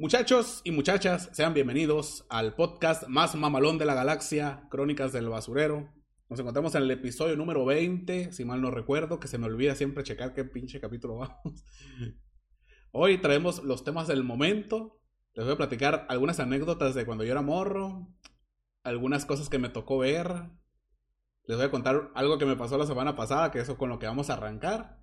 Muchachos 0.00 0.60
y 0.62 0.70
muchachas, 0.70 1.28
sean 1.32 1.54
bienvenidos 1.54 2.24
al 2.28 2.54
podcast 2.54 3.08
más 3.08 3.34
mamalón 3.34 3.78
de 3.78 3.84
la 3.84 3.94
galaxia, 3.94 4.62
Crónicas 4.70 5.12
del 5.12 5.28
Basurero. 5.28 5.92
Nos 6.28 6.38
encontramos 6.38 6.76
en 6.76 6.84
el 6.84 6.90
episodio 6.92 7.36
número 7.36 7.64
20, 7.64 8.30
si 8.30 8.44
mal 8.44 8.62
no 8.62 8.70
recuerdo, 8.70 9.18
que 9.18 9.26
se 9.26 9.38
me 9.38 9.46
olvida 9.46 9.74
siempre 9.74 10.04
checar 10.04 10.34
qué 10.34 10.44
pinche 10.44 10.80
capítulo 10.80 11.16
vamos. 11.18 11.64
Hoy 12.92 13.18
traemos 13.18 13.64
los 13.64 13.82
temas 13.82 14.06
del 14.06 14.22
momento. 14.22 15.00
Les 15.34 15.44
voy 15.44 15.54
a 15.54 15.58
platicar 15.58 16.06
algunas 16.08 16.38
anécdotas 16.38 16.94
de 16.94 17.04
cuando 17.04 17.24
yo 17.24 17.32
era 17.32 17.42
morro, 17.42 18.06
algunas 18.84 19.26
cosas 19.26 19.48
que 19.48 19.58
me 19.58 19.68
tocó 19.68 19.98
ver. 19.98 20.32
Les 21.42 21.56
voy 21.56 21.66
a 21.66 21.72
contar 21.72 22.12
algo 22.14 22.38
que 22.38 22.46
me 22.46 22.54
pasó 22.54 22.78
la 22.78 22.86
semana 22.86 23.16
pasada, 23.16 23.50
que 23.50 23.58
eso 23.58 23.76
con 23.76 23.88
lo 23.88 23.98
que 23.98 24.06
vamos 24.06 24.30
a 24.30 24.34
arrancar. 24.34 25.02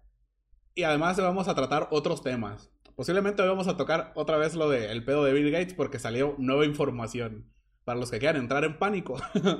Y 0.78 0.84
además 0.84 1.16
vamos 1.18 1.48
a 1.48 1.56
tratar 1.56 1.88
otros 1.90 2.22
temas. 2.22 2.70
Posiblemente 2.98 3.42
hoy 3.42 3.48
vamos 3.48 3.70
a 3.70 3.78
tocar 3.78 4.12
otra 4.14 4.36
vez 4.36 4.56
lo 4.56 4.70
del 4.70 5.06
pedo 5.06 5.24
de 5.24 5.32
Bill 5.32 5.50
Gates 5.50 5.74
porque 5.74 6.00
salió 6.00 6.36
nueva 6.38 6.66
información. 6.66 7.50
Para 7.86 8.00
los 8.00 8.12
que 8.12 8.20
quieran 8.20 8.42
entrar 8.42 8.66
en 8.66 8.78
pánico. 8.78 9.16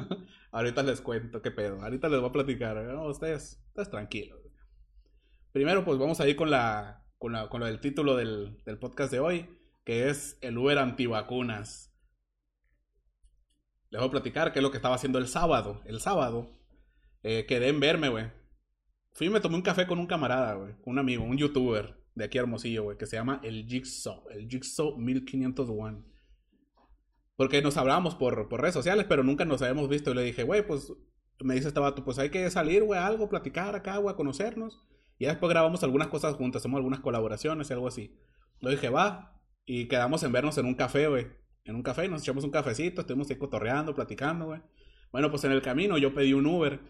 Ahorita 0.52 0.84
les 0.84 1.00
cuento 1.00 1.42
qué 1.42 1.52
pedo. 1.52 1.82
Ahorita 1.82 2.10
les 2.10 2.20
voy 2.20 2.30
a 2.30 2.34
platicar. 2.34 2.78
ustedes, 3.06 3.64
ustedes 3.68 3.90
tranquilos. 3.90 4.40
Primero, 5.54 5.86
pues 5.86 5.98
vamos 6.00 6.20
a 6.20 6.28
ir 6.28 6.36
con 6.36 6.50
la. 6.50 7.06
con, 7.18 7.32
la, 7.32 7.48
con 7.48 7.62
lo 7.62 7.68
del 7.68 7.80
título 7.80 8.18
del, 8.18 8.62
del 8.66 8.78
podcast 8.78 9.12
de 9.12 9.20
hoy. 9.20 9.50
Que 9.86 10.10
es 10.10 10.38
el 10.42 10.58
Uber 10.58 10.80
antivacunas. 10.80 11.94
Les 13.90 14.02
voy 14.02 14.08
a 14.10 14.12
platicar 14.12 14.52
qué 14.52 14.60
es 14.60 14.64
lo 14.64 14.72
que 14.72 14.78
estaba 14.78 14.96
haciendo 14.96 15.20
el 15.20 15.28
sábado. 15.28 15.82
El 15.86 16.02
sábado. 16.02 16.58
Eh, 17.24 17.46
quedé 17.48 17.70
en 17.70 17.80
verme, 17.80 18.10
güey. 18.10 18.26
Fui 19.16 19.28
y 19.28 19.30
me 19.30 19.40
tomé 19.40 19.56
un 19.56 19.62
café 19.62 19.88
con 19.88 19.98
un 19.98 20.08
camarada, 20.08 20.56
güey. 20.56 20.76
Un 20.84 21.00
amigo, 21.00 21.24
un 21.24 21.38
youtuber 21.38 21.96
de 22.16 22.26
aquí 22.26 22.38
Hermosillo, 22.38 22.84
güey, 22.84 22.98
que 22.98 23.06
se 23.06 23.16
llama 23.16 23.40
el 23.44 23.66
Jigsaw, 23.66 24.26
el 24.30 24.50
Jigsaw 24.50 24.98
1501. 24.98 26.04
Porque 27.38 27.62
nos 27.62 27.78
hablábamos 27.78 28.16
por, 28.16 28.50
por 28.50 28.60
redes 28.60 28.74
sociales, 28.74 29.06
pero 29.08 29.24
nunca 29.24 29.46
nos 29.46 29.62
habíamos 29.62 29.88
visto. 29.88 30.12
Y 30.12 30.16
le 30.16 30.24
dije, 30.24 30.44
güey, 30.44 30.68
pues 30.68 30.92
me 31.40 31.56
dice 31.56 31.70
este 31.70 31.80
vato, 31.80 32.04
pues 32.04 32.20
hay 32.20 32.30
que 32.30 32.50
salir, 32.50 32.84
güey, 32.84 33.00
algo, 33.00 33.30
platicar 33.30 33.74
acá, 33.74 33.98
güey, 33.98 34.14
conocernos. 34.16 34.84
Y 35.18 35.28
después 35.28 35.50
grabamos 35.50 35.82
algunas 35.84 36.10
cosas 36.10 36.36
juntas, 36.36 36.62
hacemos 36.62 36.80
algunas 36.80 37.00
colaboraciones 37.00 37.70
y 37.70 37.74
algo 37.74 37.88
así. 37.88 38.20
Le 38.60 38.72
dije, 38.72 38.90
va. 38.90 39.42
Y 39.66 39.88
quedamos 39.88 40.24
en 40.24 40.34
vernos 40.34 40.58
en 40.58 40.66
un 40.66 40.76
café, 40.76 41.08
güey. 41.08 41.28
En 41.64 41.76
un 41.76 41.84
café, 41.84 42.10
nos 42.10 42.22
echamos 42.22 42.44
un 42.44 42.52
cafecito, 42.52 43.00
estuvimos 43.00 43.30
ahí 43.30 43.38
cotorreando, 43.38 43.96
platicando, 43.96 44.48
güey. 44.48 44.62
Bueno, 45.14 45.32
pues 45.32 45.46
en 45.46 45.54
el 45.54 45.62
camino 45.62 45.98
yo 45.98 46.14
pedí 46.14 46.34
un 46.34 46.46
Uber. 46.46 46.82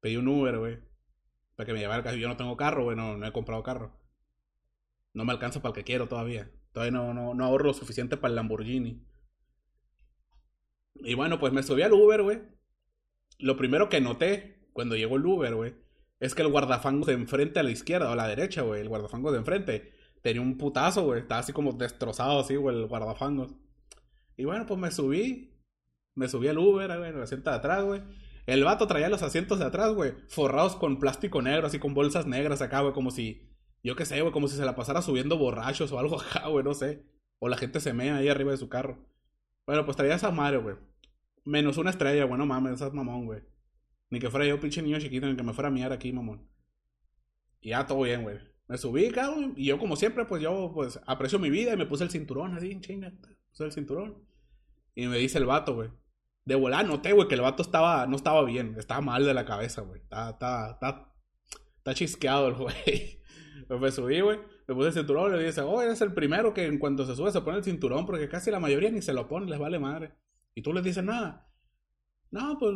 Pedí 0.00 0.16
un 0.16 0.28
Uber, 0.28 0.58
güey. 0.58 0.91
Que 1.64 1.72
me 1.72 1.80
llevara 1.80 2.02
carro. 2.02 2.16
Yo 2.16 2.28
no 2.28 2.36
tengo 2.36 2.56
carro, 2.56 2.84
güey, 2.84 2.96
no, 2.96 3.24
he 3.24 3.32
comprado 3.32 3.62
carro. 3.62 3.98
No 5.14 5.24
me 5.24 5.32
alcanza 5.32 5.60
para 5.60 5.70
el 5.70 5.74
que 5.74 5.84
quiero 5.84 6.08
todavía. 6.08 6.50
Todavía 6.72 6.92
no, 6.92 7.12
no, 7.14 7.34
no 7.34 7.44
ahorro 7.44 7.66
lo 7.66 7.74
suficiente 7.74 8.16
para 8.16 8.30
el 8.30 8.36
Lamborghini. 8.36 9.06
Y 10.94 11.14
bueno, 11.14 11.38
pues 11.38 11.52
me 11.52 11.62
subí 11.62 11.82
al 11.82 11.92
Uber, 11.92 12.22
güey. 12.22 12.40
Lo 13.38 13.56
primero 13.56 13.88
que 13.88 14.00
noté 14.00 14.68
cuando 14.72 14.96
llegó 14.96 15.16
el 15.16 15.26
Uber, 15.26 15.54
güey, 15.54 15.74
es 16.20 16.34
que 16.34 16.42
el 16.42 16.48
guardafangos 16.48 17.06
de 17.06 17.14
enfrente 17.14 17.60
a 17.60 17.62
la 17.62 17.70
izquierda 17.70 18.08
o 18.08 18.12
a 18.12 18.16
la 18.16 18.28
derecha, 18.28 18.62
güey, 18.62 18.80
el 18.80 18.88
guardafangos 18.88 19.32
de 19.32 19.38
enfrente, 19.38 19.92
tenía 20.22 20.40
un 20.40 20.56
putazo, 20.56 21.04
güey. 21.04 21.20
Estaba 21.20 21.40
así 21.40 21.52
como 21.52 21.72
destrozado, 21.72 22.40
así, 22.40 22.56
güey, 22.56 22.76
el 22.76 22.86
guardafangos. 22.86 23.54
Y 24.36 24.44
bueno, 24.44 24.66
pues 24.66 24.78
me 24.78 24.90
subí. 24.90 25.48
Me 26.14 26.28
subí 26.28 26.48
al 26.48 26.58
Uber, 26.58 26.98
güey, 26.98 27.10
en 27.10 27.20
asiento 27.20 27.50
de 27.50 27.56
atrás, 27.56 27.84
güey. 27.84 28.02
El 28.46 28.64
vato 28.64 28.86
traía 28.86 29.08
los 29.08 29.22
asientos 29.22 29.58
de 29.58 29.66
atrás, 29.66 29.92
güey, 29.94 30.14
forrados 30.28 30.76
con 30.76 30.98
plástico 30.98 31.42
negro, 31.42 31.66
así 31.66 31.78
con 31.78 31.94
bolsas 31.94 32.26
negras 32.26 32.60
acá, 32.60 32.80
güey, 32.80 32.92
como 32.92 33.10
si 33.10 33.52
yo 33.82 33.96
qué 33.96 34.04
sé, 34.04 34.20
güey, 34.20 34.32
como 34.32 34.48
si 34.48 34.56
se 34.56 34.64
la 34.64 34.76
pasara 34.76 35.02
subiendo 35.02 35.36
borrachos 35.38 35.90
o 35.92 35.98
algo 35.98 36.20
acá, 36.20 36.48
güey, 36.48 36.64
no 36.64 36.74
sé. 36.74 37.04
O 37.38 37.48
la 37.48 37.56
gente 37.56 37.80
se 37.80 37.92
mea 37.92 38.16
ahí 38.16 38.28
arriba 38.28 38.52
de 38.52 38.56
su 38.56 38.68
carro. 38.68 38.98
Bueno, 39.66 39.84
pues 39.84 39.96
traía 39.96 40.14
esa 40.14 40.30
madre, 40.30 40.58
güey. 40.58 40.76
Menos 41.44 41.76
una 41.76 41.90
estrella, 41.90 42.24
güey, 42.24 42.38
no 42.38 42.46
mames, 42.46 42.74
esas 42.74 42.92
mamón, 42.92 43.26
güey. 43.26 43.42
Ni 44.10 44.20
que 44.20 44.30
fuera 44.30 44.46
yo 44.46 44.60
pinche 44.60 44.82
niño 44.82 45.00
chiquito, 45.00 45.26
ni 45.26 45.36
que 45.36 45.42
me 45.42 45.52
fuera 45.52 45.68
a 45.68 45.72
miar 45.72 45.92
aquí, 45.92 46.12
mamón. 46.12 46.48
Y 47.60 47.70
ya 47.70 47.86
todo 47.86 48.02
bien, 48.02 48.22
güey. 48.22 48.38
Me 48.68 48.78
subí, 48.78 49.10
cabrón, 49.10 49.54
y 49.56 49.66
yo 49.66 49.78
como 49.78 49.96
siempre, 49.96 50.24
pues 50.24 50.42
yo, 50.42 50.70
pues, 50.74 51.00
aprecio 51.06 51.38
mi 51.38 51.50
vida 51.50 51.72
y 51.74 51.76
me 51.76 51.86
puse 51.86 52.04
el 52.04 52.10
cinturón, 52.10 52.54
así, 52.54 52.78
chinga. 52.80 53.12
Puse 53.50 53.64
el 53.64 53.72
cinturón. 53.72 54.24
Y 54.94 55.06
me 55.08 55.18
dice 55.18 55.38
el 55.38 55.46
vato, 55.46 55.74
güey. 55.74 55.90
De 56.44 56.54
volar 56.54 56.86
noté, 56.86 57.12
güey, 57.12 57.28
que 57.28 57.34
el 57.34 57.40
vato 57.40 57.62
estaba, 57.62 58.06
no 58.06 58.16
estaba 58.16 58.44
bien. 58.44 58.74
Estaba 58.78 59.00
mal 59.00 59.24
de 59.24 59.34
la 59.34 59.44
cabeza, 59.44 59.82
güey. 59.82 60.00
Está, 60.00 60.30
está, 60.30 60.78
está, 61.76 61.94
chisqueado 61.94 62.48
el 62.48 62.54
güey. 62.54 63.22
Me 63.80 63.90
subí, 63.92 64.20
güey. 64.20 64.38
Me 64.66 64.74
puse 64.74 64.88
el 64.88 64.94
cinturón 64.94 65.34
y 65.34 65.38
le 65.38 65.44
dice, 65.44 65.60
oh, 65.60 65.80
eres 65.82 66.00
el 66.00 66.12
primero 66.12 66.52
que 66.52 66.66
en 66.66 66.78
cuanto 66.78 67.06
se 67.06 67.16
sube 67.16 67.30
se 67.30 67.40
pone 67.40 67.58
el 67.58 67.64
cinturón, 67.64 68.06
porque 68.06 68.28
casi 68.28 68.50
la 68.50 68.60
mayoría 68.60 68.90
ni 68.90 69.02
se 69.02 69.12
lo 69.12 69.28
pone, 69.28 69.46
les 69.46 69.58
vale 69.58 69.78
madre. 69.78 70.14
Y 70.54 70.62
tú 70.62 70.72
les 70.72 70.84
dices 70.84 71.04
nada. 71.04 71.48
No, 72.30 72.56
pues 72.58 72.74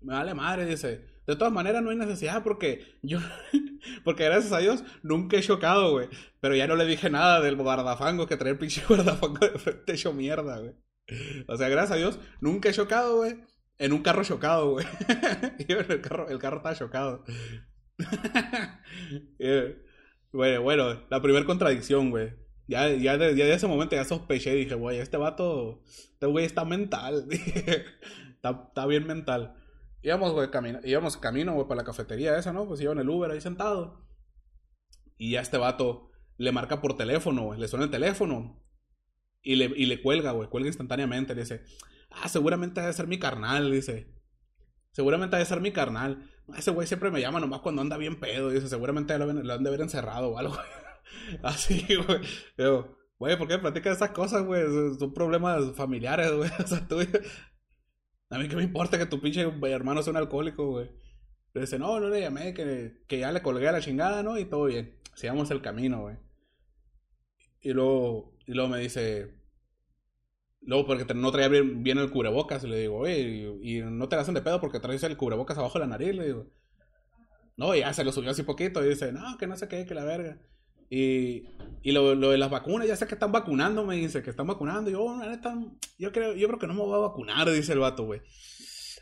me 0.00 0.14
vale 0.14 0.34
madre, 0.34 0.66
dice. 0.66 1.04
De 1.26 1.34
todas 1.34 1.52
maneras 1.52 1.82
no 1.82 1.90
hay 1.90 1.96
necesidad 1.96 2.44
porque 2.44 2.98
yo, 3.02 3.18
porque 4.04 4.24
gracias 4.24 4.52
a 4.52 4.58
Dios 4.58 4.84
nunca 5.02 5.36
he 5.36 5.42
chocado, 5.42 5.90
güey. 5.90 6.08
Pero 6.40 6.54
ya 6.54 6.66
no 6.66 6.76
le 6.76 6.84
dije 6.84 7.10
nada 7.10 7.40
del 7.40 7.56
guardafango 7.56 8.26
que 8.26 8.36
trae 8.36 8.52
el 8.52 8.58
pinche 8.58 8.82
guardafango 8.88 9.38
de 9.38 9.58
frente 9.58 9.92
hecho 9.92 10.12
mierda, 10.12 10.60
güey. 10.60 10.74
O 11.48 11.56
sea, 11.56 11.68
gracias 11.68 11.92
a 11.92 11.96
Dios 11.96 12.18
nunca 12.40 12.68
he 12.68 12.72
chocado, 12.72 13.16
güey. 13.16 13.36
En 13.78 13.92
un 13.92 14.02
carro 14.02 14.24
chocado, 14.24 14.72
güey. 14.72 14.86
el 15.68 16.00
carro, 16.00 16.28
el 16.28 16.38
carro 16.38 16.56
estaba 16.58 16.74
chocado. 16.74 17.24
Eh, 19.38 19.82
bueno, 20.32 20.62
bueno, 20.62 21.02
la 21.08 21.22
primera 21.22 21.46
contradicción, 21.46 22.10
güey. 22.10 22.34
Ya, 22.66 22.88
ya, 22.88 23.16
ya 23.16 23.28
de 23.28 23.54
ese 23.54 23.66
momento 23.66 23.94
ya 23.94 24.04
sospeché, 24.04 24.54
dije, 24.54 24.74
güey, 24.74 24.98
este 24.98 25.16
vato, 25.16 25.82
este 25.84 26.26
güey 26.26 26.44
está 26.44 26.64
mental. 26.64 27.26
está, 27.30 28.64
está 28.68 28.86
bien 28.86 29.06
mental. 29.06 29.54
Íbamos, 30.02 30.32
güey, 30.32 30.50
camino, 30.50 30.80
íbamos 30.84 31.16
camino, 31.16 31.54
güey, 31.54 31.68
para 31.68 31.82
la 31.82 31.86
cafetería 31.86 32.36
esa, 32.38 32.52
¿no? 32.52 32.66
Pues 32.66 32.80
iba 32.80 32.92
en 32.92 32.98
el 32.98 33.08
Uber 33.08 33.30
ahí 33.30 33.40
sentado. 33.40 34.06
Y 35.16 35.32
ya 35.32 35.40
este 35.40 35.58
vato 35.58 36.10
le 36.36 36.52
marca 36.52 36.80
por 36.80 36.96
teléfono, 36.96 37.44
güey, 37.44 37.60
le 37.60 37.68
suena 37.68 37.84
el 37.84 37.90
teléfono. 37.90 38.65
Y 39.46 39.54
le, 39.54 39.66
y 39.76 39.86
le 39.86 40.02
cuelga, 40.02 40.32
güey, 40.32 40.48
cuelga 40.48 40.66
instantáneamente. 40.66 41.32
Le 41.36 41.42
dice, 41.42 41.62
ah, 42.10 42.28
seguramente 42.28 42.80
debe 42.80 42.92
ser 42.92 43.06
mi 43.06 43.20
carnal, 43.20 43.70
dice. 43.70 44.12
Seguramente 44.90 45.36
debe 45.36 45.46
ser 45.46 45.60
mi 45.60 45.70
carnal. 45.70 46.28
Ese 46.58 46.72
güey 46.72 46.88
siempre 46.88 47.12
me 47.12 47.20
llama 47.20 47.38
nomás 47.38 47.60
cuando 47.60 47.80
anda 47.80 47.96
bien 47.96 48.18
pedo. 48.18 48.50
Dice, 48.50 48.68
seguramente 48.68 49.16
lo, 49.16 49.30
han 49.30 49.62
de 49.62 49.68
haber 49.68 49.82
encerrado 49.82 50.30
o 50.30 50.38
algo. 50.38 50.56
Así, 51.44 51.86
güey. 51.94 52.18
Digo, 52.58 52.98
güey, 53.20 53.38
¿por 53.38 53.46
qué 53.46 53.58
platicas 53.58 53.98
esas 53.98 54.10
cosas, 54.10 54.44
güey? 54.44 54.64
Son 54.98 55.14
problemas 55.14 55.76
familiares, 55.76 56.32
güey. 56.32 56.50
O 56.64 56.66
sea, 56.66 56.88
tú... 56.88 56.98
A 58.30 58.38
mí 58.38 58.48
qué 58.48 58.56
me 58.56 58.64
importa 58.64 58.98
que 58.98 59.06
tu 59.06 59.20
pinche 59.20 59.42
hermano 59.42 60.02
sea 60.02 60.10
un 60.10 60.16
alcohólico, 60.16 60.66
güey. 60.66 60.90
Le 61.54 61.60
dice, 61.60 61.78
no, 61.78 62.00
no 62.00 62.08
le 62.08 62.20
llamé, 62.20 62.52
que, 62.52 63.04
que 63.06 63.20
ya 63.20 63.30
le 63.30 63.42
colgué 63.42 63.68
a 63.68 63.72
la 63.72 63.80
chingada, 63.80 64.24
¿no? 64.24 64.40
Y 64.40 64.44
todo 64.46 64.64
bien. 64.64 64.98
Sigamos 65.14 65.52
el 65.52 65.62
camino, 65.62 66.00
güey. 66.00 66.16
Y 67.60 67.72
luego, 67.72 68.34
y 68.46 68.52
luego 68.52 68.68
me 68.68 68.78
dice, 68.78 69.36
Luego, 70.66 70.84
porque 70.84 71.14
no 71.14 71.30
traía 71.30 71.48
bien, 71.48 71.98
el 71.98 72.10
cubrebocas, 72.10 72.64
le 72.64 72.80
digo, 72.80 72.96
oye, 72.96 73.56
y, 73.62 73.82
no 73.82 74.08
te 74.08 74.16
hacen 74.16 74.34
de 74.34 74.42
pedo 74.42 74.60
porque 74.60 74.80
traes 74.80 75.02
el 75.04 75.16
cubrebocas 75.16 75.56
abajo 75.56 75.78
de 75.78 75.84
la 75.84 75.90
nariz, 75.90 76.12
le 76.14 76.26
digo. 76.26 76.46
No, 77.56 77.74
ya 77.74 77.92
se 77.92 78.02
lo 78.02 78.10
subió 78.10 78.32
así 78.32 78.42
poquito 78.42 78.84
y 78.84 78.88
dice, 78.88 79.12
no, 79.12 79.38
que 79.38 79.46
no 79.46 79.56
sé 79.56 79.68
qué, 79.68 79.86
que 79.86 79.94
la 79.94 80.04
verga. 80.04 80.38
Y, 80.90 81.44
y 81.82 81.92
lo, 81.92 82.16
lo, 82.16 82.30
de 82.30 82.38
las 82.38 82.50
vacunas, 82.50 82.88
ya 82.88 82.96
sé 82.96 83.06
que 83.06 83.14
están 83.14 83.30
vacunando, 83.30 83.84
me 83.84 83.94
dice, 83.94 84.24
que 84.24 84.30
están 84.30 84.48
vacunando. 84.48 84.90
Y 84.90 84.94
yo, 84.94 85.04
oh, 85.04 85.22
yo 85.98 86.12
creo, 86.12 86.34
yo 86.34 86.48
creo 86.48 86.58
que 86.58 86.66
no 86.66 86.74
me 86.74 86.80
voy 86.80 86.94
a 86.96 87.08
vacunar, 87.08 87.48
dice 87.50 87.72
el 87.72 87.78
vato, 87.78 88.04
güey. 88.04 88.20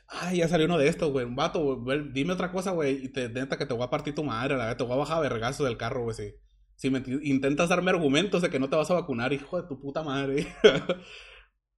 Ay, 0.09 0.39
ya 0.39 0.49
salió 0.49 0.67
uno 0.67 0.77
de 0.77 0.89
estos, 0.89 1.11
güey. 1.11 1.25
Un 1.25 1.35
vato, 1.35 1.77
güey, 1.77 2.11
dime 2.13 2.35
otra 2.35 2.53
cosa, 2.53 2.73
güey, 2.73 3.07
y 3.07 3.09
te 3.09 3.31
neta 3.31 3.57
que 3.57 3.65
te 3.65 3.73
voy 3.73 3.85
a 3.85 3.91
partir 3.91 4.15
tu 4.15 4.23
madre, 4.23 4.57
la 4.59 4.65
verdad, 4.65 4.77
te 4.77 4.85
voy 4.85 4.93
a 4.93 4.97
bajar 4.97 5.17
a 5.17 5.21
vergazo 5.21 5.65
del 5.65 5.79
carro, 5.79 6.03
güey, 6.05 6.15
si, 6.15 6.35
si 6.77 6.91
me 6.91 7.03
intentas 7.23 7.69
darme 7.69 7.91
argumentos 7.91 8.43
de 8.43 8.51
que 8.51 8.59
no 8.59 8.69
te 8.69 8.77
vas 8.77 8.91
a 8.91 8.95
vacunar, 8.95 9.33
hijo 9.33 9.61
de 9.61 9.69
tu 9.69 9.81
puta 9.81 10.03
madre. 10.03 10.47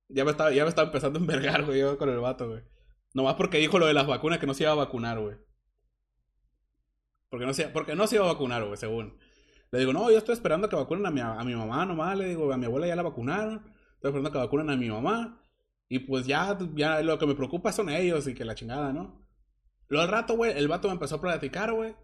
Ya 0.09 0.25
me 0.25 0.31
estaba, 0.31 0.53
ya 0.53 0.63
me 0.63 0.69
estaba 0.69 0.87
empezando 0.87 1.19
a 1.19 1.21
envergar, 1.21 1.65
güey, 1.65 1.81
yo 1.81 1.99
con 1.99 2.09
el 2.09 2.21
vato, 2.21 2.49
güey. 2.49 2.63
Nomás 3.13 3.35
porque 3.35 3.59
dijo 3.59 3.79
lo 3.79 3.87
de 3.87 3.95
las 3.95 4.07
vacunas 4.07 4.39
que 4.39 4.47
no 4.47 4.55
se 4.55 4.63
iba 4.63 4.73
a 4.73 4.77
vacunar, 4.77 5.19
güey. 5.19 5.37
Porque 7.29 7.45
no 7.45 7.53
se, 7.53 7.69
porque 7.69 7.97
no 7.97 8.07
se 8.07 8.17
iba 8.17 8.25
a 8.25 8.33
vacunar, 8.33 8.65
güey, 8.65 8.77
según. 8.77 9.19
Le 9.73 9.81
digo, 9.81 9.93
no, 9.93 10.11
yo 10.11 10.19
estoy 10.19 10.35
esperando 10.35 10.69
que 10.69 10.77
vacunen 10.77 11.07
a 11.07 11.11
mi, 11.11 11.21
a 11.21 11.43
mi 11.43 11.55
mamá 11.55 11.85
nomás. 11.87 12.17
Le 12.17 12.29
digo, 12.29 12.53
a 12.53 12.57
mi 12.57 12.67
abuela 12.67 12.87
ya 12.87 12.95
la 12.95 13.03
vacunaron. 13.03 13.65
Estoy 13.95 14.11
esperando 14.11 14.31
que 14.31 14.39
vacunen 14.39 14.71
a 14.71 14.77
mi 14.77 14.89
mamá. 14.89 15.43
Y 15.89 16.01
pues 16.01 16.27
ya, 16.27 16.57
ya 16.75 17.03
lo 17.03 17.19
que 17.19 17.27
me 17.27 17.35
preocupa 17.35 17.73
son 17.73 17.89
ellos 17.89 18.27
y 18.29 18.35
que 18.35 18.45
la 18.45 18.55
chingada, 18.55 18.93
¿no? 18.93 19.27
Luego 19.89 20.05
al 20.05 20.11
rato, 20.11 20.37
güey, 20.37 20.57
el 20.57 20.69
vato 20.69 20.89
me 20.89 20.95
empezó 20.95 21.17
a 21.17 21.21
platicar, 21.21 21.73
güey. 21.73 21.95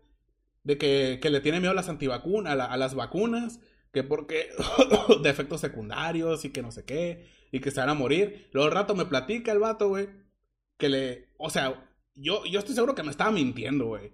De 0.64 0.78
que, 0.78 1.18
que 1.20 1.30
le 1.30 1.40
tiene 1.40 1.58
miedo 1.58 1.72
a 1.72 1.74
las 1.74 1.88
antivacunas, 1.88 2.58
a, 2.58 2.64
a 2.66 2.76
las 2.76 2.94
vacunas 2.94 3.60
que 3.92 4.02
porque 4.02 4.48
de 5.22 5.30
efectos 5.30 5.60
secundarios 5.60 6.44
y 6.44 6.50
que 6.50 6.62
no 6.62 6.72
sé 6.72 6.84
qué, 6.84 7.26
y 7.50 7.60
que 7.60 7.70
se 7.70 7.80
van 7.80 7.90
a 7.90 7.94
morir. 7.94 8.48
Luego 8.52 8.68
al 8.68 8.74
rato 8.74 8.94
me 8.94 9.04
platica 9.04 9.52
el 9.52 9.58
vato, 9.58 9.88
güey, 9.88 10.08
que 10.78 10.88
le, 10.88 11.28
o 11.38 11.50
sea, 11.50 11.88
yo, 12.14 12.44
yo 12.46 12.58
estoy 12.58 12.74
seguro 12.74 12.94
que 12.94 13.02
me 13.02 13.10
estaba 13.10 13.30
mintiendo, 13.30 13.86
güey. 13.86 14.12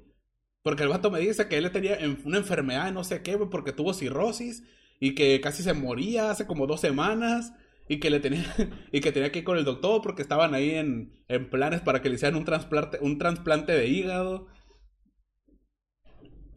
Porque 0.62 0.82
el 0.82 0.88
vato 0.88 1.10
me 1.10 1.20
dice 1.20 1.48
que 1.48 1.56
él 1.56 1.70
tenía 1.72 1.98
una 2.24 2.38
enfermedad 2.38 2.86
de 2.86 2.92
no 2.92 3.04
sé 3.04 3.22
qué, 3.22 3.36
güey, 3.36 3.48
porque 3.48 3.72
tuvo 3.72 3.94
cirrosis 3.94 4.64
y 5.00 5.14
que 5.14 5.40
casi 5.40 5.62
se 5.62 5.72
moría 5.72 6.30
hace 6.30 6.46
como 6.46 6.66
dos 6.66 6.80
semanas 6.80 7.52
y 7.88 8.00
que 8.00 8.10
le 8.10 8.20
tenía 8.20 8.44
y 8.92 9.00
que 9.00 9.12
tenía 9.12 9.32
que 9.32 9.40
ir 9.40 9.44
con 9.44 9.56
el 9.56 9.64
doctor 9.64 10.02
porque 10.02 10.22
estaban 10.22 10.54
ahí 10.54 10.70
en, 10.72 11.16
en 11.28 11.48
planes 11.48 11.80
para 11.80 12.02
que 12.02 12.08
le 12.08 12.16
hicieran 12.16 12.36
un 12.36 12.44
trasplante 12.44 12.98
un 13.00 13.18
trasplante 13.18 13.72
de 13.72 13.86
hígado. 13.88 14.48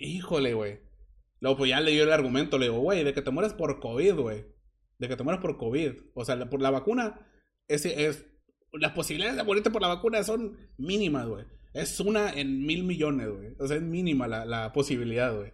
Híjole, 0.01 0.53
güey. 0.56 0.80
Luego 1.39 1.57
pues 1.57 1.69
ya 1.69 1.80
le 1.80 1.92
dio 1.92 2.03
el 2.03 2.12
argumento, 2.12 2.57
le 2.57 2.65
digo, 2.65 2.80
güey, 2.80 3.03
de 3.03 3.13
que 3.13 3.21
te 3.21 3.31
mueres 3.31 3.53
por 3.53 3.80
COVID, 3.80 4.15
güey. 4.15 4.45
De 4.98 5.07
que 5.07 5.15
te 5.15 5.24
mueres 5.24 5.42
por 5.42 5.57
COVID. 5.57 5.94
O 6.15 6.25
sea, 6.25 6.50
por 6.50 6.62
la 6.62 6.71
vacuna 6.71 7.27
es, 7.68 7.86
es 7.86 8.25
las 8.74 8.94
posibilidades 8.94 9.38
de 9.38 9.44
morirte 9.44 9.69
por 9.69 9.81
la 9.81 9.88
vacuna 9.89 10.24
son 10.24 10.57
mínimas, 10.77 11.27
güey. 11.27 11.45
Es 11.74 12.00
una 12.00 12.31
en 12.31 12.65
mil 12.65 12.83
millones, 12.83 13.30
güey. 13.30 13.56
O 13.59 13.68
sea, 13.68 13.77
es 13.77 13.83
mínima 13.83 14.27
la, 14.27 14.44
la 14.45 14.74
posibilidad, 14.74 15.36
güey. 15.36 15.51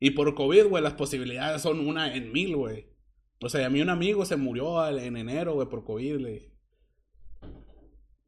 Y 0.00 0.10
por 0.10 0.34
COVID, 0.34 0.66
güey, 0.66 0.82
las 0.82 0.94
posibilidades 0.94 1.62
son 1.62 1.80
una 1.80 2.14
en 2.14 2.32
mil, 2.32 2.56
güey. 2.56 2.92
O 3.40 3.48
sea, 3.48 3.66
a 3.66 3.70
mí 3.70 3.80
un 3.80 3.88
amigo 3.88 4.24
se 4.24 4.36
murió 4.36 4.86
en 4.88 5.16
enero, 5.16 5.54
güey, 5.54 5.68
por 5.68 5.84
COVID, 5.84 6.16
le 6.16 6.52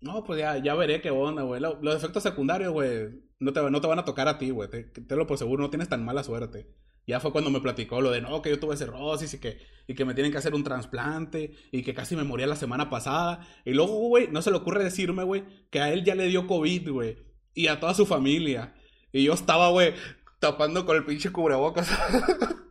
No, 0.01 0.25
pues 0.25 0.39
ya, 0.39 0.59
ya 0.59 0.75
veré 0.75 1.01
qué 1.01 1.11
onda, 1.11 1.43
güey. 1.43 1.61
Los 1.61 1.97
efectos 1.97 2.23
secundarios, 2.23 2.73
güey, 2.73 3.26
no 3.39 3.53
te, 3.53 3.71
no 3.71 3.81
te 3.81 3.87
van 3.87 3.99
a 3.99 4.05
tocar 4.05 4.29
a 4.29 4.39
ti, 4.39 4.51
güey. 4.51 4.69
Te, 4.71 4.85
te, 4.85 5.17
lo 5.17 5.27
por 5.27 5.39
seguro, 5.39 5.63
no 5.63 5.71
tienes 5.71 5.89
tan 5.89 6.05
mala 6.05 6.23
suerte. 6.25 6.67
Ya 7.07 7.21
fue 7.21 7.31
cuando 7.31 7.51
me 7.51 7.61
platicó 7.61 8.01
lo 8.01 8.11
de, 8.11 8.21
no, 8.21 8.43
que 8.43 8.51
yo 8.51 8.59
tuve 8.59 8.77
cirrosis 8.77 9.35
y 9.35 9.39
que, 9.39 9.59
y 9.87 9.95
que 9.95 10.05
me 10.05 10.15
tienen 10.15 10.33
que 10.33 10.39
hacer 10.39 10.55
un 10.55 10.65
trasplante 10.65 11.53
y 11.71 11.83
que 11.83 11.95
casi 11.95 12.17
me 12.17 12.25
moría 12.25 12.47
la 12.47 12.57
semana 12.57 12.91
pasada. 12.91 13.47
Y 13.65 13.75
luego, 13.75 13.95
güey, 14.09 14.29
no 14.29 14.43
se 14.43 14.51
le 14.51 14.57
ocurre 14.57 14.83
decirme, 14.83 15.23
güey, 15.23 15.45
que 15.71 15.81
a 15.81 15.93
él 15.93 16.05
ya 16.05 16.15
le 16.15 16.27
dio 16.27 16.47
COVID, 16.47 16.91
güey. 16.91 17.17
Y 17.55 17.69
a 17.69 17.79
toda 17.79 17.95
su 17.95 18.07
familia. 18.07 18.75
Y 19.13 19.25
yo 19.25 19.35
estaba, 19.35 19.71
güey, 19.71 19.95
tapando 20.41 20.85
con 20.85 20.97
el 20.97 21.05
pinche 21.05 21.31
cubrebocas. 21.31 21.89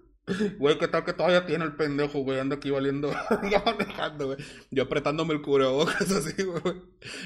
Güey, 0.57 0.79
¿qué 0.79 0.87
tal 0.87 1.05
que 1.05 1.13
todavía 1.13 1.45
tiene 1.45 1.65
el 1.65 1.75
pendejo, 1.75 2.19
güey? 2.19 2.39
Anda 2.39 2.55
aquí 2.55 2.71
valiendo, 2.71 3.11
manejando, 3.65 4.27
güey. 4.27 4.39
Yo 4.71 4.83
apretándome 4.83 5.35
el 5.35 5.41
cubrebocas 5.43 6.01
así, 6.11 6.41
güey. 6.43 6.81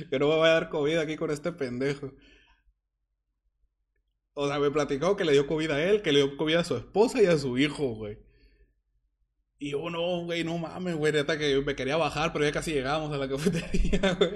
Que 0.10 0.20
no 0.20 0.28
me 0.28 0.38
vaya 0.38 0.52
a 0.52 0.60
dar 0.60 0.70
COVID 0.70 0.98
aquí 0.98 1.16
con 1.16 1.32
este 1.32 1.54
pendejo. 1.54 2.12
O 4.42 4.48
sea, 4.48 4.58
me 4.58 4.72
platicó 4.72 5.18
que 5.18 5.26
le 5.26 5.34
dio 5.34 5.46
COVID 5.48 5.70
a 5.72 5.84
él, 5.84 6.02
que 6.02 6.14
le 6.14 6.20
dio 6.20 6.38
COVID 6.38 6.56
a 6.56 6.64
su 6.64 6.78
esposa 6.78 7.22
y 7.22 7.26
a 7.26 7.38
su 7.38 7.58
hijo, 7.58 7.96
güey. 7.96 8.20
Y 9.58 9.72
yo, 9.72 9.90
no, 9.90 10.24
güey, 10.24 10.46
no 10.46 10.58
mames, 10.58 10.96
güey. 10.96 11.12
Neta 11.12 11.38
que 11.38 11.60
me 11.60 11.76
quería 11.76 11.98
bajar, 11.98 12.32
pero 12.32 12.46
ya 12.46 12.54
casi 12.54 12.72
llegábamos 12.72 13.12
a 13.12 13.18
la 13.18 13.28
cafetería, 13.30 14.14
güey. 14.14 14.32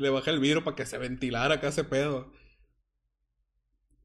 Le 0.00 0.08
bajé 0.08 0.30
el 0.30 0.40
vidrio 0.40 0.64
para 0.64 0.76
que 0.76 0.86
se 0.86 0.96
ventilara 0.96 1.56
acá 1.56 1.68
ese 1.68 1.84
pedo. 1.84 2.32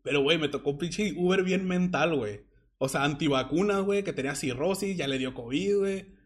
Pero, 0.01 0.21
güey, 0.23 0.37
me 0.37 0.49
tocó 0.49 0.71
un 0.71 0.77
pinche 0.77 1.13
Uber 1.15 1.41
bien 1.43 1.65
mental, 1.65 2.13
güey. 2.13 2.41
O 2.77 2.89
sea, 2.89 3.05
antivacunas, 3.05 3.81
güey, 3.81 4.03
que 4.03 4.11
tenía 4.11 4.35
cirrosis, 4.35 4.97
ya 4.97 5.07
le 5.07 5.17
dio 5.17 5.33
COVID, 5.33 5.77
güey. 5.77 6.17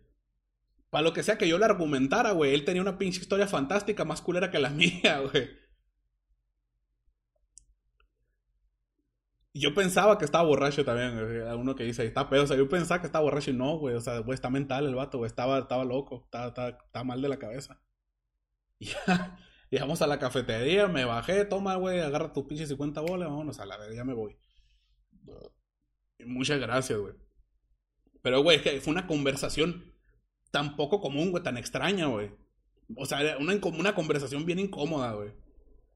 Para 0.90 1.04
lo 1.04 1.14
que 1.14 1.22
sea 1.22 1.38
que 1.38 1.48
yo 1.48 1.60
le 1.60 1.66
argumentara, 1.66 2.32
güey, 2.32 2.56
él 2.56 2.66
tenía 2.66 2.82
una 2.82 2.98
pinche 2.98 3.22
historia 3.22 3.46
fantástica 3.46 4.06
más 4.06 4.24
culera 4.24 4.50
que 4.50 4.58
la 4.58 4.70
mía, 4.72 5.20
güey. 5.20 5.59
Yo 9.54 9.74
pensaba 9.74 10.18
que 10.18 10.26
estaba 10.26 10.44
borracho 10.44 10.86
también, 10.86 11.14
güey. 11.14 11.40
Uno 11.60 11.76
que 11.76 11.84
dice, 11.84 12.06
está 12.06 12.30
pedo. 12.30 12.44
O 12.44 12.48
sea, 12.48 12.58
yo 12.58 12.70
pensaba 12.70 13.02
que 13.02 13.08
estaba 13.08 13.24
borracho 13.24 13.52
y 13.52 13.56
no, 13.56 13.78
güey. 13.78 13.96
O 13.96 14.02
sea, 14.02 14.20
güey, 14.20 14.36
está 14.36 14.50
mental 14.50 14.86
el 14.86 14.96
vato, 14.96 15.18
güey. 15.18 15.28
Estaba, 15.28 15.60
estaba 15.60 15.84
loco. 15.86 16.24
Estaba, 16.26 16.48
estaba, 16.48 17.04
mal 17.04 17.22
de 17.22 17.30
la 17.30 17.38
cabeza. 17.38 17.82
Y 18.82 18.86
ya, 18.86 19.38
llegamos 19.70 20.02
a 20.02 20.08
la 20.08 20.20
cafetería, 20.20 20.88
me 20.88 21.04
bajé, 21.04 21.44
toma, 21.44 21.76
güey, 21.76 22.00
agarra 22.00 22.32
tus 22.32 22.46
pinches 22.46 22.70
50 22.70 23.02
bolas, 23.02 23.28
vámonos 23.28 23.60
a 23.60 23.66
la 23.66 23.78
verga, 23.78 23.94
ya 23.94 24.06
me 24.06 24.14
voy. 24.14 24.38
Muchas 26.26 26.62
gracias, 26.62 26.98
güey. 26.98 27.14
Pero, 28.22 28.42
güey, 28.42 28.58
es 28.58 28.64
que 28.64 28.80
fue 28.80 28.92
una 28.92 29.06
conversación 29.06 29.94
tan 30.52 30.78
poco 30.78 31.02
común, 31.02 31.32
güey, 31.32 31.44
tan 31.44 31.58
extraña, 31.58 32.08
güey. 32.08 32.32
O 32.96 33.06
sea, 33.06 33.22
era 33.22 33.38
una, 33.38 33.54
una 33.56 33.96
conversación 33.96 34.46
bien 34.46 34.60
incómoda, 34.60 35.12
güey. 35.12 35.34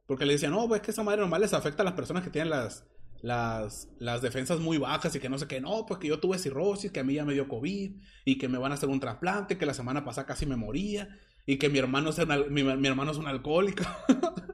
Porque 0.06 0.26
le 0.26 0.34
decía, 0.34 0.50
no, 0.50 0.68
güey, 0.68 0.80
es 0.80 0.86
que 0.86 0.92
esa 0.92 1.04
madre 1.04 1.22
normal 1.22 1.42
les 1.42 1.54
afecta 1.54 1.84
a 1.84 1.86
las 1.86 1.94
personas 1.94 2.24
que 2.24 2.30
tienen 2.30 2.50
las, 2.50 2.86
las, 3.24 3.88
las 4.00 4.22
defensas 4.22 4.60
muy 4.60 4.78
bajas 4.78 5.16
y 5.16 5.20
que 5.22 5.30
no 5.30 5.40
sé 5.40 5.48
qué, 5.48 5.62
no, 5.62 5.86
pues 5.86 5.98
que 5.98 6.10
yo 6.10 6.20
tuve 6.20 6.38
cirrosis, 6.38 6.92
que 6.92 7.00
a 7.00 7.04
mí 7.06 7.14
ya 7.14 7.24
me 7.24 7.34
dio 7.34 7.48
COVID 7.48 7.96
y 8.26 8.38
que 8.38 8.50
me 8.50 8.58
van 8.58 8.74
a 8.74 8.76
hacer 8.76 8.90
un 8.90 9.00
trasplante, 9.00 9.58
que 9.58 9.66
la 9.66 9.74
semana 9.74 10.04
pasada 10.04 10.28
casi 10.28 10.46
me 10.46 10.58
moría 10.58 11.08
y 11.46 11.58
que 11.58 11.70
mi 11.70 11.80
hermano 11.80 12.10
es, 12.10 12.18
mi, 12.50 12.64
mi 12.64 12.88
hermano 12.88 13.12
es 13.12 13.18
un 13.18 13.28
alcohólico. 13.28 13.84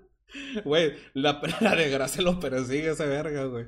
Güey, 0.64 0.94
la, 1.14 1.42
la 1.62 1.76
desgracia 1.76 2.22
lo 2.22 2.40
persigue 2.40 2.92
ese 2.92 3.08
verga, 3.08 3.46
güey. 3.46 3.66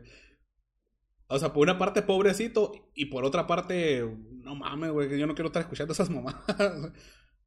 O 1.27 1.39
sea, 1.39 1.53
por 1.53 1.63
una 1.63 1.79
parte, 1.79 2.03
pobrecito, 2.03 2.91
y 2.93 3.05
por 3.05 3.25
otra 3.25 3.47
parte, 3.47 4.07
no 4.43 4.55
mames, 4.55 4.91
güey, 4.91 5.17
yo 5.17 5.25
no 5.25 5.33
quiero 5.33 5.47
estar 5.47 5.63
escuchando 5.63 5.93
esas 5.93 6.11
mamadas. 6.11 6.91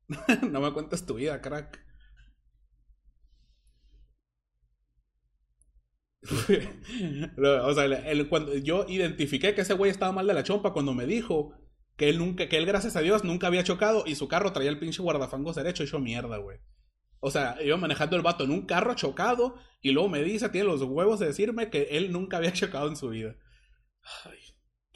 no 0.51 0.61
me 0.61 0.73
cuentes 0.73 1.07
tu 1.07 1.15
vida, 1.15 1.41
crack. 1.41 1.85
o 7.39 7.75
sea, 7.75 8.13
yo 8.63 8.87
identifiqué 8.89 9.55
que 9.55 9.61
ese 9.61 9.75
güey 9.75 9.91
estaba 9.91 10.13
mal 10.13 10.27
de 10.27 10.35
la 10.35 10.43
chompa 10.43 10.73
cuando 10.73 10.95
me 10.95 11.07
dijo 11.07 11.53
que 11.97 12.09
él 12.09 12.19
nunca, 12.19 12.49
que 12.49 12.57
él, 12.57 12.67
gracias 12.67 12.97
a 12.97 13.01
Dios, 13.01 13.25
nunca 13.25 13.47
había 13.47 13.63
chocado 13.63 14.05
y 14.07 14.15
su 14.15 14.29
carro 14.29 14.53
traía 14.53 14.71
el 14.71 14.79
pinche 14.79 15.03
guardafangos 15.03 15.57
derecho 15.57 15.85
yo 15.85 15.99
mierda, 16.01 16.39
güey. 16.39 16.59
O 17.21 17.31
sea, 17.31 17.57
iba 17.63 17.77
manejando 17.77 18.17
el 18.17 18.23
vato 18.23 18.45
en 18.45 18.51
un 18.51 18.67
carro 18.67 18.95
chocado 18.95 19.57
y 19.81 19.93
luego 19.93 20.09
me 20.09 20.23
dice, 20.23 20.49
tiene 20.51 20.67
los 20.67 20.83
huevos 20.83 21.21
de 21.21 21.27
decirme 21.27 21.71
que 21.71 21.89
él 21.93 22.13
nunca 22.13 22.37
había 22.39 22.53
chocado 22.55 22.89
en 22.89 22.97
su 22.97 23.09
vida. 23.11 23.37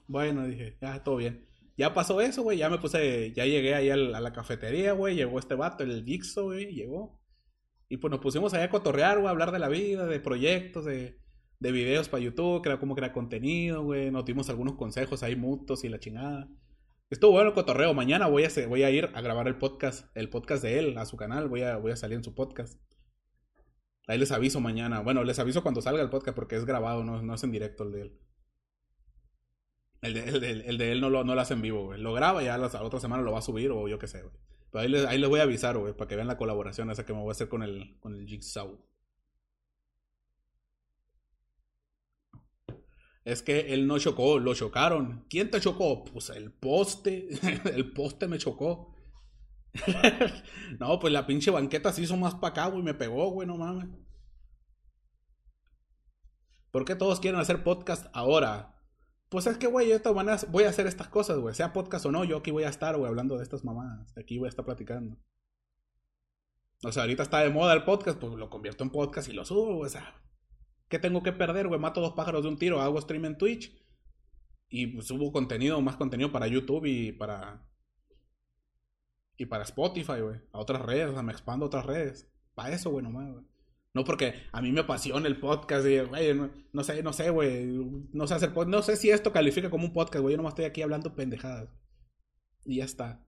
Bueno, 0.07 0.47
dije, 0.47 0.77
ya, 0.81 1.03
todo 1.03 1.17
bien. 1.17 1.47
Ya 1.77 1.95
pasó 1.95 2.21
eso, 2.21 2.43
güey, 2.43 2.59
ya 2.59 2.69
me 2.69 2.79
puse, 2.79 3.33
ya 3.33 3.45
llegué 3.47 3.75
ahí 3.75 3.89
a 3.89 3.97
la, 3.97 4.33
cafetería, 4.33 4.93
güey, 4.93 5.15
llegó 5.15 5.39
este 5.39 5.55
vato, 5.55 5.85
el 5.85 6.05
Dixo, 6.05 6.45
güey, 6.45 6.75
llegó. 6.75 7.18
Y 7.89 7.97
pues 7.97 8.11
nos 8.11 8.21
pusimos 8.21 8.53
allá 8.55 8.65
a 8.65 8.71
cotorrear, 8.71 9.17
güey, 9.17 9.29
a 9.29 9.31
hablar 9.31 9.53
de 9.53 9.59
la 9.59 9.69
vida, 9.69 10.07
de 10.07 10.21
proyectos, 10.21 10.85
de, 10.85 11.19
de 11.59 11.73
videos 11.73 12.09
para 12.09 12.23
YouTube, 12.23 12.63
que 12.63 12.69
era 12.69 12.79
como 12.79 12.95
crear 12.95 13.13
contenido, 13.13 13.83
güey. 13.83 14.11
Nos 14.11 14.25
dimos 14.25 14.51
algunos 14.51 14.77
consejos 14.77 15.23
ahí 15.23 15.37
mutuos 15.37 15.85
y 15.85 15.89
la 15.89 15.99
chingada. 15.99 16.49
Estuvo 17.11 17.33
bueno 17.33 17.49
el 17.49 17.55
cotorreo. 17.55 17.95
Mañana 17.95 18.27
voy 18.27 18.45
a, 18.45 18.49
voy 18.69 18.83
a 18.83 18.91
ir 18.91 19.11
a 19.15 19.21
grabar 19.23 19.49
el 19.49 19.57
podcast, 19.57 20.15
el 20.15 20.29
podcast 20.29 20.63
de 20.63 20.79
él, 20.79 20.99
a 20.99 21.07
su 21.07 21.17
canal. 21.17 21.49
Voy 21.49 21.63
a, 21.63 21.79
voy 21.79 21.93
a 21.93 21.97
salir 21.97 22.17
en 22.17 22.25
su 22.25 22.35
podcast. 22.35 22.79
Ahí 24.07 24.19
les 24.19 24.33
aviso 24.33 24.61
mañana. 24.61 25.01
Bueno, 25.01 25.25
les 25.25 25.39
aviso 25.39 25.63
cuando 25.63 25.81
salga 25.81 26.03
el 26.03 26.11
podcast 26.11 26.35
porque 26.35 26.57
es 26.57 26.67
grabado, 26.67 27.05
no, 27.05 27.23
no 27.23 27.35
es 27.35 27.43
en 27.45 27.51
directo 27.51 27.85
el 27.85 27.93
de 27.93 28.01
él. 28.03 28.19
El 30.01 30.15
de, 30.15 30.51
el, 30.67 30.79
de 30.79 30.93
él 30.93 31.01
no 31.01 31.11
lo, 31.11 31.25
no 31.25 31.35
lo 31.35 31.41
hace 31.41 31.55
en 31.55 31.63
vivo, 31.63 31.87
güey. 31.87 32.01
Lo 32.01 32.13
graba 32.13 32.43
y 32.43 32.47
ya 32.47 32.57
la, 32.57 32.69
la, 32.69 32.83
otra 32.83 33.01
semana 33.01 33.23
lo 33.23 33.33
va 33.33 33.39
a 33.39 33.43
subir 33.43 33.71
o 33.71 33.89
yo 33.89 33.99
qué 33.99 34.07
sé, 34.07 34.23
güey. 34.23 34.35
Pero 34.71 34.83
ahí 34.83 34.89
les, 34.89 35.07
ahí 35.07 35.19
les 35.19 35.29
voy 35.29 35.41
a 35.41 35.45
avisar, 35.45 35.77
güey, 35.79 35.95
para 35.95 36.09
que 36.09 36.17
vean 36.17 36.29
la 36.29 36.37
colaboración 36.37 36.91
esa 36.91 37.07
que 37.07 37.13
me 37.13 37.21
voy 37.21 37.29
a 37.29 37.33
hacer 37.33 37.49
con 37.49 37.63
el, 37.63 37.99
con 38.01 38.15
el 38.15 38.27
Jigsaw. 38.27 38.79
Es 43.25 43.43
que 43.43 43.75
él 43.75 43.87
no 43.87 43.99
chocó, 43.99 44.39
lo 44.39 44.55
chocaron. 44.55 45.27
¿Quién 45.29 45.51
te 45.51 45.61
chocó? 45.61 46.03
Pues 46.05 46.31
el 46.31 46.51
poste. 46.51 47.29
el 47.75 47.93
poste 47.93 48.27
me 48.27 48.39
chocó. 48.39 48.95
no, 50.81 50.99
pues 50.99 51.13
la 51.13 51.27
pinche 51.27 51.51
banqueta 51.51 51.93
se 51.93 52.03
hizo 52.03 52.17
más 52.17 52.35
para 52.35 52.49
acá, 52.49 52.67
güey. 52.69 52.83
Me 52.83 52.95
pegó, 52.95 53.31
güey, 53.31 53.47
no 53.47 53.59
mames. 53.59 53.89
¿Por 56.71 56.85
qué 56.85 56.95
todos 56.95 57.21
quieren 57.21 57.41
hacer 57.41 57.63
podcast 57.63 58.07
ahora? 58.15 58.78
Pues 59.29 59.47
es 59.47 59.59
que, 59.59 59.67
güey, 59.67 59.93
voy 60.49 60.65
a 60.65 60.69
hacer 60.69 60.87
estas 60.87 61.09
cosas, 61.09 61.39
güey. 61.39 61.55
Sea 61.55 61.73
podcast 61.73 62.07
o 62.07 62.13
no, 62.13 62.25
yo 62.25 62.39
aquí 62.39 62.51
voy 62.51 62.65
a 62.65 62.69
estar, 62.69 62.97
güey, 62.97 63.09
hablando 63.09 63.37
de 63.37 63.43
estas 63.43 63.63
mamadas. 63.63 64.17
Aquí 64.17 64.39
voy 64.39 64.47
a 64.47 64.49
estar 64.49 64.65
platicando. 64.65 65.19
O 66.83 66.93
sea, 66.93 67.03
ahorita 67.03 67.25
está 67.25 67.41
de 67.41 67.51
moda 67.51 67.75
el 67.75 67.85
podcast, 67.85 68.19
pues 68.19 68.33
lo 68.35 68.49
convierto 68.49 68.85
en 68.85 68.91
podcast 68.91 69.29
y 69.29 69.33
lo 69.33 69.45
subo, 69.45 69.75
güey. 69.77 69.87
O 69.87 69.91
sea, 69.91 70.15
¿qué 70.89 70.99
tengo 70.99 71.23
que 71.23 71.33
perder, 71.33 71.69
güey? 71.69 71.81
Mato 71.81 72.01
dos 72.01 72.13
pájaros 72.13 72.43
de 72.43 72.49
un 72.49 72.57
tiro, 72.57 72.81
hago 72.81 73.01
stream 73.01 73.27
en 73.27 73.37
Twitch. 73.37 73.77
Y 74.71 74.87
pues, 74.87 75.07
subo 75.07 75.33
contenido, 75.33 75.81
más 75.81 75.97
contenido 75.97 76.33
para 76.33 76.47
YouTube 76.47 76.87
y 76.87 77.13
para. 77.13 77.67
Y 79.37 79.47
para 79.47 79.65
Spotify, 79.65 80.21
güey. 80.21 80.41
A 80.53 80.59
otras 80.59 80.83
redes, 80.83 81.11
o 81.11 81.13
sea, 81.13 81.23
me 81.23 81.33
expando 81.33 81.67
a 81.67 81.69
otras 81.69 81.85
redes. 81.85 82.31
Para 82.55 82.75
eso, 82.75 82.91
güey, 82.91 83.05
nomás, 83.05 83.31
güey. 83.31 83.45
No 83.95 84.05
porque 84.05 84.35
a 84.53 84.61
mí 84.61 84.71
me 84.71 84.81
apasiona 84.81 85.27
el 85.27 85.41
podcast 85.41 85.87
no, 86.73 86.85
sé, 86.85 87.03
no 87.03 87.13
sé, 87.13 87.31
güey. 87.31 87.67
No 88.13 88.27
sé 88.27 88.35
hacer 88.35 88.53
No 88.67 88.83
sé 88.83 88.97
si 88.97 89.11
esto 89.11 89.33
califica 89.33 89.71
como 89.71 89.87
un 89.87 89.93
podcast, 89.93 90.23
güey. 90.23 90.33
Yo 90.33 90.37
nomás 90.37 90.53
estoy 90.53 90.67
aquí 90.67 90.83
hablando 90.83 91.15
pendejadas. 91.15 91.69
Y 92.65 92.77
ya 92.77 92.85
está. 92.85 93.27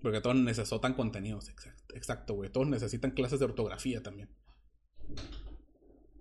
Porque 0.00 0.20
todos 0.20 0.36
necesitan 0.36 0.94
contenidos. 0.94 1.50
Exacto, 1.94 2.34
güey. 2.34 2.50
Todos 2.50 2.68
necesitan 2.68 3.10
clases 3.10 3.40
de 3.40 3.46
ortografía 3.46 4.02
también. 4.02 4.30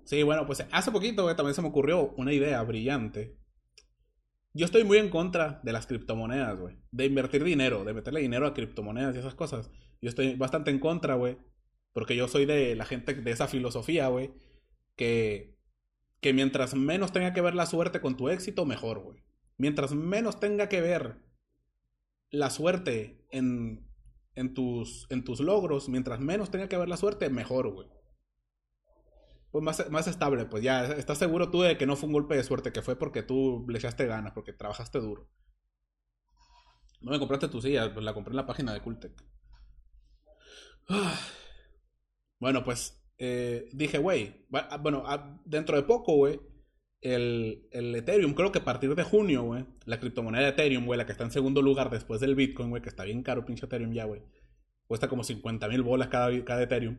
Sí, 0.05 0.21
bueno, 0.23 0.45
pues 0.45 0.65
hace 0.71 0.91
poquito, 0.91 1.23
güey, 1.23 1.35
también 1.35 1.55
se 1.55 1.61
me 1.61 1.67
ocurrió 1.67 2.13
una 2.17 2.31
idea 2.31 2.61
brillante. 2.61 3.39
Yo 4.53 4.65
estoy 4.65 4.83
muy 4.83 4.99
en 4.99 5.09
contra 5.09 5.59
de 5.63 5.73
las 5.73 5.87
criptomonedas, 5.87 6.59
güey. 6.59 6.77
De 6.91 7.05
invertir 7.05 7.43
dinero, 7.43 7.83
de 7.83 7.93
meterle 7.93 8.21
dinero 8.21 8.47
a 8.47 8.53
criptomonedas 8.53 9.15
y 9.15 9.19
esas 9.19 9.35
cosas. 9.35 9.69
Yo 10.01 10.09
estoy 10.09 10.35
bastante 10.35 10.71
en 10.71 10.79
contra, 10.79 11.15
güey. 11.15 11.37
Porque 11.95 12.17
yo 12.17 12.27
soy 12.27 12.45
de 12.45 12.75
la 12.75 12.83
gente 12.83 13.13
de 13.13 13.31
esa 13.31 13.47
filosofía, 13.47 14.09
güey. 14.09 14.33
Que, 14.97 15.57
que 16.19 16.33
mientras 16.33 16.75
menos 16.75 17.13
tenga 17.13 17.33
que 17.33 17.39
ver 17.39 17.55
la 17.55 17.65
suerte 17.65 18.01
con 18.01 18.17
tu 18.17 18.27
éxito, 18.27 18.65
mejor, 18.65 18.99
güey. 18.99 19.23
Mientras 19.57 19.93
menos 19.93 20.41
tenga 20.41 20.67
que 20.67 20.81
ver 20.81 21.21
la 22.31 22.49
suerte 22.49 23.25
en, 23.31 23.89
en, 24.35 24.53
tus, 24.53 25.07
en 25.09 25.23
tus 25.23 25.39
logros, 25.39 25.87
mientras 25.87 26.19
menos 26.19 26.51
tenga 26.51 26.67
que 26.67 26.75
ver 26.75 26.89
la 26.89 26.97
suerte, 26.97 27.29
mejor, 27.29 27.69
güey. 27.69 27.87
Pues 29.51 29.63
más, 29.63 29.89
más 29.89 30.07
estable, 30.07 30.43
pues 30.47 30.63
ya 30.63 30.83
estás 30.95 31.17
seguro 31.17 31.49
tú 31.49 31.61
de 31.61 31.77
que 31.77 31.85
no 31.85 31.95
fue 31.95 32.07
un 32.07 32.13
golpe 32.13 32.35
de 32.35 32.43
suerte, 32.43 32.73
que 32.73 32.81
fue 32.81 32.97
porque 32.97 33.23
tú 33.23 33.65
le 33.69 33.77
echaste 33.77 34.05
ganas, 34.05 34.33
porque 34.33 34.51
trabajaste 34.51 34.99
duro. 34.99 35.29
No 36.99 37.11
me 37.11 37.19
compraste 37.19 37.47
tu 37.47 37.61
silla, 37.61 37.93
pues 37.93 38.03
la 38.03 38.13
compré 38.13 38.33
en 38.33 38.35
la 38.35 38.45
página 38.45 38.73
de 38.73 38.81
Cultec. 38.81 39.13
Bueno, 42.39 42.63
pues 42.63 43.05
eh, 43.17 43.69
dije, 43.71 43.97
güey, 43.97 44.45
ah, 44.53 44.77
bueno, 44.77 45.03
ah, 45.05 45.39
dentro 45.45 45.75
de 45.75 45.83
poco, 45.83 46.15
güey, 46.15 46.39
el, 47.01 47.67
el, 47.71 47.95
Ethereum, 47.95 48.33
creo 48.33 48.51
que 48.51 48.59
a 48.59 48.65
partir 48.65 48.95
de 48.95 49.03
junio, 49.03 49.43
güey, 49.43 49.65
la 49.85 49.99
criptomoneda 49.99 50.43
de 50.43 50.49
Ethereum, 50.49 50.85
güey, 50.85 50.97
la 50.97 51.05
que 51.05 51.11
está 51.11 51.23
en 51.23 51.31
segundo 51.31 51.61
lugar 51.61 51.89
después 51.89 52.19
del 52.19 52.35
Bitcoin, 52.35 52.69
güey, 52.69 52.81
que 52.81 52.89
está 52.89 53.03
bien 53.03 53.23
caro, 53.23 53.45
pinche 53.45 53.65
Ethereum 53.65 53.93
ya, 53.93 54.05
güey. 54.05 54.21
Cuesta 54.87 55.07
como 55.07 55.23
50 55.23 55.67
mil 55.69 55.81
bolas 55.81 56.09
cada, 56.09 56.43
cada 56.43 56.63
Ethereum. 56.63 56.97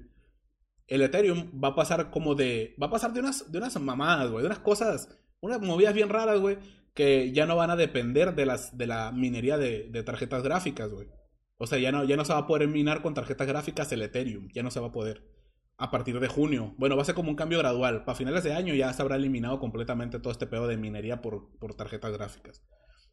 El 0.86 1.02
Ethereum 1.02 1.50
va 1.62 1.68
a 1.68 1.74
pasar 1.74 2.10
como 2.10 2.34
de. 2.34 2.76
Va 2.80 2.86
a 2.86 2.90
pasar 2.90 3.12
de 3.12 3.20
unas, 3.20 3.50
de 3.50 3.58
unas 3.58 3.80
mamadas, 3.80 4.30
güey, 4.30 4.42
de 4.42 4.46
unas 4.46 4.60
cosas, 4.60 5.18
unas 5.40 5.60
movidas 5.60 5.94
bien 5.94 6.08
raras, 6.08 6.40
güey, 6.40 6.58
que 6.94 7.32
ya 7.32 7.46
no 7.46 7.56
van 7.56 7.70
a 7.70 7.76
depender 7.76 8.34
de, 8.34 8.46
las, 8.46 8.76
de 8.78 8.86
la 8.86 9.12
minería 9.12 9.58
de, 9.58 9.88
de 9.90 10.02
tarjetas 10.02 10.42
gráficas, 10.42 10.90
güey. 10.90 11.08
O 11.58 11.66
sea, 11.66 11.78
ya 11.78 11.92
no, 11.92 12.04
ya 12.04 12.16
no 12.16 12.24
se 12.24 12.32
va 12.32 12.40
a 12.40 12.46
poder 12.46 12.68
minar 12.68 13.02
con 13.02 13.14
tarjetas 13.14 13.46
gráficas 13.46 13.90
el 13.92 14.02
Ethereum, 14.02 14.48
ya 14.52 14.62
no 14.62 14.70
se 14.70 14.80
va 14.80 14.88
a 14.88 14.92
poder 14.92 15.24
a 15.78 15.90
partir 15.90 16.18
de 16.20 16.28
junio. 16.28 16.74
Bueno, 16.78 16.96
va 16.96 17.02
a 17.02 17.04
ser 17.04 17.14
como 17.14 17.30
un 17.30 17.36
cambio 17.36 17.58
gradual. 17.58 18.04
Para 18.04 18.16
finales 18.16 18.44
de 18.44 18.54
año 18.54 18.74
ya 18.74 18.92
se 18.92 19.02
habrá 19.02 19.16
eliminado 19.16 19.58
completamente 19.58 20.18
todo 20.18 20.32
este 20.32 20.46
pedo 20.46 20.66
de 20.66 20.76
minería 20.76 21.20
por, 21.20 21.58
por 21.58 21.74
tarjetas 21.74 22.12
gráficas. 22.12 22.62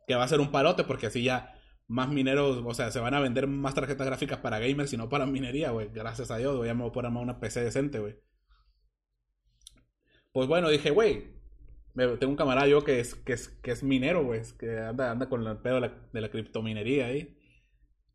Que 0.07 0.15
va 0.15 0.23
a 0.23 0.27
ser 0.27 0.39
un 0.39 0.51
parote 0.51 0.83
porque 0.83 1.07
así 1.07 1.23
ya 1.23 1.53
más 1.87 2.09
mineros, 2.09 2.63
o 2.65 2.73
sea, 2.73 2.91
se 2.91 2.99
van 2.99 3.13
a 3.13 3.19
vender 3.19 3.47
más 3.47 3.75
tarjetas 3.75 4.07
gráficas 4.07 4.39
para 4.39 4.59
gamers 4.59 4.93
y 4.93 4.97
no 4.97 5.09
para 5.09 5.25
minería, 5.25 5.71
güey. 5.71 5.89
Gracias 5.93 6.31
a 6.31 6.37
Dios, 6.37 6.55
güey, 6.55 6.67
ya 6.67 6.73
me 6.73 6.81
voy 6.81 6.89
a 6.89 6.93
poner 6.93 7.11
más 7.11 7.23
una 7.23 7.39
PC 7.39 7.63
decente, 7.63 7.99
güey. 7.99 8.15
Pues 10.31 10.47
bueno, 10.47 10.69
dije, 10.69 10.89
güey, 10.89 11.27
tengo 11.95 12.29
un 12.29 12.35
camarada 12.35 12.67
yo 12.67 12.83
que 12.83 12.99
es, 12.99 13.13
que 13.13 13.33
es, 13.33 13.49
que 13.49 13.71
es 13.71 13.83
minero, 13.83 14.23
güey, 14.23 14.41
que 14.57 14.79
anda, 14.79 15.11
anda 15.11 15.29
con 15.29 15.45
el 15.45 15.57
pedo 15.57 15.75
de 15.75 15.81
la, 15.81 15.93
de 16.11 16.21
la 16.21 16.29
criptominería 16.31 17.07
ahí. 17.07 17.37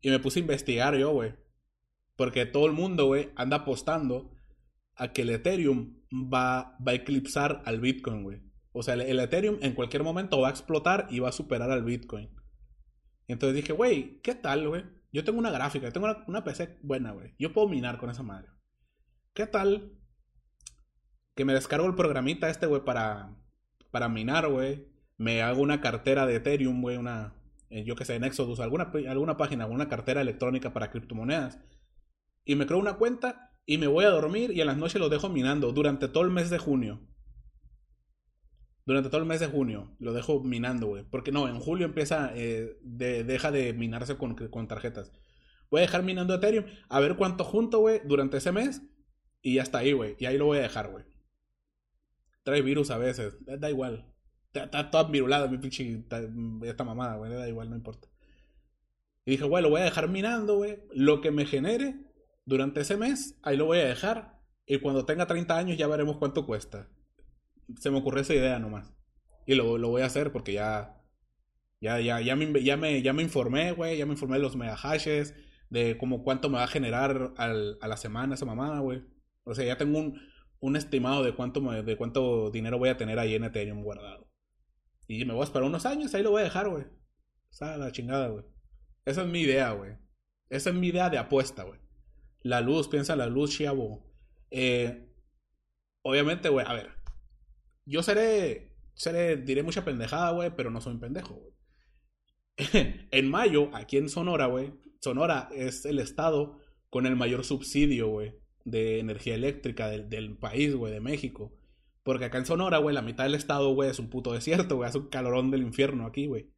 Y 0.01 0.09
me 0.09 0.19
puse 0.19 0.39
a 0.39 0.41
investigar 0.41 0.95
yo, 0.95 1.11
güey. 1.11 1.33
Porque 2.15 2.45
todo 2.45 2.65
el 2.65 2.73
mundo, 2.73 3.05
güey, 3.05 3.31
anda 3.35 3.57
apostando 3.57 4.35
a 4.95 5.13
que 5.13 5.21
el 5.21 5.29
Ethereum 5.29 5.95
va, 6.11 6.77
va 6.85 6.91
a 6.91 6.95
eclipsar 6.95 7.61
al 7.65 7.79
Bitcoin, 7.79 8.23
güey. 8.23 8.41
O 8.71 8.83
sea, 8.83 8.93
el, 8.93 9.19
Ethereum 9.19 9.57
en 9.61 9.73
cualquier 9.73 10.03
momento 10.03 10.39
va 10.39 10.49
a 10.49 10.51
explotar 10.51 11.07
y 11.09 11.19
va 11.19 11.29
a 11.29 11.33
superar 11.33 11.71
al 11.71 11.83
Bitcoin. 11.83 12.29
Entonces 13.27 13.55
dije, 13.55 13.73
güey, 13.73 14.21
¿qué 14.21 14.35
tal, 14.35 14.67
güey? 14.67 14.83
Yo 15.11 15.23
tengo 15.23 15.39
una 15.39 15.51
gráfica, 15.51 15.91
tengo 15.91 16.07
una, 16.27 16.43
PC 16.43 16.79
buena, 16.81 17.11
güey. 17.11 17.35
Yo 17.39 17.51
puedo 17.51 17.67
minar 17.67 17.97
con 17.97 18.09
esa 18.09 18.23
madre. 18.23 18.49
¿Qué 19.33 19.47
tal 19.47 19.97
que 21.35 21.45
me 21.45 21.53
descargo 21.53 21.87
el 21.87 21.95
programita 21.95 22.49
este, 22.49 22.67
güey, 22.67 22.83
para, 22.83 23.35
para 23.91 24.09
minar, 24.09 24.49
güey? 24.49 24.87
Me 25.17 25.41
hago 25.41 25.61
una 25.61 25.81
cartera 25.81 26.25
de 26.25 26.35
Ethereum, 26.35 26.81
güey, 26.81 26.97
una, 26.97 27.35
eh, 27.69 27.83
yo 27.83 27.95
que 27.95 28.05
sé, 28.05 28.15
en 28.15 28.23
Exodus, 28.23 28.59
alguna, 28.59 28.91
alguna 29.07 29.37
página, 29.37 29.67
una 29.67 29.87
cartera 29.87 30.21
electrónica 30.21 30.73
para 30.73 30.89
criptomonedas. 30.89 31.59
Y 32.45 32.55
me 32.55 32.65
creo 32.65 32.79
una 32.79 32.95
cuenta 32.95 33.53
y 33.65 33.77
me 33.77 33.87
voy 33.87 34.05
a 34.05 34.09
dormir 34.09 34.51
y 34.51 34.61
en 34.61 34.67
las 34.67 34.77
noches 34.77 34.99
lo 34.99 35.09
dejo 35.09 35.29
minando 35.29 35.71
durante 35.71 36.07
todo 36.07 36.23
el 36.23 36.31
mes 36.31 36.49
de 36.49 36.57
junio. 36.57 36.99
Durante 38.85 39.09
todo 39.09 39.21
el 39.21 39.27
mes 39.27 39.39
de 39.39 39.47
junio 39.47 39.95
lo 39.99 40.13
dejo 40.13 40.43
minando, 40.43 40.87
güey. 40.87 41.03
Porque 41.03 41.31
no, 41.31 41.47
en 41.47 41.59
julio 41.59 41.85
empieza, 41.85 42.31
eh, 42.33 42.77
deja 42.81 43.51
de 43.51 43.73
minarse 43.73 44.17
con, 44.17 44.33
con, 44.33 44.67
tarjetas. 44.67 45.11
Voy 45.69 45.79
a 45.79 45.81
dejar 45.81 46.01
minando 46.01 46.33
Ethereum, 46.33 46.65
a 46.89 46.99
ver 46.99 47.15
cuánto 47.15 47.43
junto, 47.43 47.77
güey, 47.79 48.01
durante 48.03 48.37
ese 48.37 48.51
mes. 48.51 48.81
Y 49.43 49.55
ya 49.55 49.61
está 49.61 49.77
ahí, 49.77 49.93
güey. 49.93 50.15
Y 50.17 50.25
ahí 50.25 50.39
lo 50.39 50.45
voy 50.45 50.57
a 50.57 50.61
dejar, 50.61 50.89
güey. 50.89 51.05
Trae 52.41 52.63
virus 52.63 52.89
a 52.89 52.97
veces, 52.97 53.37
da 53.45 53.69
igual. 53.69 54.11
Está 54.53 54.89
todo 54.89 55.07
virulado 55.09 55.49
mi 55.49 55.57
pinche. 55.57 56.03
Esta 56.63 56.83
mamada, 56.83 57.17
güey, 57.17 57.31
da 57.31 57.47
igual, 57.47 57.69
no 57.69 57.75
importa. 57.75 58.07
Y 59.25 59.31
dije, 59.31 59.43
güey, 59.43 59.61
lo 59.61 59.69
voy 59.69 59.81
a 59.81 59.85
dejar 59.85 60.09
minando, 60.09 60.57
güey. 60.57 60.79
Lo 60.91 61.21
que 61.21 61.31
me 61.31 61.45
genere, 61.45 61.95
durante 62.45 62.81
ese 62.81 62.97
mes, 62.97 63.37
ahí 63.43 63.57
lo 63.57 63.65
voy 63.65 63.79
a 63.79 63.85
dejar. 63.85 64.39
Y 64.65 64.79
cuando 64.79 65.05
tenga 65.05 65.27
30 65.27 65.57
años 65.57 65.77
ya 65.77 65.87
veremos 65.87 66.17
cuánto 66.17 66.45
cuesta. 66.45 66.89
Se 67.79 67.91
me 67.91 67.99
ocurrió 67.99 68.21
esa 68.21 68.33
idea 68.33 68.59
nomás. 68.59 68.91
Y 69.45 69.55
lo, 69.55 69.77
lo 69.77 69.89
voy 69.89 70.01
a 70.01 70.07
hacer 70.07 70.31
porque 70.31 70.53
ya. 70.53 70.95
Ya, 71.81 71.99
ya, 71.99 72.19
ya, 72.19 72.35
me, 72.35 72.61
ya, 72.63 72.75
me, 72.75 73.01
ya 73.01 73.13
me 73.13 73.23
informé, 73.23 73.71
güey. 73.71 73.97
Ya 73.97 74.05
me 74.05 74.13
informé 74.13 74.37
de 74.37 74.43
los 74.43 74.55
megahashes. 74.55 75.35
De 75.69 75.97
cómo 75.97 76.23
cuánto 76.23 76.49
me 76.49 76.57
va 76.57 76.63
a 76.63 76.67
generar 76.67 77.33
al, 77.37 77.77
a 77.81 77.87
la 77.87 77.97
semana 77.97 78.33
esa 78.33 78.45
mamada, 78.45 78.79
güey. 78.79 79.03
O 79.43 79.53
sea, 79.53 79.65
ya 79.65 79.77
tengo 79.77 79.99
un, 79.99 80.19
un 80.59 80.75
estimado 80.75 81.23
de 81.23 81.35
cuánto, 81.35 81.61
de 81.61 81.97
cuánto 81.97 82.51
dinero 82.51 82.79
voy 82.79 82.89
a 82.89 82.97
tener 82.97 83.19
ahí 83.19 83.35
en 83.35 83.43
Ethereum 83.43 83.83
guardado. 83.83 84.28
Y 85.09 85.25
me 85.25 85.33
voy 85.33 85.41
a 85.41 85.45
esperar 85.45 85.67
unos 85.67 85.87
años, 85.87 86.13
ahí 86.13 86.21
lo 86.21 86.29
voy 86.29 86.41
a 86.41 86.43
dejar, 86.43 86.69
güey. 86.69 86.83
O 86.83 87.53
sea, 87.53 87.77
la 87.77 87.91
chingada, 87.91 88.27
güey. 88.27 88.45
Esa 89.05 89.23
es 89.23 89.27
mi 89.27 89.41
idea, 89.41 89.71
güey. 89.71 89.93
Esa 90.49 90.69
es 90.69 90.75
mi 90.75 90.89
idea 90.89 91.09
de 91.09 91.17
apuesta, 91.17 91.63
güey. 91.63 91.79
La 92.43 92.61
luz, 92.61 92.87
piensa 92.87 93.15
la 93.15 93.25
luz, 93.25 93.57
Chiabo. 93.57 94.05
Eh, 94.51 95.11
obviamente, 96.03 96.49
güey, 96.49 96.63
a 96.67 96.73
ver. 96.73 96.91
Yo 97.85 98.03
seré, 98.03 98.77
seré, 98.93 99.37
diré 99.37 99.63
mucha 99.63 99.83
pendejada, 99.83 100.29
güey, 100.29 100.55
pero 100.55 100.69
no 100.69 100.79
soy 100.79 100.93
un 100.93 100.99
pendejo, 100.99 101.33
güey. 101.33 101.53
en 103.09 103.31
mayo, 103.31 103.71
aquí 103.73 103.97
en 103.97 104.09
Sonora, 104.09 104.45
güey, 104.45 104.73
Sonora 105.01 105.49
es 105.51 105.85
el 105.85 105.97
estado 105.97 106.59
con 106.91 107.07
el 107.07 107.15
mayor 107.15 107.43
subsidio, 107.45 108.09
güey, 108.09 108.35
de 108.63 108.99
energía 108.99 109.33
eléctrica 109.33 109.89
del, 109.89 110.07
del 110.07 110.37
país, 110.37 110.75
güey, 110.75 110.93
de 110.93 110.99
México. 110.99 111.58
Porque 112.09 112.25
acá 112.25 112.39
en 112.39 112.47
Sonora, 112.47 112.79
güey, 112.79 112.95
la 112.95 113.03
mitad 113.03 113.25
del 113.25 113.35
estado, 113.35 113.71
güey, 113.75 113.87
es 113.87 113.99
un 113.99 114.09
puto 114.09 114.33
desierto, 114.33 114.77
güey, 114.77 114.89
es 114.89 114.95
un 114.95 115.09
calorón 115.09 115.51
del 115.51 115.61
infierno 115.61 116.07
aquí, 116.07 116.25
güey. 116.25 116.49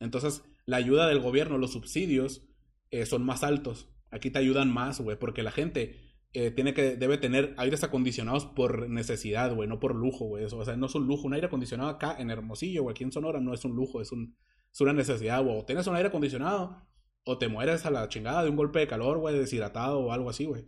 Entonces, 0.00 0.42
la 0.66 0.78
ayuda 0.78 1.06
del 1.06 1.20
gobierno, 1.20 1.58
los 1.58 1.74
subsidios, 1.74 2.44
eh, 2.90 3.06
son 3.06 3.24
más 3.24 3.44
altos. 3.44 3.88
Aquí 4.10 4.32
te 4.32 4.40
ayudan 4.40 4.74
más, 4.74 5.00
güey, 5.00 5.16
porque 5.16 5.44
la 5.44 5.52
gente 5.52 6.16
eh, 6.32 6.50
tiene 6.50 6.74
que, 6.74 6.96
debe 6.96 7.18
tener 7.18 7.54
aires 7.56 7.84
acondicionados 7.84 8.46
por 8.46 8.88
necesidad, 8.90 9.54
güey, 9.54 9.68
no 9.68 9.78
por 9.78 9.94
lujo, 9.94 10.24
güey. 10.24 10.42
O 10.42 10.64
sea, 10.64 10.76
no 10.76 10.86
es 10.86 10.94
un 10.96 11.06
lujo. 11.06 11.28
Un 11.28 11.34
aire 11.34 11.46
acondicionado 11.46 11.88
acá 11.88 12.16
en 12.18 12.32
Hermosillo, 12.32 12.82
güey, 12.82 12.94
aquí 12.94 13.04
en 13.04 13.12
Sonora 13.12 13.38
no 13.38 13.54
es 13.54 13.64
un 13.64 13.76
lujo, 13.76 14.00
es, 14.00 14.10
un, 14.10 14.36
es 14.72 14.80
una 14.80 14.92
necesidad, 14.92 15.40
güey. 15.40 15.56
O 15.56 15.64
tienes 15.64 15.86
un 15.86 15.94
aire 15.94 16.08
acondicionado 16.08 16.84
o 17.22 17.38
te 17.38 17.46
mueres 17.46 17.86
a 17.86 17.92
la 17.92 18.08
chingada 18.08 18.42
de 18.42 18.50
un 18.50 18.56
golpe 18.56 18.80
de 18.80 18.88
calor, 18.88 19.18
güey, 19.18 19.38
deshidratado 19.38 20.00
o 20.00 20.10
algo 20.10 20.30
así, 20.30 20.46
güey. 20.46 20.66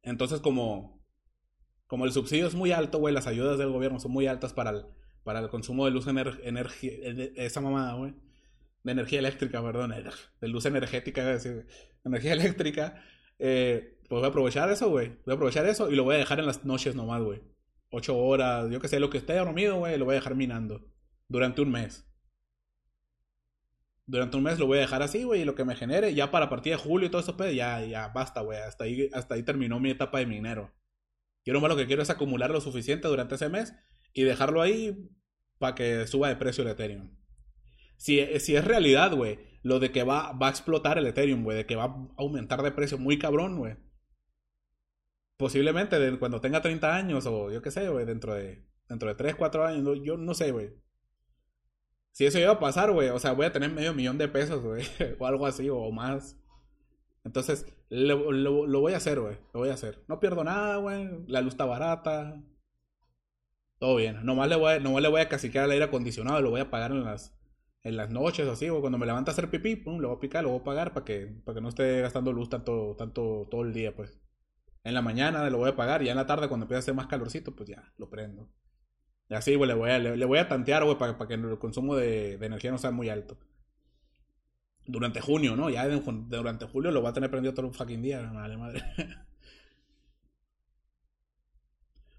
Entonces, 0.00 0.40
como, 0.40 0.97
como 1.88 2.04
el 2.04 2.12
subsidio 2.12 2.46
es 2.46 2.54
muy 2.54 2.70
alto, 2.70 2.98
güey, 2.98 3.12
las 3.12 3.26
ayudas 3.26 3.58
del 3.58 3.70
gobierno 3.70 3.98
son 3.98 4.12
muy 4.12 4.28
altas 4.28 4.52
para 4.52 4.70
el, 4.70 4.86
para 5.24 5.40
el 5.40 5.48
consumo 5.48 5.84
de 5.84 5.90
luz, 5.90 6.06
energía, 6.06 6.92
esa 7.34 7.60
mamada, 7.60 7.94
güey 7.94 8.14
de 8.82 8.92
energía 8.92 9.18
eléctrica, 9.18 9.62
perdón, 9.62 9.94
de 10.40 10.48
luz 10.48 10.66
energética, 10.66 11.24
decir, 11.24 11.66
energía 12.04 12.32
eléctrica, 12.38 13.02
eh, 13.38 13.98
pues 14.08 14.20
voy 14.20 14.24
a 14.24 14.28
aprovechar 14.28 14.70
eso, 14.70 14.88
güey. 14.88 15.08
Voy 15.26 15.32
a 15.32 15.34
aprovechar 15.34 15.66
eso 15.66 15.90
y 15.90 15.96
lo 15.96 16.04
voy 16.04 16.16
a 16.16 16.18
dejar 16.18 16.38
en 16.38 16.46
las 16.46 16.64
noches 16.64 16.94
nomás, 16.94 17.22
güey. 17.22 17.42
Ocho 17.90 18.16
horas, 18.18 18.70
yo 18.70 18.80
que 18.80 18.88
sé, 18.88 19.00
lo 19.00 19.10
que 19.10 19.18
esté 19.18 19.34
dormido, 19.34 19.76
güey, 19.78 19.98
lo 19.98 20.04
voy 20.04 20.12
a 20.14 20.20
dejar 20.20 20.34
minando. 20.34 20.86
Durante 21.28 21.62
un 21.62 21.70
mes. 21.70 22.06
Durante 24.06 24.38
un 24.38 24.42
mes 24.42 24.58
lo 24.58 24.66
voy 24.66 24.78
a 24.78 24.82
dejar 24.82 25.02
así, 25.02 25.24
güey, 25.24 25.42
y 25.42 25.44
lo 25.44 25.54
que 25.54 25.64
me 25.66 25.76
genere, 25.76 26.14
ya 26.14 26.30
para 26.30 26.48
partir 26.48 26.72
de 26.72 26.78
julio 26.78 27.08
y 27.08 27.10
todo 27.10 27.20
eso, 27.20 27.36
pues 27.36 27.54
ya, 27.54 27.84
ya 27.84 28.08
basta, 28.08 28.40
güey. 28.40 28.58
Hasta 28.58 28.84
ahí, 28.84 29.10
hasta 29.12 29.34
ahí 29.34 29.42
terminó 29.42 29.78
mi 29.80 29.90
etapa 29.90 30.18
de 30.18 30.26
minero. 30.26 30.72
Quiero 31.48 31.62
más 31.62 31.70
lo 31.70 31.78
que 31.78 31.86
quiero 31.86 32.02
es 32.02 32.10
acumular 32.10 32.50
lo 32.50 32.60
suficiente 32.60 33.08
durante 33.08 33.36
ese 33.36 33.48
mes 33.48 33.74
y 34.12 34.22
dejarlo 34.22 34.60
ahí 34.60 35.08
para 35.56 35.74
que 35.74 36.06
suba 36.06 36.28
de 36.28 36.36
precio 36.36 36.62
el 36.62 36.68
Ethereum. 36.68 37.16
Si, 37.96 38.22
si 38.40 38.54
es 38.54 38.62
realidad, 38.66 39.16
güey, 39.16 39.38
lo 39.62 39.80
de 39.80 39.90
que 39.90 40.02
va, 40.02 40.32
va 40.32 40.48
a 40.48 40.50
explotar 40.50 40.98
el 40.98 41.06
Ethereum, 41.06 41.44
güey, 41.44 41.56
de 41.56 41.64
que 41.64 41.74
va 41.74 41.84
a 41.84 42.08
aumentar 42.18 42.62
de 42.62 42.70
precio 42.70 42.98
muy 42.98 43.18
cabrón, 43.18 43.56
güey. 43.56 43.76
Posiblemente 45.38 46.18
cuando 46.18 46.42
tenga 46.42 46.60
30 46.60 46.94
años 46.94 47.24
o 47.24 47.50
yo 47.50 47.62
qué 47.62 47.70
sé, 47.70 47.88
güey, 47.88 48.04
dentro 48.04 48.34
de, 48.34 48.68
dentro 48.86 49.08
de 49.08 49.14
3, 49.14 49.34
4 49.36 49.64
años, 49.64 50.00
yo 50.04 50.18
no 50.18 50.34
sé, 50.34 50.52
güey. 50.52 50.74
Si 52.12 52.26
eso 52.26 52.38
iba 52.38 52.52
a 52.52 52.60
pasar, 52.60 52.92
güey, 52.92 53.08
o 53.08 53.18
sea, 53.18 53.32
voy 53.32 53.46
a 53.46 53.52
tener 53.52 53.72
medio 53.72 53.94
millón 53.94 54.18
de 54.18 54.28
pesos, 54.28 54.62
güey, 54.62 54.84
o 55.18 55.26
algo 55.26 55.46
así, 55.46 55.70
o 55.70 55.90
más. 55.92 56.37
Entonces, 57.28 57.66
lo, 57.90 58.32
lo 58.32 58.80
voy 58.80 58.94
a 58.94 58.96
hacer, 58.96 59.20
güey, 59.20 59.36
lo 59.52 59.60
voy 59.60 59.68
a 59.68 59.74
hacer. 59.74 60.02
No 60.08 60.18
pierdo 60.18 60.44
nada, 60.44 60.76
güey, 60.76 61.26
la 61.26 61.42
luz 61.42 61.52
está 61.52 61.66
barata. 61.66 62.42
Todo 63.78 63.96
bien. 63.96 64.24
Nomás 64.24 64.48
le 64.48 64.56
voy 64.56 64.72
a, 64.72 64.80
nomás 64.80 65.02
le 65.02 65.08
voy 65.08 65.20
a 65.20 65.28
caciquear 65.28 65.66
el 65.66 65.72
aire 65.72 65.84
acondicionado, 65.84 66.40
lo 66.40 66.50
voy 66.50 66.62
a 66.62 66.70
pagar 66.70 66.90
en 66.90 67.04
las, 67.04 67.38
en 67.82 67.98
las 67.98 68.08
noches 68.10 68.48
así, 68.48 68.70
o 68.70 68.80
cuando 68.80 68.96
me 68.96 69.04
levanta 69.04 69.30
a 69.30 69.32
hacer 69.32 69.50
pipí, 69.50 69.76
pum, 69.76 69.98
lo 70.00 70.08
voy 70.08 70.16
a 70.16 70.20
picar, 70.20 70.42
lo 70.42 70.50
voy 70.50 70.60
a 70.60 70.64
pagar 70.64 70.94
para 70.94 71.04
que, 71.04 71.26
para 71.44 71.56
que 71.56 71.60
no 71.60 71.68
esté 71.68 72.00
gastando 72.00 72.32
luz 72.32 72.48
tanto, 72.48 72.96
tanto 72.96 73.46
todo 73.50 73.62
el 73.62 73.74
día, 73.74 73.94
pues. 73.94 74.18
En 74.84 74.94
la 74.94 75.02
mañana 75.02 75.48
lo 75.50 75.58
voy 75.58 75.68
a 75.68 75.76
pagar 75.76 76.00
y 76.00 76.06
ya 76.06 76.12
en 76.12 76.16
la 76.16 76.26
tarde 76.26 76.48
cuando 76.48 76.64
empiece 76.64 76.78
a 76.78 76.80
hacer 76.80 76.94
más 76.94 77.08
calorcito, 77.08 77.54
pues 77.54 77.68
ya, 77.68 77.92
lo 77.98 78.08
prendo. 78.08 78.48
Así, 79.28 79.54
güey, 79.54 79.68
le 79.68 79.74
voy 79.74 79.90
a, 79.90 79.98
le, 79.98 80.24
voy 80.24 80.38
a 80.38 80.48
tantear, 80.48 80.84
güey, 80.84 80.96
para, 80.96 81.18
que 81.28 81.34
el 81.34 81.58
consumo 81.58 81.94
de, 81.94 82.34
energía 82.34 82.70
no 82.70 82.78
sea 82.78 82.90
muy 82.90 83.10
alto. 83.10 83.38
Durante 84.88 85.20
junio, 85.20 85.54
¿no? 85.54 85.68
Ya 85.68 85.86
durante 85.86 86.64
julio 86.66 86.90
lo 86.90 87.02
va 87.02 87.10
a 87.10 87.12
tener 87.12 87.30
prendido 87.30 87.52
todo 87.54 87.66
el 87.66 87.74
fucking 87.74 88.02
día, 88.02 88.22
madre 88.32 88.56
madre. 88.56 88.82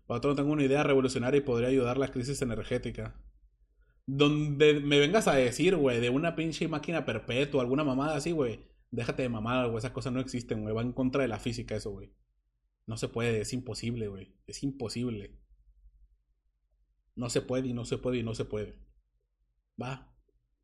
Para 0.05 0.19
otro 0.19 0.29
no 0.29 0.35
tengo 0.35 0.51
una 0.51 0.63
idea 0.63 0.83
revolucionaria 0.83 1.39
y 1.39 1.41
podría 1.41 1.69
ayudar 1.69 1.97
la 1.97 2.11
crisis 2.11 2.41
energética. 2.41 3.19
Donde 4.05 4.79
me 4.79 4.99
vengas 4.99 5.27
a 5.27 5.35
decir, 5.35 5.75
güey, 5.75 5.99
de 5.99 6.09
una 6.09 6.35
pinche 6.35 6.67
máquina 6.67 7.05
perpetua, 7.05 7.61
alguna 7.61 7.83
mamada 7.83 8.15
así, 8.15 8.31
güey. 8.31 8.69
Déjate 8.91 9.23
de 9.23 9.29
mamada, 9.29 9.65
güey. 9.65 9.77
Esas 9.77 9.91
cosas 9.91 10.13
no 10.13 10.19
existen, 10.19 10.61
güey. 10.61 10.73
Va 10.73 10.81
en 10.81 10.93
contra 10.93 11.21
de 11.23 11.27
la 11.27 11.39
física 11.39 11.75
eso, 11.75 11.91
güey. 11.91 12.11
No 12.87 12.97
se 12.97 13.07
puede, 13.07 13.41
es 13.41 13.53
imposible, 13.53 14.07
güey. 14.07 14.35
Es 14.47 14.63
imposible. 14.63 15.39
No 17.15 17.29
se 17.29 17.41
puede 17.41 17.67
y 17.67 17.73
no 17.73 17.85
se 17.85 17.97
puede 17.97 18.17
y 18.17 18.23
no 18.23 18.33
se 18.33 18.45
puede. 18.45 18.79
Va. 19.79 20.11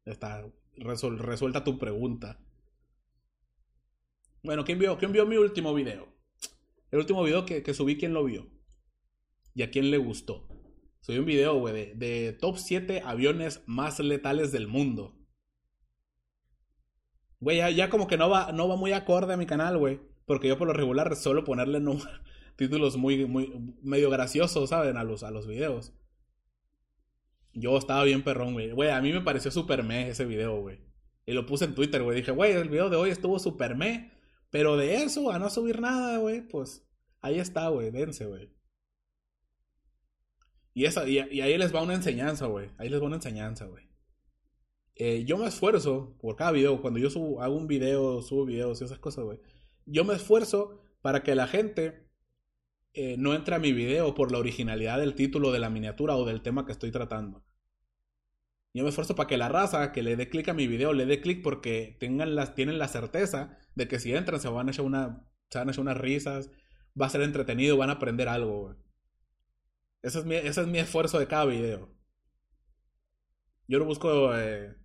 Está. 0.06 0.44
Resuelta 0.78 1.64
tu 1.64 1.78
pregunta. 1.78 2.40
Bueno, 4.44 4.64
¿quién 4.64 4.80
vio, 4.80 4.98
¿quién 4.98 5.12
vio 5.12 5.26
mi 5.26 5.38
último 5.38 5.74
video? 5.74 6.08
El 6.92 7.00
último 7.00 7.24
video 7.24 7.46
que, 7.46 7.64
que 7.64 7.74
subí, 7.74 7.98
¿quién 7.98 8.14
lo 8.14 8.24
vio? 8.24 8.48
¿Y 9.54 9.64
a 9.64 9.72
quién 9.72 9.90
le 9.90 9.98
gustó? 9.98 10.48
Subí 11.02 11.20
un 11.20 11.26
video, 11.26 11.60
güey, 11.60 11.94
de, 11.94 12.34
top 12.34 12.58
7 12.58 13.04
aviones 13.06 13.64
más 13.68 14.00
letales 14.00 14.52
del 14.52 14.68
mundo. 14.68 15.16
Güey, 17.40 17.76
ya, 17.76 17.90
como 17.90 18.08
que 18.08 18.18
no 18.18 18.30
va, 18.30 18.52
no 18.52 18.68
va 18.68 18.76
muy 18.76 18.92
acorde 18.92 19.34
a 19.34 19.38
mi 19.38 19.46
canal, 19.46 19.78
güey. 19.78 20.00
Porque 20.26 20.48
yo 20.48 20.58
por 20.58 20.68
lo 20.68 20.74
regular 20.74 21.16
suelo 21.16 21.44
ponerle 21.44 21.80
no, 21.80 22.00
títulos 22.56 22.98
muy, 22.98 23.26
muy, 23.26 23.54
medio 23.84 24.10
graciosos, 24.10 24.70
¿saben? 24.70 24.98
A 24.98 25.04
los, 25.04 25.22
a 25.22 25.32
los 25.32 25.46
videos. 25.46 25.94
Yo 27.56 27.78
estaba 27.78 28.04
bien 28.04 28.24
perrón, 28.24 28.54
güey. 28.54 28.72
Güey, 28.72 28.90
a 28.90 29.02
mí 29.02 29.14
me 29.14 29.22
pareció 29.22 29.50
super 29.50 29.82
me 29.82 30.10
ese 30.10 30.26
video, 30.26 30.60
güey. 30.60 30.80
Y 31.26 31.34
lo 31.34 31.46
puse 31.46 31.66
en 31.66 31.74
Twitter, 31.74 32.04
güey. 32.04 32.18
Dije, 32.18 32.32
güey, 32.32 32.52
el 32.52 32.70
video 32.70 32.90
de 32.90 32.98
hoy 32.98 33.10
estuvo 33.10 33.40
super 33.40 33.76
me. 33.76 34.12
Pero 34.52 34.78
de 34.78 34.96
eso, 35.04 35.32
a 35.32 35.40
no 35.40 35.50
subir 35.50 35.80
nada, 35.82 36.18
güey, 36.18 36.42
pues 36.48 36.88
ahí 37.22 37.40
está, 37.40 37.70
güey. 37.70 37.92
Dense, 37.92 38.26
güey. 38.26 38.54
Y, 40.74 40.86
y, 40.86 41.42
ahí 41.42 41.58
les 41.58 41.74
va 41.74 41.82
una 41.82 41.94
enseñanza, 41.94 42.48
güey. 42.48 42.70
Ahí 42.78 42.90
les 42.90 43.02
va 43.02 43.06
una 43.06 43.16
enseñanza, 43.16 43.66
güey. 43.66 43.90
Eh, 44.96 45.24
yo 45.26 45.38
me 45.38 45.48
esfuerzo 45.48 46.18
por 46.20 46.36
cada 46.36 46.52
video. 46.52 46.82
Cuando 46.82 47.00
yo 47.00 47.10
subo, 47.10 47.42
hago 47.42 47.56
un 47.56 47.68
video, 47.68 48.22
subo 48.22 48.46
videos 48.46 48.82
y 48.82 48.86
esas 48.86 49.00
cosas, 49.00 49.24
güey. 49.24 49.40
Yo 49.86 50.04
me 50.04 50.14
esfuerzo 50.14 50.82
para 51.02 51.24
que 51.24 51.36
la 51.36 51.48
gente 51.48 52.05
eh, 52.96 53.18
no 53.18 53.34
entre 53.34 53.56
a 53.56 53.60
mi 53.60 53.74
video 53.74 54.16
por 54.16 54.32
la 54.32 54.40
originalidad 54.40 55.00
del 55.00 55.16
título 55.16 55.52
de 55.52 55.60
la 55.60 55.70
miniatura 55.70 56.16
o 56.16 56.26
del 56.26 56.42
tema 56.42 56.66
que 56.66 56.72
estoy 56.72 56.92
tratando. 56.92 57.44
Yo 58.74 58.84
me 58.84 58.90
esfuerzo 58.90 59.16
para 59.16 59.28
que 59.28 59.38
la 59.38 59.50
raza 59.50 59.92
que 59.92 60.04
le 60.04 60.16
dé 60.16 60.30
clic 60.30 60.50
a 60.50 60.54
mi 60.54 60.68
video 60.68 60.94
le 60.94 61.06
dé 61.06 61.22
clic 61.22 61.42
porque 61.42 61.96
tengan 62.00 62.36
tienen 62.56 62.78
la 62.78 62.88
certeza 62.88 63.58
de 63.76 63.88
que 63.88 64.00
si 64.00 64.14
entran 64.14 64.40
se 64.42 64.50
van 64.50 64.68
a 64.68 64.72
echar, 64.72 64.86
una, 64.86 65.26
se 65.50 65.60
van 65.60 65.70
a 65.70 65.72
echar 65.72 65.82
unas 65.82 65.98
risas, 65.98 66.52
va 67.00 67.06
a 67.06 67.10
ser 67.10 67.22
entretenido, 67.22 67.78
van 67.78 67.90
a 67.90 67.94
aprender 67.94 68.28
algo. 68.28 68.76
Ese 70.02 70.20
es 70.20 70.26
mi, 70.26 70.36
ese 70.36 70.62
es 70.62 70.68
mi 70.68 70.80
esfuerzo 70.80 71.20
de 71.20 71.28
cada 71.28 71.46
video. 71.46 71.90
Yo 73.68 73.80
no 73.80 73.86
busco 73.86 74.38
eh, 74.38 74.76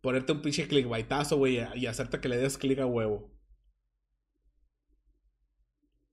ponerte 0.00 0.32
un 0.32 0.42
pinche 0.42 0.68
clickbaitazo, 0.68 1.36
güey, 1.36 1.60
y 1.74 1.86
hacerte 1.86 2.20
que 2.20 2.28
le 2.28 2.36
des 2.36 2.58
clic 2.58 2.78
a 2.78 2.86
huevo. 2.86 3.32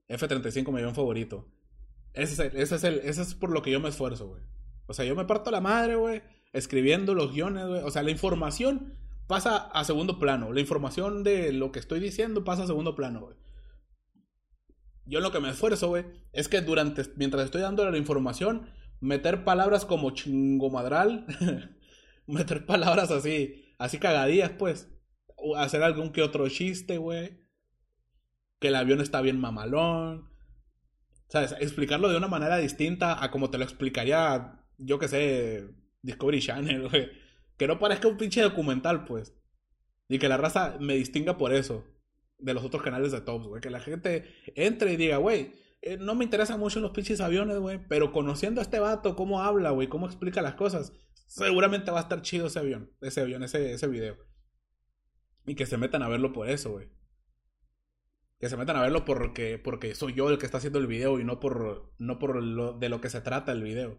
F35 0.08 0.72
me 0.72 0.80
dio 0.80 0.90
un 0.90 0.96
favorito. 0.96 1.48
Ese 2.14 2.48
es, 2.48 2.72
es 2.72 2.84
el, 2.84 3.00
ese 3.00 3.22
es 3.22 3.36
por 3.36 3.52
lo 3.52 3.62
que 3.62 3.72
yo 3.72 3.80
me 3.80 3.90
esfuerzo, 3.90 4.28
güey. 4.28 4.42
O 4.88 4.94
sea, 4.94 5.06
yo 5.06 5.16
me 5.16 5.26
parto 5.26 5.52
la 5.52 5.62
madre, 5.62 5.96
güey, 5.96 6.24
escribiendo 6.54 7.14
los 7.14 7.34
guiones, 7.34 7.68
güey. 7.68 7.82
O 7.82 7.92
sea, 7.92 8.04
la 8.04 8.12
información 8.12 8.98
pasa 9.28 9.58
a 9.58 9.84
segundo 9.84 10.18
plano. 10.20 10.54
La 10.54 10.62
información 10.62 11.24
de 11.24 11.52
lo 11.52 11.72
que 11.72 11.80
estoy 11.80 12.00
diciendo 12.00 12.44
pasa 12.44 12.64
a 12.64 12.68
segundo 12.68 12.96
plano, 12.96 13.22
güey 13.22 13.38
yo 15.08 15.22
lo 15.22 15.31
que 15.31 15.40
me 15.40 15.50
esfuerzo, 15.50 15.88
güey, 15.88 16.05
es 16.34 16.50
que 16.50 16.62
durante, 16.62 17.03
mientras 17.16 17.46
estoy 17.46 17.62
dando 17.62 17.90
la 17.90 17.98
información, 17.98 18.70
meter 19.00 19.44
palabras 19.44 19.86
como 19.86 20.12
chingomadral, 20.12 21.25
meter 22.27 22.66
palabras 22.66 23.10
así, 23.12 23.74
así 23.79 24.00
cagadías, 24.00 24.51
pues, 24.51 24.90
hacer 25.55 25.84
algún 25.84 26.12
que 26.12 26.22
otro 26.22 26.48
chiste, 26.50 26.98
güey, 26.98 27.40
que 28.59 28.70
el 28.70 28.75
avión 28.75 29.01
está 29.01 29.22
bien 29.22 29.39
mamalón, 29.39 30.29
¿sabes? 31.29 31.55
Explicarlo 31.59 32.09
de 32.09 32.17
una 32.17 32.27
manera 32.27 32.57
distinta 32.57 33.24
a 33.24 33.31
como 33.31 33.50
te 33.50 33.57
lo 33.57 33.63
explicaría, 33.63 34.63
yo 34.77 35.00
que 35.00 35.07
sé, 35.07 35.70
Discovery 36.01 36.41
Channel, 36.41 36.89
güey, 36.89 37.09
que 37.57 37.67
no 37.67 37.79
parezca 37.79 38.07
un 38.07 38.17
pinche 38.17 38.41
documental, 38.41 39.05
pues, 39.05 39.33
y 40.09 40.20
que 40.20 40.29
la 40.29 40.37
raza 40.37 40.77
me 40.79 40.96
distinga 40.96 41.37
por 41.37 41.53
eso 41.53 41.85
de 42.39 42.53
los 42.53 42.63
otros 42.63 42.83
canales 42.83 43.11
de 43.11 43.22
tops, 43.22 43.48
güey. 43.48 43.61
Que 43.61 43.70
la 43.70 43.79
gente 43.79 44.25
entre 44.55 44.93
y 44.93 44.98
diga, 44.98 45.17
güey, 45.17 45.53
eh, 45.81 45.98
no 45.98 46.15
me 46.15 46.24
interesan 46.24 46.59
mucho 46.59 46.79
los 46.79 46.91
pinches 46.91 47.20
aviones, 47.22 47.57
güey. 47.57 47.79
Pero 47.87 48.11
conociendo 48.11 48.61
a 48.61 48.63
este 48.63 48.79
vato, 48.79 49.15
cómo 49.15 49.41
habla, 49.41 49.72
güey, 49.72 49.87
cómo 49.87 50.05
explica 50.05 50.41
las 50.41 50.55
cosas, 50.55 50.93
seguramente 51.27 51.91
va 51.91 52.00
a 52.00 52.03
estar 52.03 52.22
chido 52.22 52.48
ese 52.48 52.59
avión, 52.59 52.91
ese 53.01 53.22
avión, 53.22 53.43
ese, 53.43 53.74
ese 53.74 53.87
video. 53.87 54.17
Y 55.46 55.55
que 55.55 55.65
se 55.65 55.77
metan 55.77 56.03
a 56.03 56.09
verlo 56.09 56.33
por 56.33 56.50
eso, 56.50 56.72
güey. 56.72 56.89
Que 58.40 58.50
se 58.50 58.58
metan 58.58 58.76
a 58.76 58.82
verlo 58.82 59.04
porque, 59.06 59.58
porque 59.58 59.96
soy 59.96 60.14
yo 60.14 60.30
el 60.30 60.38
que 60.38 60.46
está 60.46 60.60
haciendo 60.60 60.80
el 60.80 60.88
video 60.88 61.20
y 61.20 61.24
no 61.24 61.40
por, 61.40 61.94
no 61.98 62.20
por 62.20 62.42
lo, 62.42 62.74
de 62.74 62.90
lo 62.90 63.02
que 63.02 63.10
se 63.10 63.22
trata 63.22 63.52
el 63.52 63.64
video. 63.64 63.98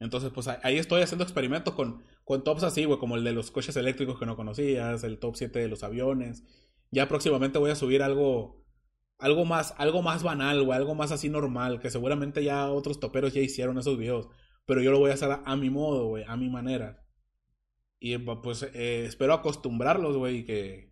Entonces, 0.00 0.30
pues 0.32 0.48
ahí 0.48 0.78
estoy 0.78 1.02
haciendo 1.02 1.24
experimentos 1.24 1.74
con, 1.74 2.02
con 2.24 2.42
tops 2.42 2.62
así, 2.64 2.84
güey, 2.86 2.98
como 2.98 3.16
el 3.16 3.24
de 3.24 3.32
los 3.32 3.50
coches 3.50 3.76
eléctricos 3.76 4.18
que 4.18 4.26
no 4.26 4.34
conocías, 4.34 5.04
el 5.04 5.18
top 5.18 5.36
7 5.36 5.58
de 5.58 5.68
los 5.68 5.84
aviones. 5.84 6.42
Ya 6.90 7.06
próximamente 7.06 7.58
voy 7.58 7.70
a 7.70 7.76
subir 7.76 8.02
algo, 8.02 8.64
algo 9.18 9.44
más, 9.44 9.74
algo 9.76 10.02
más 10.02 10.22
banal, 10.22 10.64
güey, 10.64 10.76
algo 10.76 10.94
más 10.94 11.12
así 11.12 11.28
normal, 11.28 11.80
que 11.80 11.90
seguramente 11.90 12.42
ya 12.42 12.70
otros 12.70 12.98
toperos 12.98 13.34
ya 13.34 13.42
hicieron 13.42 13.78
esos 13.78 13.98
videos. 13.98 14.28
Pero 14.64 14.80
yo 14.82 14.90
lo 14.90 14.98
voy 14.98 15.10
a 15.10 15.14
hacer 15.14 15.30
a, 15.44 15.56
mi 15.56 15.68
modo, 15.68 16.06
güey, 16.06 16.24
a 16.26 16.36
mi 16.36 16.48
manera. 16.48 17.04
Y 17.98 18.16
pues 18.18 18.62
eh, 18.62 19.04
espero 19.06 19.34
acostumbrarlos, 19.34 20.16
güey, 20.16 20.38
y 20.38 20.44
que, 20.44 20.89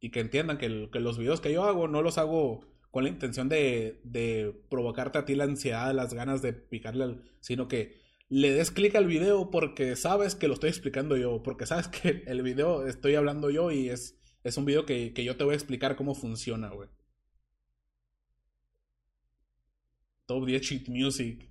y 0.00 0.10
que 0.10 0.20
entiendan 0.20 0.58
que, 0.58 0.68
los 0.68 1.18
videos 1.18 1.40
que 1.40 1.52
yo 1.52 1.64
hago 1.64 1.88
no 1.88 2.02
los 2.02 2.18
hago 2.18 2.66
con 2.90 3.04
la 3.04 3.10
intención 3.10 3.48
de, 3.48 4.62
provocarte 4.68 5.18
a 5.18 5.24
ti 5.24 5.34
la 5.34 5.44
ansiedad, 5.44 5.92
las 5.94 6.14
ganas 6.14 6.42
de 6.42 6.52
picarle, 6.52 7.18
sino 7.40 7.68
que 7.68 7.96
le 8.28 8.52
des 8.52 8.70
clic 8.70 8.94
al 8.94 9.06
video 9.06 9.50
porque 9.50 9.96
sabes 9.96 10.34
que 10.34 10.48
lo 10.48 10.54
estoy 10.54 10.70
explicando 10.70 11.16
yo, 11.16 11.42
porque 11.42 11.66
sabes 11.66 11.88
que 11.88 12.22
el 12.26 12.42
video 12.42 12.86
estoy 12.86 13.14
hablando 13.14 13.50
yo 13.50 13.70
y 13.70 13.88
es, 13.88 14.20
es 14.44 14.56
un 14.56 14.64
video 14.64 14.86
que, 14.86 15.12
que 15.14 15.24
yo 15.24 15.36
te 15.36 15.44
voy 15.44 15.54
a 15.54 15.56
explicar 15.56 15.96
cómo 15.96 16.14
funciona, 16.14 16.68
güey. 16.68 16.88
Top 20.26 20.44
10 20.44 20.60
Cheat 20.60 20.88
Music. 20.88 21.50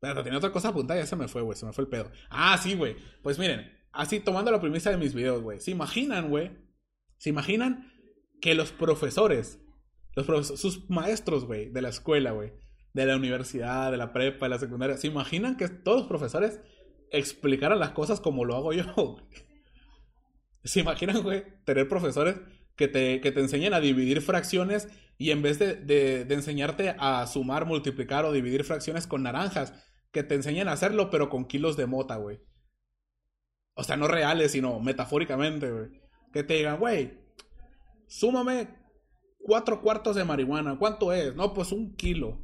Pero 0.00 0.24
tenía 0.24 0.38
otra 0.38 0.50
cosa 0.50 0.68
apuntada 0.68 0.98
y 0.98 1.02
ya 1.02 1.06
se 1.06 1.14
me 1.14 1.28
fue, 1.28 1.42
güey. 1.42 1.56
Se 1.56 1.66
me 1.66 1.74
fue 1.74 1.84
el 1.84 1.90
pedo. 1.90 2.10
Ah, 2.30 2.56
sí, 2.56 2.74
güey. 2.74 2.96
Pues 3.22 3.38
miren, 3.38 3.70
así 3.92 4.18
tomando 4.18 4.50
la 4.50 4.60
premisa 4.60 4.90
de 4.90 4.96
mis 4.96 5.14
videos, 5.14 5.42
güey. 5.42 5.60
¿Se 5.60 5.70
imaginan, 5.70 6.30
güey? 6.30 6.50
¿Se 7.22 7.30
imaginan 7.30 7.88
que 8.40 8.56
los 8.56 8.72
profesores, 8.72 9.60
los 10.16 10.48
sus 10.58 10.90
maestros, 10.90 11.44
güey, 11.44 11.68
de 11.68 11.80
la 11.80 11.90
escuela, 11.90 12.32
güey, 12.32 12.52
de 12.94 13.06
la 13.06 13.14
universidad, 13.14 13.92
de 13.92 13.96
la 13.96 14.12
prepa, 14.12 14.46
de 14.46 14.50
la 14.50 14.58
secundaria. 14.58 14.96
¿Se 14.96 15.06
imaginan 15.06 15.56
que 15.56 15.68
todos 15.68 16.00
los 16.00 16.08
profesores 16.08 16.58
explicaran 17.12 17.78
las 17.78 17.92
cosas 17.92 18.20
como 18.20 18.44
lo 18.44 18.56
hago 18.56 18.72
yo? 18.72 19.18
¿Se 20.64 20.80
imaginan, 20.80 21.22
güey, 21.22 21.44
tener 21.64 21.86
profesores 21.86 22.40
que 22.74 22.88
te, 22.88 23.20
que 23.20 23.30
te 23.30 23.38
enseñen 23.38 23.72
a 23.72 23.78
dividir 23.78 24.20
fracciones 24.20 24.88
y 25.16 25.30
en 25.30 25.42
vez 25.42 25.60
de, 25.60 25.76
de, 25.76 26.24
de, 26.24 26.34
enseñarte 26.34 26.96
a 26.98 27.24
sumar, 27.28 27.66
multiplicar 27.66 28.24
o 28.24 28.32
dividir 28.32 28.64
fracciones 28.64 29.06
con 29.06 29.22
naranjas, 29.22 29.74
que 30.10 30.24
te 30.24 30.34
enseñen 30.34 30.66
a 30.66 30.72
hacerlo 30.72 31.08
pero 31.08 31.28
con 31.28 31.44
kilos 31.44 31.76
de 31.76 31.86
mota, 31.86 32.16
güey? 32.16 32.40
O 33.74 33.84
sea, 33.84 33.96
no 33.96 34.08
reales, 34.08 34.50
sino 34.50 34.80
metafóricamente, 34.80 35.70
güey. 35.70 36.01
Que 36.32 36.42
te 36.42 36.54
digan, 36.54 36.78
güey, 36.78 37.18
súmame 38.06 38.68
cuatro 39.38 39.80
cuartos 39.82 40.16
de 40.16 40.24
marihuana. 40.24 40.78
¿Cuánto 40.78 41.12
es? 41.12 41.34
No, 41.34 41.52
pues 41.52 41.72
un 41.72 41.94
kilo. 41.94 42.38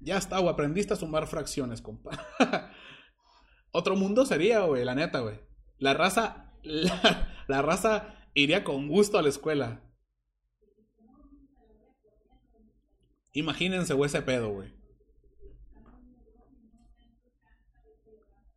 Ya 0.00 0.18
está, 0.18 0.38
güey. 0.38 0.52
Aprendiste 0.52 0.94
a 0.94 0.96
sumar 0.96 1.26
fracciones, 1.26 1.80
compa. 1.80 2.10
Otro 3.72 3.96
mundo 3.96 4.26
sería, 4.26 4.60
güey, 4.60 4.84
la 4.84 4.94
neta, 4.94 5.20
güey. 5.20 5.40
La 5.78 5.94
raza. 5.94 6.52
La, 6.62 7.62
raza 7.62 8.14
iría 8.34 8.62
con 8.64 8.86
gusto 8.88 9.18
a 9.18 9.22
la 9.22 9.28
escuela. 9.28 9.82
Imagínense, 13.32 13.94
güey, 13.94 14.06
ese 14.06 14.22
pedo, 14.22 14.50
güey. 14.50 14.72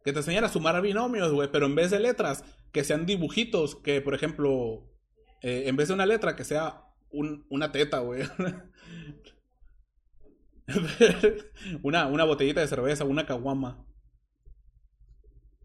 Que 0.06 0.14
te 0.14 0.20
enseñara 0.20 0.46
a 0.48 0.52
sumar 0.52 0.80
binomios, 0.84 1.34
güey, 1.34 1.52
pero 1.52 1.66
en 1.66 1.74
vez 1.74 1.90
de 1.90 2.00
letras, 2.00 2.46
que 2.72 2.84
sean 2.84 3.08
dibujitos, 3.08 3.76
que 3.76 4.02
por 4.02 4.14
ejemplo, 4.14 4.88
eh, 5.42 5.64
en 5.66 5.76
vez 5.76 5.88
de 5.88 5.96
una 5.96 6.06
letra, 6.06 6.36
que 6.36 6.44
sea 6.44 6.84
un, 7.10 7.48
una 7.50 7.72
teta, 7.72 8.00
güey. 8.00 8.22
una, 11.84 12.06
una 12.06 12.24
botellita 12.24 12.62
de 12.62 12.68
cerveza, 12.68 13.04
una 13.04 13.26
caguama. 13.26 13.84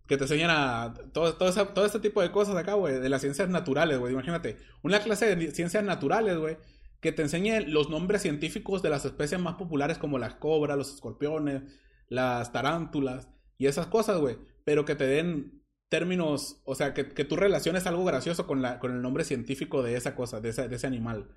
Que 0.09 0.17
te 0.17 0.25
enseñan 0.25 0.49
a 0.51 0.95
todo, 1.13 1.37
todo, 1.37 1.67
todo 1.69 1.85
este 1.85 2.01
tipo 2.01 2.23
de 2.23 2.33
cosas 2.33 2.57
acá, 2.57 2.73
güey, 2.73 2.99
de 2.99 3.11
las 3.11 3.21
ciencias 3.21 3.51
naturales, 3.51 3.99
güey. 3.99 4.15
Imagínate, 4.15 4.57
una 4.83 5.01
clase 5.01 5.37
de 5.37 5.51
ciencias 5.51 5.85
naturales, 5.85 6.39
güey, 6.39 6.57
que 7.01 7.13
te 7.13 7.21
enseñe 7.21 7.61
los 7.67 7.91
nombres 7.91 8.23
científicos 8.23 8.81
de 8.81 8.89
las 8.89 9.05
especies 9.05 9.39
más 9.39 9.57
populares 9.57 9.99
como 9.99 10.19
las 10.19 10.37
cobras, 10.37 10.79
los 10.79 10.95
escorpiones, 10.95 11.63
las 12.09 12.53
tarántulas 12.53 13.29
y 13.61 13.67
esas 13.67 13.89
cosas, 13.89 14.19
güey. 14.19 14.39
Pero 14.65 14.87
que 14.87 14.95
te 14.95 15.07
den 15.07 15.63
términos, 15.91 16.63
o 16.65 16.75
sea, 16.75 16.95
que, 16.95 17.11
que 17.11 17.27
tú 17.27 17.37
relaciones 17.37 17.87
algo 17.87 18.07
gracioso 18.07 18.47
con, 18.47 18.63
la, 18.63 18.79
con 18.79 18.91
el 18.93 19.03
nombre 19.03 19.23
científico 19.23 19.83
de 19.83 19.97
esa 19.97 20.15
cosa, 20.15 20.41
de 20.41 20.49
ese, 20.49 20.87
animal. 20.87 21.37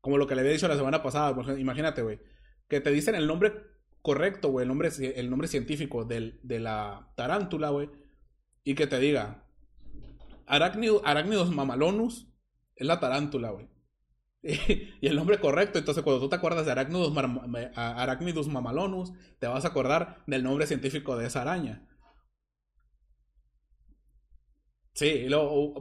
Como 0.00 0.16
lo 0.16 0.26
que 0.26 0.34
le 0.34 0.40
había 0.40 0.52
dicho 0.54 0.66
la 0.66 0.76
semana 0.76 1.02
pasada, 1.02 1.36
imagínate, 1.58 2.00
güey. 2.00 2.20
Que 2.68 2.80
te 2.80 2.90
dicen 2.90 3.14
el 3.14 3.26
nombre 3.26 3.52
correcto, 4.00 4.48
güey, 4.48 4.62
el 4.62 4.68
nombre, 4.68 4.88
el 4.98 5.28
nombre 5.28 5.46
científico 5.46 6.06
del, 6.06 6.40
de 6.42 6.58
la 6.58 7.12
tarántula, 7.16 7.68
güey. 7.68 7.90
Y 8.64 8.74
que 8.74 8.86
te 8.86 8.98
diga, 8.98 9.44
Arácnidos 10.46 11.54
mamalonus 11.54 12.32
es 12.76 12.86
la 12.86 12.98
tarántula, 12.98 13.50
güey. 13.50 13.68
y 15.00 15.06
el 15.06 15.16
nombre 15.16 15.38
correcto. 15.38 15.78
Entonces, 15.78 16.02
cuando 16.02 16.20
tú 16.20 16.28
te 16.28 16.36
acuerdas 16.36 16.66
de 16.66 16.72
Arachnidus, 16.72 18.48
mamalonus, 18.48 19.12
te 19.38 19.46
vas 19.46 19.64
a 19.64 19.68
acordar 19.68 20.22
del 20.26 20.42
nombre 20.42 20.66
científico 20.66 21.16
de 21.16 21.26
esa 21.26 21.42
araña. 21.42 21.88
Sí, 24.94 25.26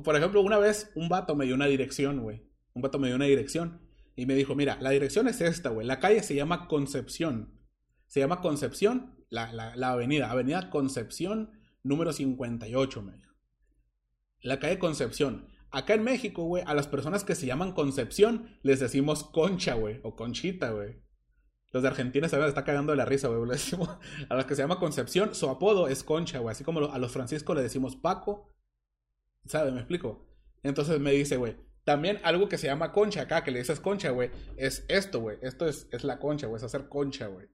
por 0.03 0.15
ejemplo, 0.15 0.41
una 0.41 0.57
vez 0.57 0.91
un 0.95 1.09
vato 1.09 1.35
me 1.35 1.45
dio 1.45 1.55
una 1.55 1.65
dirección, 1.65 2.21
güey. 2.21 2.43
Un 2.73 2.81
vato 2.81 2.99
me 2.99 3.07
dio 3.07 3.15
una 3.15 3.25
dirección 3.25 3.81
y 4.15 4.25
me 4.25 4.35
dijo, 4.35 4.55
mira, 4.55 4.77
la 4.79 4.91
dirección 4.91 5.27
es 5.27 5.41
esta, 5.41 5.69
güey. 5.69 5.85
La 5.85 5.99
calle 5.99 6.23
se 6.23 6.35
llama 6.35 6.67
Concepción. 6.67 7.59
Se 8.07 8.19
llama 8.19 8.41
Concepción, 8.41 9.25
la, 9.29 9.51
la, 9.51 9.75
la 9.75 9.91
avenida, 9.91 10.31
Avenida 10.31 10.69
Concepción 10.69 11.51
número 11.83 12.13
58, 12.13 13.01
me 13.01 13.13
dijo. 13.13 13.33
La 14.41 14.59
calle 14.59 14.79
Concepción. 14.79 15.50
Acá 15.71 15.93
en 15.93 16.03
México, 16.03 16.43
güey, 16.43 16.63
a 16.67 16.73
las 16.73 16.87
personas 16.87 17.23
que 17.23 17.35
se 17.35 17.45
llaman 17.45 17.71
Concepción 17.71 18.59
les 18.61 18.79
decimos 18.79 19.23
Concha, 19.23 19.73
güey, 19.73 20.01
o 20.03 20.15
Conchita, 20.15 20.71
güey. 20.71 21.01
Los 21.71 21.83
de 21.83 21.89
Argentina 21.89 22.27
se 22.27 22.45
está 22.45 22.65
cagando 22.65 22.91
de 22.91 22.97
la 22.97 23.05
risa, 23.05 23.29
güey. 23.29 23.39
a 24.29 24.35
los 24.35 24.45
que 24.45 24.55
se 24.55 24.61
llama 24.61 24.79
Concepción, 24.79 25.33
su 25.33 25.49
apodo 25.49 25.87
es 25.87 26.03
Concha, 26.03 26.39
güey. 26.39 26.51
Así 26.51 26.65
como 26.65 26.91
a 26.91 26.97
los 26.97 27.11
franciscos 27.11 27.55
le 27.55 27.63
decimos 27.63 27.95
Paco. 27.95 28.53
¿Sabes? 29.45 29.73
¿Me 29.73 29.79
explico? 29.79 30.27
Entonces 30.61 30.99
me 30.99 31.11
dice, 31.11 31.37
güey, 31.37 31.55
también 31.83 32.19
algo 32.23 32.47
que 32.47 32.57
se 32.57 32.67
llama 32.67 32.91
concha 32.91 33.21
acá, 33.21 33.43
que 33.43 33.51
le 33.51 33.59
dices 33.59 33.79
concha, 33.79 34.11
güey, 34.11 34.29
es 34.57 34.85
esto, 34.87 35.19
güey. 35.19 35.37
Esto 35.41 35.67
es, 35.67 35.87
es 35.91 36.03
la 36.03 36.19
concha, 36.19 36.47
güey, 36.47 36.57
es 36.57 36.63
hacer 36.63 36.87
concha, 36.87 37.27
güey. 37.27 37.47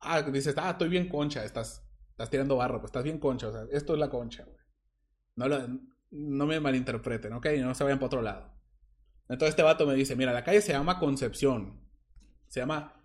Ah, 0.00 0.22
dices, 0.22 0.54
ah, 0.58 0.70
estoy 0.70 0.88
bien 0.88 1.08
concha, 1.08 1.44
estás, 1.44 1.86
estás 2.10 2.28
tirando 2.28 2.56
barro, 2.56 2.80
pues 2.80 2.90
estás 2.90 3.04
bien 3.04 3.18
concha, 3.18 3.48
o 3.48 3.52
sea, 3.52 3.64
esto 3.70 3.94
es 3.94 4.00
la 4.00 4.10
concha, 4.10 4.44
güey. 4.44 4.58
No, 5.36 5.48
lo, 5.48 5.66
no 6.12 6.46
me 6.46 6.60
malinterpreten, 6.60 7.32
¿ok? 7.32 7.46
No 7.58 7.74
se 7.74 7.84
vayan 7.84 7.98
para 7.98 8.06
otro 8.06 8.22
lado. 8.22 8.54
Entonces 9.28 9.50
este 9.50 9.62
vato 9.62 9.86
me 9.86 9.94
dice, 9.94 10.14
mira, 10.14 10.32
la 10.32 10.44
calle 10.44 10.60
se 10.60 10.72
llama 10.72 10.98
Concepción. 10.98 11.80
Se 12.48 12.60
llama 12.60 13.02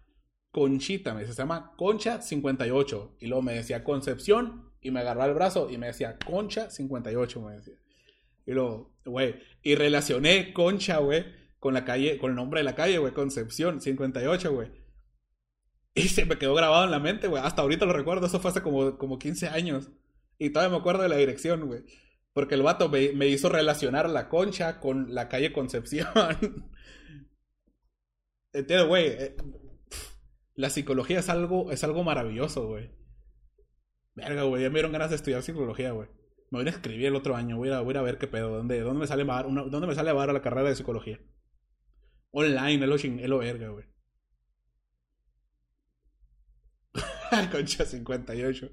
Conchita, 0.51 1.13
me 1.13 1.21
dice, 1.21 1.33
se 1.33 1.41
llama 1.41 1.73
Concha 1.77 2.21
58. 2.21 3.17
Y 3.21 3.27
luego 3.27 3.41
me 3.41 3.53
decía 3.53 3.83
Concepción 3.83 4.73
y 4.81 4.91
me 4.91 4.99
agarró 4.99 5.23
el 5.23 5.33
brazo 5.33 5.69
y 5.69 5.77
me 5.77 5.87
decía 5.87 6.17
Concha 6.19 6.69
58, 6.69 7.41
me 7.41 7.53
decía. 7.53 7.75
Y 8.45 8.51
luego, 8.51 8.93
güey, 9.05 9.35
y 9.61 9.75
relacioné 9.75 10.51
Concha, 10.53 10.97
güey, 10.97 11.25
con 11.59 11.73
la 11.73 11.85
calle, 11.85 12.17
con 12.17 12.31
el 12.31 12.35
nombre 12.35 12.59
de 12.59 12.65
la 12.65 12.75
calle, 12.75 12.97
güey, 12.97 13.13
Concepción 13.13 13.79
58, 13.79 14.53
güey. 14.53 14.69
Y 15.93 16.09
se 16.09 16.25
me 16.25 16.37
quedó 16.37 16.53
grabado 16.55 16.83
en 16.83 16.91
la 16.91 16.99
mente, 16.99 17.27
güey. 17.27 17.41
Hasta 17.41 17.61
ahorita 17.61 17.85
lo 17.85 17.93
recuerdo, 17.93 18.27
eso 18.27 18.39
fue 18.39 18.51
hace 18.51 18.61
como, 18.61 18.97
como 18.97 19.17
15 19.17 19.47
años. 19.47 19.89
Y 20.37 20.49
todavía 20.51 20.75
me 20.75 20.79
acuerdo 20.79 21.03
de 21.03 21.09
la 21.09 21.17
dirección, 21.17 21.67
güey. 21.67 21.83
Porque 22.37 22.53
el 22.53 22.61
vato 22.61 22.87
me, 22.87 23.27
hizo 23.29 23.49
relacionar 23.49 24.07
la 24.07 24.29
concha 24.29 24.79
con 24.79 25.15
la 25.15 25.27
calle 25.27 25.51
Concepción. 25.51 26.07
Entiendo, 28.53 28.87
güey. 28.87 29.07
Eh, 29.07 29.35
la 30.53 30.69
psicología 30.69 31.17
es 31.17 31.29
algo, 31.29 31.71
es 31.71 31.83
algo 31.83 32.03
maravilloso, 32.03 32.67
güey. 32.67 32.91
Verga, 34.13 34.43
güey. 34.43 34.61
Ya 34.61 34.69
me 34.69 34.75
dieron 34.75 34.91
ganas 34.91 35.09
de 35.09 35.15
estudiar 35.15 35.41
psicología, 35.41 35.93
güey. 35.93 36.09
Me 36.51 36.59
voy 36.59 36.67
a 36.67 36.69
escribir 36.69 37.07
el 37.07 37.15
otro 37.15 37.35
año. 37.35 37.57
Voy 37.57 37.71
a, 37.71 37.79
voy 37.79 37.97
a 37.97 38.03
ver 38.03 38.19
qué 38.19 38.27
pedo. 38.27 38.55
¿Dónde, 38.55 38.81
dónde 38.81 38.99
me 38.99 39.07
sale 39.07 39.23
bar, 39.23 39.47
¿Dónde 39.47 39.87
me 39.87 39.95
sale 39.95 40.11
a 40.11 40.13
la 40.27 40.41
carrera 40.43 40.69
de 40.69 40.75
psicología? 40.75 41.19
Online, 42.29 42.83
es 42.83 42.87
lo, 42.87 42.95
es 42.97 43.29
lo 43.29 43.37
verga, 43.39 43.69
güey. 43.69 43.85
Concha 47.51 47.83
58. 47.83 48.69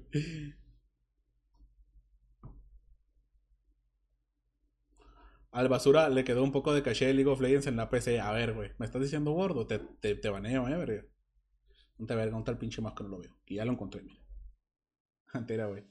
Al 5.55 5.69
basura 5.69 6.09
le 6.09 6.25
quedó 6.25 6.43
un 6.43 6.51
poco 6.51 6.73
de 6.73 6.83
caché 6.83 7.07
de 7.07 7.13
League 7.13 7.31
of 7.31 7.39
Legends 7.39 7.67
en 7.67 7.77
la 7.77 7.89
PC. 7.89 8.19
A 8.19 8.33
ver, 8.33 8.51
güey, 8.51 8.71
¿me 8.77 8.85
estás 8.85 9.01
diciendo 9.01 9.31
gordo? 9.31 9.65
Te, 9.65 9.79
te, 9.79 10.13
te 10.15 10.29
baneo, 10.29 10.67
eh, 10.67 10.75
verga. 10.75 11.05
No 11.97 12.05
te 12.05 12.13
verga, 12.13 12.35
un 12.35 12.43
el 12.45 12.57
pinche 12.57 12.81
más 12.81 12.91
que 12.93 13.03
no 13.03 13.09
lo 13.11 13.19
veo. 13.19 13.37
Y 13.45 13.55
ya 13.55 13.63
lo 13.63 13.71
encontré, 13.71 14.03
mira. 14.03 14.19
Entera, 15.33 15.67
güey. 15.67 15.85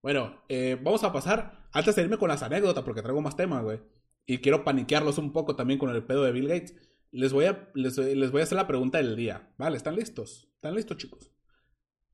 Bueno, 0.00 0.44
eh, 0.48 0.78
vamos 0.82 1.04
a 1.04 1.12
pasar, 1.12 1.68
antes 1.72 1.94
de 1.94 2.00
irme 2.00 2.16
con 2.16 2.30
las 2.30 2.42
anécdotas, 2.42 2.84
porque 2.84 3.02
traigo 3.02 3.20
más 3.20 3.36
temas, 3.36 3.62
güey. 3.62 3.82
Y 4.24 4.38
quiero 4.38 4.64
paniquearlos 4.64 5.18
un 5.18 5.34
poco 5.34 5.54
también 5.54 5.78
con 5.78 5.90
el 5.90 6.02
pedo 6.02 6.24
de 6.24 6.32
Bill 6.32 6.48
Gates. 6.48 6.74
Les 7.10 7.34
voy 7.34 7.44
a, 7.44 7.70
les, 7.74 7.98
les 7.98 8.30
voy 8.30 8.40
a 8.40 8.44
hacer 8.44 8.56
la 8.56 8.66
pregunta 8.66 8.96
del 8.96 9.14
día. 9.14 9.52
Vale, 9.58 9.76
¿están 9.76 9.94
listos? 9.94 10.48
¿Están 10.54 10.74
listos, 10.74 10.96
chicos? 10.96 11.30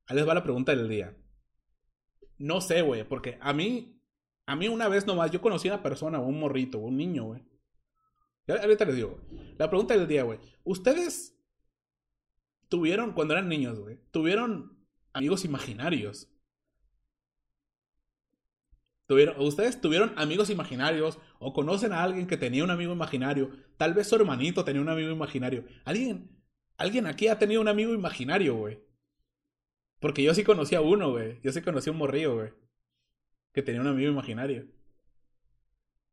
Ahí 0.06 0.16
les 0.16 0.26
va 0.26 0.34
la 0.34 0.42
pregunta 0.42 0.74
del 0.74 0.88
día. 0.88 1.16
No 2.38 2.60
sé, 2.60 2.82
güey, 2.82 3.08
porque 3.08 3.38
a 3.40 3.52
mí 3.52 3.93
a 4.46 4.56
mí 4.56 4.68
una 4.68 4.88
vez 4.88 5.06
nomás, 5.06 5.30
yo 5.30 5.40
conocí 5.40 5.68
a 5.68 5.74
una 5.74 5.82
persona, 5.82 6.18
un 6.18 6.38
morrito, 6.38 6.78
un 6.78 6.96
niño, 6.96 7.24
güey. 7.24 7.42
Ahorita 8.46 8.84
les 8.84 8.96
digo, 8.96 9.20
la 9.56 9.70
pregunta 9.70 9.96
del 9.96 10.06
día, 10.06 10.22
güey. 10.22 10.38
¿Ustedes 10.64 11.38
tuvieron, 12.68 13.12
cuando 13.12 13.34
eran 13.34 13.48
niños, 13.48 13.80
güey, 13.80 13.98
tuvieron 14.10 14.86
amigos 15.14 15.44
imaginarios? 15.44 16.28
¿Tuvieron, 19.06 19.40
¿Ustedes 19.40 19.80
tuvieron 19.80 20.12
amigos 20.16 20.50
imaginarios 20.50 21.18
o 21.38 21.52
conocen 21.52 21.92
a 21.92 22.02
alguien 22.02 22.26
que 22.26 22.36
tenía 22.36 22.64
un 22.64 22.70
amigo 22.70 22.92
imaginario? 22.92 23.50
Tal 23.76 23.94
vez 23.94 24.08
su 24.08 24.16
hermanito 24.16 24.64
tenía 24.64 24.82
un 24.82 24.88
amigo 24.88 25.10
imaginario. 25.10 25.64
¿Alguien, 25.84 26.42
alguien 26.76 27.06
aquí 27.06 27.28
ha 27.28 27.38
tenido 27.38 27.60
un 27.60 27.68
amigo 27.68 27.94
imaginario, 27.94 28.56
güey? 28.56 28.82
Porque 30.00 30.22
yo 30.22 30.34
sí 30.34 30.44
conocí 30.44 30.74
a 30.74 30.80
uno, 30.82 31.12
güey. 31.12 31.40
Yo 31.42 31.52
sí 31.52 31.62
conocí 31.62 31.88
a 31.88 31.92
un 31.92 31.98
morrillo, 31.98 32.34
güey 32.34 32.63
que 33.54 33.62
tenía 33.62 33.80
un 33.80 33.86
amigo 33.86 34.10
imaginario. 34.10 34.66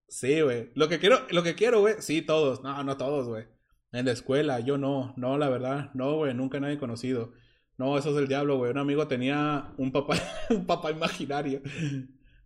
Sí, 0.08 0.42
güey. 0.42 0.72
Lo 0.76 0.88
que 0.90 1.00
quiero, 1.00 1.20
lo 1.32 1.44
que 1.44 1.56
quiero, 1.56 1.82
güey. 1.82 1.96
Sí, 2.00 2.22
todos. 2.22 2.64
No, 2.64 2.84
no 2.84 2.98
todos, 2.98 3.28
güey. 3.28 3.46
En 3.92 4.06
la 4.06 4.12
escuela, 4.12 4.60
yo 4.60 4.78
no. 4.78 5.14
No, 5.18 5.38
la 5.38 5.50
verdad. 5.50 5.92
No, 5.94 6.16
güey. 6.18 6.34
Nunca 6.34 6.60
nadie 6.60 6.78
conocido. 6.78 7.34
No, 7.78 7.98
eso 7.98 8.12
es 8.12 8.18
el 8.18 8.28
diablo, 8.28 8.58
güey. 8.58 8.72
Un 8.72 8.78
amigo 8.78 9.08
tenía 9.08 9.74
un 9.78 9.92
papá, 9.92 10.16
un 10.50 10.66
papá 10.66 10.92
imaginario. 10.92 11.62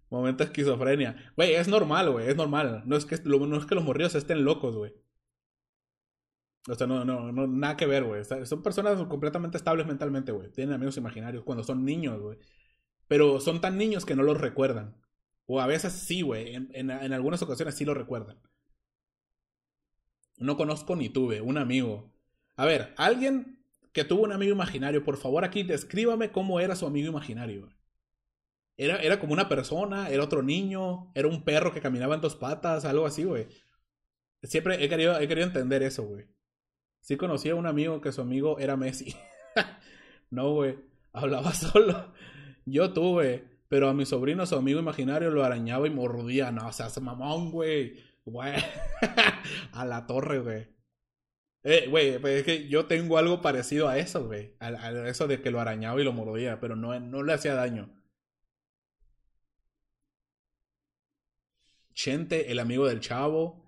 Momento 0.10 0.44
de 0.44 0.50
esquizofrenia. 0.50 1.34
Güey, 1.36 1.56
es 1.56 1.68
normal, 1.68 2.12
güey. 2.12 2.30
Es 2.30 2.36
normal. 2.38 2.84
No 2.86 2.96
es 2.96 3.06
que, 3.06 3.18
no 3.26 3.58
es 3.58 3.66
que 3.66 3.76
los 3.76 3.84
morridos 3.84 4.16
estén 4.16 4.46
locos, 4.46 4.76
güey. 4.76 4.94
O 6.68 6.74
sea, 6.76 6.88
no, 6.88 7.06
no, 7.06 7.32
no, 7.32 7.48
nada 7.48 7.78
que 7.78 7.86
ver, 7.86 8.04
güey. 8.06 8.24
Son 8.46 8.64
personas 8.64 9.04
completamente 9.08 9.58
estables 9.58 9.86
mentalmente, 9.86 10.32
güey. 10.32 10.52
Tienen 10.52 10.74
amigos 10.74 10.98
imaginarios 10.98 11.44
cuando 11.44 11.64
son 11.64 11.84
niños, 11.86 12.20
güey. 12.20 12.38
Pero 13.08 13.40
son 13.40 13.62
tan 13.62 13.78
niños 13.78 14.06
que 14.06 14.16
no 14.16 14.24
los 14.24 14.40
recuerdan. 14.40 14.96
O 15.46 15.62
a 15.62 15.68
veces 15.68 15.94
sí, 15.94 16.22
güey. 16.22 16.56
En, 16.56 16.92
algunas 16.92 17.42
ocasiones 17.42 17.76
sí 17.76 17.86
lo 17.86 17.94
recuerdan. 17.94 18.40
No 20.38 20.58
conozco 20.58 20.96
ni 20.96 21.10
tuve 21.10 21.42
un 21.42 21.58
amigo. 21.58 22.12
A 22.56 22.66
ver, 22.66 22.94
alguien 22.98 23.60
que 23.94 24.04
tuvo 24.04 24.24
un 24.24 24.32
amigo 24.32 24.54
imaginario, 24.54 25.04
por 25.04 25.18
favor 25.18 25.46
aquí 25.46 25.64
descríbame 25.64 26.32
cómo 26.32 26.60
era 26.60 26.76
su 26.76 26.86
amigo 26.86 27.08
imaginario. 27.08 27.70
Era, 28.78 28.98
era 28.98 29.20
como 29.20 29.32
una 29.32 29.48
persona, 29.48 30.10
era 30.10 30.24
otro 30.24 30.44
niño, 30.44 31.12
era 31.16 31.30
un 31.30 31.44
perro 31.44 31.72
que 31.72 31.80
caminaba 31.80 32.16
en 32.16 32.22
dos 32.22 32.36
patas, 32.36 32.84
algo 32.84 33.06
así, 33.06 33.24
güey. 33.24 33.48
Siempre 34.44 34.84
he 34.84 34.90
querido, 34.90 35.18
he 35.20 35.28
querido 35.28 35.48
entender 35.48 35.82
eso, 35.84 36.04
güey. 36.04 36.26
Sí 37.00 37.18
conocí 37.18 37.50
a 37.50 37.56
un 37.56 37.68
amigo 37.68 38.02
que 38.02 38.12
su 38.12 38.22
amigo 38.22 38.60
era 38.60 38.76
Messi. 38.76 39.16
no, 40.30 40.54
güey. 40.54 40.78
Hablaba 41.14 41.54
solo. 41.54 42.14
Yo 42.66 42.94
tuve, 42.94 43.48
pero 43.68 43.90
a 43.90 43.94
mi 43.94 44.06
sobrino, 44.06 44.46
su 44.46 44.56
amigo 44.56 44.80
imaginario, 44.80 45.30
lo 45.32 45.44
arañaba 45.44 45.88
y 45.88 45.92
mordía. 45.92 46.52
No, 46.52 46.68
o 46.68 46.74
sea, 46.74 46.90
se 46.90 47.02
mamón, 47.02 47.52
güey. 47.52 48.04
Güey. 48.26 48.56
a 49.74 49.86
la 49.86 50.08
torre, 50.08 50.40
güey. 50.40 50.76
Eh, 51.64 51.88
güey, 51.90 52.20
pues 52.20 52.40
es 52.40 52.44
que 52.46 52.68
yo 52.70 52.86
tengo 52.88 53.18
algo 53.18 53.42
parecido 53.42 53.88
a 53.90 53.98
eso, 53.98 54.26
güey. 54.28 54.56
A, 54.60 54.92
eso 55.08 55.28
de 55.28 55.42
que 55.42 55.52
lo 55.52 55.60
arañaba 55.60 56.00
y 56.02 56.04
lo 56.04 56.14
mordía, 56.14 56.60
pero 56.60 56.76
no, 56.76 57.00
no 57.00 57.24
le 57.24 57.34
hacía 57.34 57.56
daño. 57.56 57.90
Chente, 61.96 62.52
el 62.52 62.60
amigo 62.60 62.88
del 62.88 63.00
chavo. 63.00 63.64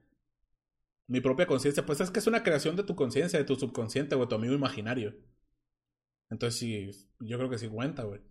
Mi 1.08 1.22
propia 1.22 1.48
conciencia, 1.48 1.86
pues 1.86 2.02
es 2.02 2.12
que 2.12 2.20
es 2.20 2.28
una 2.28 2.44
creación 2.44 2.76
de 2.76 2.84
tu 2.84 2.96
conciencia, 2.96 3.40
de 3.40 3.46
tu 3.46 3.56
subconsciente, 3.56 4.16
güey, 4.16 4.28
tu 4.30 4.36
amigo 4.36 4.54
imaginario. 4.54 5.16
Entonces 6.30 6.60
sí, 6.60 6.92
yo 7.20 7.38
creo 7.38 7.50
que 7.50 7.58
sí 7.58 7.68
cuenta, 7.68 8.04
güey. 8.04 8.22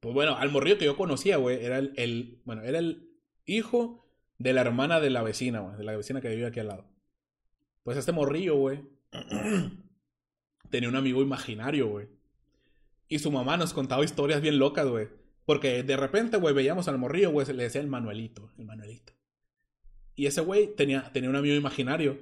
Pues 0.00 0.14
bueno, 0.14 0.36
al 0.36 0.50
morrillo 0.50 0.78
que 0.78 0.84
yo 0.84 0.96
conocía, 0.96 1.36
güey, 1.36 1.64
era 1.64 1.78
el, 1.78 2.40
bueno, 2.44 2.62
era 2.62 2.78
el 2.78 3.10
hijo 3.46 4.06
de 4.38 4.52
la 4.52 4.60
hermana 4.60 5.00
de 5.00 5.10
la 5.10 5.22
vecina, 5.22 5.60
güey, 5.60 5.76
de 5.76 5.84
la 5.84 5.96
vecina 5.96 6.20
que 6.20 6.28
vive 6.28 6.46
aquí 6.46 6.60
al 6.60 6.68
lado. 6.68 6.84
Pues 7.82 7.96
este 7.96 8.12
morrillo, 8.12 8.56
güey, 8.56 8.82
tenía 10.70 10.88
un 10.88 10.96
amigo 10.96 11.22
imaginario, 11.22 11.88
güey. 11.88 12.08
Y 13.08 13.18
su 13.18 13.32
mamá 13.32 13.56
nos 13.56 13.72
contaba 13.72 14.04
historias 14.04 14.40
bien 14.40 14.58
locas, 14.58 14.86
güey. 14.86 15.08
Porque 15.46 15.82
de 15.82 15.96
repente, 15.96 16.36
güey, 16.36 16.54
veíamos 16.54 16.88
al 16.88 16.98
morrillo, 16.98 17.30
güey, 17.30 17.46
le 17.46 17.62
decía 17.62 17.80
el 17.80 17.86
Manuelito, 17.86 18.52
el 18.58 18.66
Manuelito. 18.66 19.14
Y 20.14 20.26
ese 20.26 20.42
güey 20.42 20.74
tenía, 20.76 21.10
tenía 21.12 21.30
un 21.30 21.36
amigo 21.36 21.54
imaginario. 21.54 22.18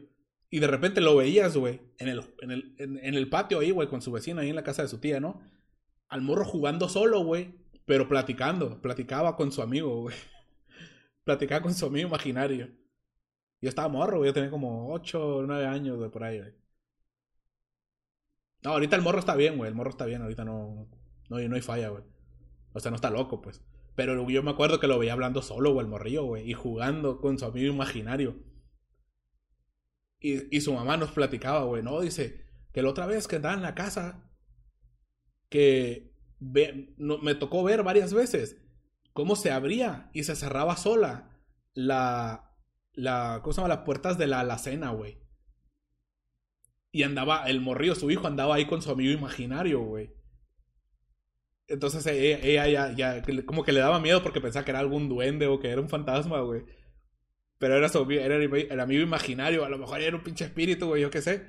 Y 0.48 0.60
de 0.60 0.68
repente 0.68 1.00
lo 1.00 1.16
veías, 1.16 1.56
güey, 1.56 1.80
en 1.98 2.08
el, 2.08 2.22
en, 2.40 2.50
el, 2.52 2.74
en, 2.78 3.14
el 3.14 3.28
patio 3.28 3.58
ahí, 3.58 3.72
güey, 3.72 3.88
con 3.88 4.00
su 4.00 4.12
vecino 4.12 4.40
ahí 4.40 4.50
en 4.50 4.54
la 4.54 4.62
casa 4.62 4.82
de 4.82 4.88
su 4.88 4.98
tía, 4.98 5.18
¿no? 5.18 5.42
Al 6.08 6.22
morro 6.22 6.44
jugando 6.44 6.88
solo, 6.88 7.24
güey, 7.24 7.54
pero 7.87 8.09
platicando. 8.09 8.83
Platicaba 8.83 9.37
con 9.37 9.51
su 9.51 9.62
amigo, 9.62 10.03
güey. 10.03 10.16
platicaba 11.25 11.62
con 11.62 11.75
su 11.75 11.87
amigo 11.87 12.09
imaginario. 12.09 12.68
Yo 13.62 13.70
estaba 13.70 13.88
morro, 13.88 14.18
güey, 14.18 14.29
yo 14.29 14.35
tenía 14.35 14.51
como 14.51 14.92
8 14.92 15.37
o 15.38 15.42
9 15.42 15.66
años, 15.66 15.99
de 15.99 16.11
por 16.11 16.25
ahí, 16.25 16.38
güey. 16.38 16.53
No, 18.62 18.72
ahorita 18.72 18.96
el 18.96 19.03
morro 19.03 19.20
está 19.20 19.35
bien, 19.35 19.57
güey, 19.57 19.70
el 19.70 19.75
morro 19.75 19.90
está 19.90 20.05
bien, 20.05 20.22
ahorita 20.22 20.44
no, 20.44 20.88
no, 21.31 21.38
no 21.38 21.55
hay 21.55 21.62
falla, 21.62 21.88
güey. 21.88 22.03
O 22.72 22.81
sea, 22.81 22.90
no 22.90 22.96
está 22.96 23.11
loco, 23.11 23.40
pues. 23.40 23.62
Pero 23.94 24.29
yo 24.29 24.42
me 24.42 24.51
acuerdo 24.51 24.79
que 24.79 24.88
lo 24.88 24.99
veía 24.99 25.14
hablando 25.14 25.40
solo, 25.40 25.72
güey, 25.72 25.85
el 25.85 25.90
morrillo, 25.90 26.25
güey, 26.25 26.51
y 26.51 26.53
jugando 26.53 27.18
con 27.20 27.38
su 27.38 27.46
amigo 27.46 27.72
imaginario. 27.72 28.37
Y, 30.20 30.55
y 30.55 30.61
su 30.61 30.75
mamá 30.75 30.96
nos 30.96 31.12
platicaba, 31.12 31.64
güey, 31.64 31.83
¿no? 31.83 32.01
Dice 32.01 32.44
que 32.72 32.83
la 32.83 32.90
otra 32.90 33.07
vez 33.07 33.27
que 33.29 33.37
andaba 33.37 33.55
en 33.55 33.62
la 33.62 33.75
casa, 33.75 34.31
que 35.49 36.15
me 36.40 37.35
tocó 37.35 37.64
ver 37.64 37.83
varias 37.83 38.12
veces 38.12 38.57
cómo 39.12 39.35
se 39.35 39.51
abría 39.51 40.11
y 40.12 40.25
se 40.25 40.37
cerraba 40.37 40.77
sola 40.77 41.31
la, 41.72 42.55
la, 42.92 43.40
¿cómo 43.42 43.53
se 43.53 43.61
llama? 43.61 43.75
Las 43.75 43.85
puertas 43.85 44.18
de 44.18 44.27
la 44.27 44.40
alacena, 44.40 44.90
güey. 44.90 45.18
Y 46.92 47.03
andaba, 47.03 47.46
el 47.46 47.61
morrillo, 47.61 47.94
su 47.94 48.11
hijo, 48.11 48.27
andaba 48.27 48.55
ahí 48.55 48.66
con 48.66 48.83
su 48.83 48.90
amigo 48.90 49.12
imaginario, 49.12 49.81
güey. 49.81 50.11
Entonces 51.68 52.07
ella, 52.07 52.38
ella 52.42 52.92
ya, 52.92 52.92
ya, 52.92 53.44
como 53.44 53.64
que 53.64 53.72
le 53.72 53.81
daba 53.81 54.01
miedo 54.01 54.22
porque 54.22 54.40
pensaba 54.40 54.64
que 54.64 54.70
era 54.70 54.81
algún 54.81 55.09
duende 55.09 55.46
o 55.46 55.59
que 55.61 55.68
era 55.68 55.81
un 55.81 55.88
fantasma, 55.88 56.40
güey. 56.40 56.64
Pero 57.59 57.75
era, 57.77 57.88
su, 57.88 58.11
era 58.11 58.37
el, 58.37 58.81
amigo 58.81 59.03
imaginario, 59.03 59.64
a 59.64 59.68
lo 59.68 59.79
mejor 59.79 60.01
era 60.01 60.16
un 60.16 60.22
pinche 60.22 60.44
espíritu, 60.44 60.88
güey, 60.88 61.03
yo 61.03 61.11
qué 61.11 61.22
sé. 61.22 61.46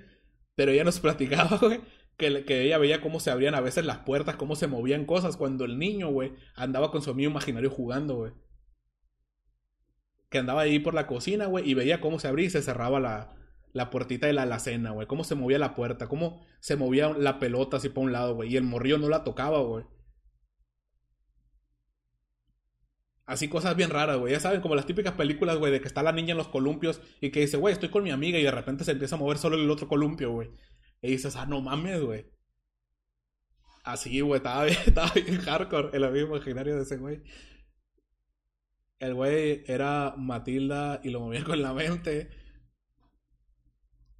Pero 0.56 0.71
ella 0.71 0.84
nos 0.84 1.00
platicaba, 1.02 1.58
güey, 1.58 1.82
que, 2.17 2.63
ella 2.63 2.77
veía 2.77 3.01
cómo 3.01 3.19
se 3.19 3.32
abrían 3.32 3.56
a 3.56 3.62
veces 3.62 3.86
las 3.86 3.99
puertas, 3.99 4.36
cómo 4.36 4.56
se 4.56 4.67
movían 4.67 5.06
cosas 5.06 5.38
cuando 5.38 5.65
el 5.65 5.77
niño, 5.77 6.10
güey, 6.10 6.34
andaba 6.56 6.91
con 6.91 7.01
su 7.01 7.12
amigo 7.12 7.32
imaginario 7.32 7.69
jugando, 7.69 8.15
güey. 8.15 8.32
Que 10.30 10.39
andaba 10.39 10.62
ahí 10.62 10.80
por 10.80 10.93
la 10.93 11.08
cocina, 11.08 11.45
güey, 11.45 11.69
y 11.69 11.73
veía 11.73 12.01
cómo 12.01 12.19
se 12.19 12.27
abría 12.27 12.47
y 12.47 12.49
se 12.49 12.62
cerraba 12.62 12.99
la, 12.99 13.36
la 13.71 13.89
puertita 13.89 14.27
de 14.27 14.34
la 14.34 14.43
alacena, 14.43 14.91
güey. 14.91 15.08
Cómo 15.08 15.23
se 15.23 15.36
movía 15.36 15.60
la 15.60 15.75
puerta, 15.75 16.08
cómo 16.08 16.45
se 16.60 16.75
movía 16.75 17.10
la 17.10 17.39
pelota 17.39 17.77
así 17.77 17.89
para 17.89 18.01
un 18.01 18.12
lado, 18.12 18.36
güey. 18.36 18.51
Y 18.51 18.58
el 18.58 18.63
morrillo 18.63 18.97
no 18.97 19.10
la 19.10 19.23
tocaba, 19.23 19.60
güey. 19.62 19.86
Así 23.25 23.49
cosas 23.49 23.75
bien 23.75 23.89
raras, 23.89 24.17
güey. 24.17 24.34
Ya 24.34 24.39
saben, 24.39 24.62
como 24.62 24.75
las 24.75 24.86
típicas 24.86 25.13
películas, 25.13 25.58
güey, 25.58 25.71
de 25.71 25.82
que 25.82 25.88
está 25.88 26.01
la 26.01 26.13
niña 26.13 26.32
en 26.32 26.38
los 26.38 26.47
columpios 26.47 27.01
y 27.21 27.30
que 27.30 27.41
dice, 27.41 27.58
güey, 27.58 27.73
estoy 27.73 27.89
con 27.89 28.03
mi 28.03 28.12
amiga 28.12 28.39
y 28.39 28.43
de 28.43 28.51
repente 28.51 28.86
se 28.86 28.91
empieza 28.91 29.15
a 29.15 29.19
mover 29.19 29.38
solo 29.38 29.58
el 29.58 29.69
otro 29.69 29.88
columpio, 29.88 30.32
güey. 30.32 30.49
Y 31.01 31.12
dices, 31.12 31.36
ah, 31.36 31.45
no 31.45 31.62
mames, 31.62 32.01
güey. 32.01 32.25
Así, 33.83 34.19
güey, 34.21 34.38
estaba 34.38 34.65
bien, 34.65 34.77
estaba 34.86 35.12
bien 35.13 35.38
hardcore 35.39 35.89
el 35.95 36.03
amigo 36.03 36.27
imaginario 36.27 36.75
de 36.75 36.83
ese 36.83 36.97
güey. 36.97 37.23
El 38.99 39.13
güey 39.13 39.63
era 39.67 40.15
Matilda 40.17 40.99
y 41.03 41.10
lo 41.12 41.19
movía 41.19 41.43
con 41.43 41.62
la 41.62 41.73
mente. 41.73 42.29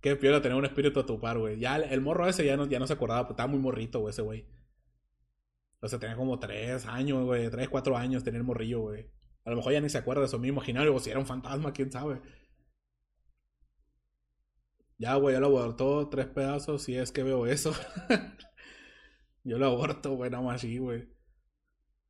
Qué 0.02 0.16
piola 0.16 0.42
tener 0.42 0.58
un 0.58 0.66
espíritu 0.66 1.00
a 1.00 1.06
tu 1.06 1.20
par, 1.20 1.40
güey. 1.40 1.60
Ya 1.60 1.78
el, 1.78 2.02
morro 2.02 2.28
ese 2.28 2.46
ya 2.46 2.56
no, 2.56 2.68
ya 2.68 2.80
no 2.80 2.88
se 2.88 2.94
acordaba, 2.94 3.24
pues 3.24 3.34
estaba 3.34 3.48
muy 3.48 3.60
morrito, 3.60 4.00
güey, 4.00 4.12
ese 4.12 4.22
güey. 4.22 4.48
O 5.82 5.88
sea, 5.88 6.00
tenía 6.00 6.16
como 6.16 6.40
tres 6.40 6.86
años, 6.86 7.26
güey. 7.26 7.50
Tres, 7.50 7.70
cuatro 7.70 7.98
años 7.98 8.24
tenía 8.24 8.40
el 8.40 8.44
morrillo, 8.44 8.82
güey. 8.82 9.10
A 9.46 9.50
lo 9.50 9.58
mejor 9.58 9.74
ya 9.74 9.82
ni 9.82 9.90
se 9.90 9.98
acuerda 9.98 10.22
de 10.22 10.28
su 10.28 10.40
mismo 10.40 10.60
imaginario. 10.60 10.94
O 10.94 11.00
si 11.00 11.10
era 11.10 11.20
un 11.20 11.26
fantasma, 11.26 11.74
quién 11.74 11.92
sabe. 11.92 12.22
Ya, 15.00 15.16
güey, 15.16 15.36
ya 15.36 15.40
lo 15.40 15.48
abortó 15.48 16.10
tres 16.10 16.28
pedazos 16.28 16.84
si 16.84 16.96
es 16.96 17.12
que 17.12 17.24
veo 17.24 17.46
eso. 17.46 17.74
yo 19.44 19.58
lo 19.60 19.68
aborto, 19.68 20.16
güey, 20.16 20.32
nada 20.32 20.44
más 20.44 20.56
así, 20.56 20.80
güey. 20.80 21.08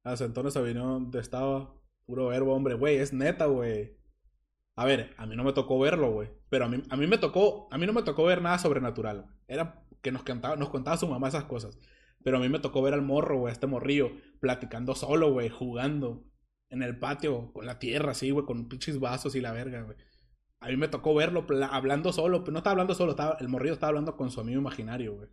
Hace 0.04 0.26
entonces 0.26 0.64
vino 0.64 0.86
donde 0.86 1.20
estaba. 1.20 1.74
Puro 2.06 2.28
verbo, 2.28 2.54
hombre, 2.56 2.76
güey, 2.76 2.98
es 2.98 3.12
neta, 3.12 3.48
güey. 3.48 3.98
A 4.78 4.86
ver, 4.86 5.14
a 5.18 5.26
mí 5.26 5.36
no 5.36 5.44
me 5.44 5.52
tocó 5.52 5.78
verlo, 5.80 6.12
güey. 6.12 6.30
Pero 6.50 6.66
a 6.66 6.70
mí, 6.70 6.82
a 6.90 6.96
mí 6.96 7.08
me 7.08 7.18
tocó, 7.18 7.68
a 7.72 7.78
mí 7.78 7.86
no 7.86 7.92
me 7.92 8.04
tocó 8.04 8.24
ver 8.24 8.42
nada 8.42 8.58
sobrenatural. 8.58 9.26
Era 9.48 9.84
que 10.02 10.14
nos 10.14 10.24
contaba, 10.24 10.56
nos 10.56 10.70
contaba 10.70 10.96
su 10.96 11.08
mamá 11.08 11.28
esas 11.28 11.44
cosas. 11.44 11.78
Pero 12.24 12.38
a 12.38 12.40
mí 12.40 12.48
me 12.48 12.60
tocó 12.60 12.82
ver 12.82 12.94
al 12.94 13.02
morro, 13.02 13.40
güey, 13.40 13.52
este 13.52 13.68
morrillo, 13.68 14.12
platicando 14.40 14.96
solo, 14.96 15.34
güey, 15.34 15.50
jugando 15.50 16.24
en 16.70 16.84
el 16.84 16.98
patio, 16.98 17.52
con 17.54 17.66
la 17.66 17.80
tierra, 17.80 18.12
así, 18.12 18.32
güey, 18.32 18.46
con 18.46 18.70
pinches 18.70 19.00
vasos 19.00 19.36
y 19.36 19.42
la 19.42 19.52
verga, 19.52 19.82
güey. 19.82 19.98
A 20.60 20.68
mí 20.68 20.78
me 20.78 20.88
tocó 20.88 21.14
verlo 21.14 21.46
hablando 21.70 22.12
solo, 22.12 22.44
pero 22.44 22.54
no 22.54 22.60
estaba 22.60 22.72
hablando 22.72 22.96
solo, 22.96 23.12
estaba, 23.12 23.38
el 23.40 23.48
morrillo 23.48 23.74
estaba 23.74 23.90
hablando 23.90 24.16
con 24.16 24.32
su 24.32 24.42
amigo 24.42 24.60
imaginario, 24.60 25.16
güey. 25.16 25.30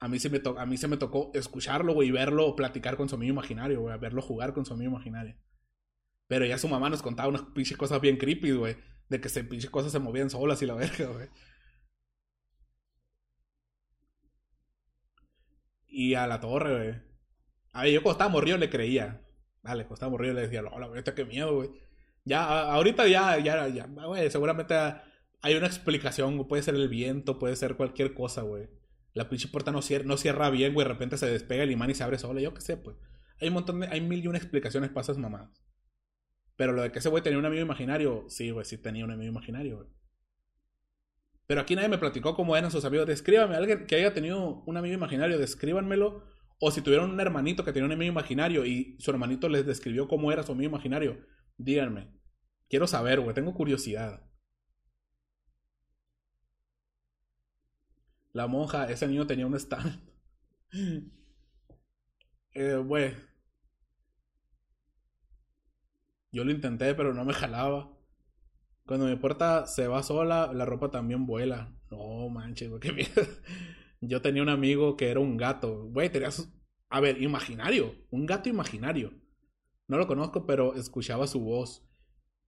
A 0.00 0.08
mí, 0.08 0.18
se 0.20 0.30
me 0.30 0.40
a 0.56 0.66
mí 0.66 0.76
me 0.88 0.96
tocó 0.96 1.30
escucharlo, 1.34 1.92
güey, 1.92 2.08
y 2.08 2.12
verlo 2.12 2.54
platicar 2.56 2.96
con 2.96 3.08
su 3.08 3.16
amigo 3.16 3.32
imaginario, 3.32 3.80
güey, 3.80 3.98
verlo 3.98 4.22
jugar 4.22 4.54
con 4.54 4.64
su 4.64 4.74
amigo 4.74 4.92
imaginario. 4.92 5.36
Pero 6.28 6.44
ya 6.46 6.58
su 6.58 6.68
mamá 6.68 6.90
nos 6.90 7.02
contaba 7.02 7.28
unas 7.28 7.42
pinches 7.42 7.76
cosas 7.76 8.00
bien 8.00 8.16
creepy, 8.16 8.52
güey. 8.52 8.76
De 9.08 9.20
que 9.20 9.28
se 9.28 9.48
cosas 9.70 9.92
se 9.92 9.98
movían 9.98 10.30
solas 10.30 10.62
y 10.62 10.66
la 10.66 10.74
verga, 10.74 11.06
güey. 11.06 11.28
Y 15.88 16.14
a 16.14 16.26
la 16.26 16.40
torre, 16.40 16.76
güey. 16.76 17.02
A 17.72 17.82
ver, 17.82 17.92
yo 17.92 18.02
cuando 18.02 18.12
estaba 18.12 18.30
morrido 18.30 18.58
le 18.58 18.70
creía. 18.70 19.22
Dale, 19.62 19.84
cuando 19.84 19.94
estaba 19.94 20.10
morrido 20.10 20.34
le 20.34 20.42
decía, 20.42 20.62
hola, 20.62 20.90
este 20.96 21.14
qué 21.14 21.24
miedo, 21.24 21.54
güey. 21.56 21.70
Ya, 22.28 22.44
ahorita 22.72 23.08
ya, 23.08 23.38
ya, 23.38 23.68
ya, 23.68 23.86
güey, 23.86 24.30
seguramente 24.30 24.74
hay 24.74 25.54
una 25.54 25.66
explicación, 25.66 26.46
puede 26.46 26.62
ser 26.62 26.74
el 26.74 26.88
viento, 26.88 27.38
puede 27.38 27.56
ser 27.56 27.76
cualquier 27.76 28.12
cosa, 28.12 28.42
güey. 28.42 28.68
La 29.14 29.30
pinche 29.30 29.48
puerta 29.48 29.72
no 29.72 29.80
cierra, 29.80 30.04
no 30.04 30.18
cierra 30.18 30.50
bien, 30.50 30.74
güey, 30.74 30.86
de 30.86 30.92
repente 30.92 31.16
se 31.16 31.26
despega 31.26 31.62
el 31.62 31.70
imán 31.70 31.88
y 31.88 31.94
se 31.94 32.04
abre 32.04 32.18
sola, 32.18 32.42
yo 32.42 32.52
qué 32.52 32.60
sé, 32.60 32.76
pues. 32.76 32.98
Hay 33.40 33.48
un 33.48 33.54
montón 33.54 33.80
de, 33.80 33.86
hay 33.86 34.02
mil 34.02 34.22
y 34.22 34.26
una 34.28 34.36
explicaciones 34.36 34.90
para 34.90 35.02
esas 35.02 35.16
mamadas. 35.16 35.64
Pero 36.56 36.72
lo 36.72 36.82
de 36.82 36.92
que 36.92 36.98
ese 36.98 37.08
güey 37.08 37.22
tenía 37.22 37.38
un 37.38 37.46
amigo 37.46 37.62
imaginario, 37.62 38.26
sí, 38.28 38.50
güey, 38.50 38.66
sí 38.66 38.76
tenía 38.76 39.06
un 39.06 39.12
amigo 39.12 39.30
imaginario, 39.30 39.76
güey. 39.78 39.88
Pero 41.46 41.62
aquí 41.62 41.74
nadie 41.76 41.88
me 41.88 41.96
platicó 41.96 42.34
cómo 42.34 42.58
eran 42.58 42.70
sus 42.70 42.84
amigos. 42.84 43.06
Descríbame 43.06 43.56
alguien 43.56 43.86
que 43.86 43.96
haya 43.96 44.12
tenido 44.12 44.62
un 44.66 44.76
amigo 44.76 44.94
imaginario, 44.94 45.38
descríbanmelo. 45.38 46.24
O 46.60 46.70
si 46.70 46.82
tuvieron 46.82 47.10
un 47.10 47.20
hermanito 47.20 47.64
que 47.64 47.72
tenía 47.72 47.86
un 47.86 47.92
amigo 47.92 48.12
imaginario 48.12 48.66
y 48.66 48.98
su 49.00 49.10
hermanito 49.10 49.48
les 49.48 49.64
describió 49.64 50.08
cómo 50.08 50.30
era 50.30 50.42
su 50.42 50.52
amigo 50.52 50.68
imaginario, 50.68 51.24
díganme. 51.56 52.17
Quiero 52.68 52.86
saber, 52.86 53.20
güey, 53.20 53.34
tengo 53.34 53.54
curiosidad. 53.54 54.22
La 58.32 58.46
monja, 58.46 58.88
ese 58.90 59.08
niño 59.08 59.26
tenía 59.26 59.46
un 59.46 59.54
stand. 59.54 60.00
eh, 62.54 62.76
güey. 62.76 63.14
Yo 66.30 66.44
lo 66.44 66.52
intenté, 66.52 66.94
pero 66.94 67.14
no 67.14 67.24
me 67.24 67.32
jalaba. 67.32 67.90
Cuando 68.86 69.06
mi 69.06 69.16
puerta 69.16 69.66
se 69.66 69.88
va 69.88 70.02
sola, 70.02 70.52
la 70.52 70.64
ropa 70.66 70.90
también 70.90 71.26
vuela. 71.26 71.74
No 71.90 72.28
manches, 72.28 72.68
güey, 72.68 72.80
qué 72.80 72.92
miedo. 72.92 73.22
Yo 74.00 74.22
tenía 74.22 74.42
un 74.42 74.48
amigo 74.50 74.96
que 74.96 75.10
era 75.10 75.20
un 75.20 75.36
gato. 75.36 75.86
Güey, 75.90 76.10
tenías. 76.10 76.52
A 76.90 77.00
ver, 77.00 77.22
imaginario. 77.22 77.94
Un 78.10 78.26
gato 78.26 78.48
imaginario. 78.48 79.12
No 79.88 79.96
lo 79.96 80.06
conozco, 80.06 80.46
pero 80.46 80.74
escuchaba 80.74 81.26
su 81.26 81.40
voz. 81.40 81.87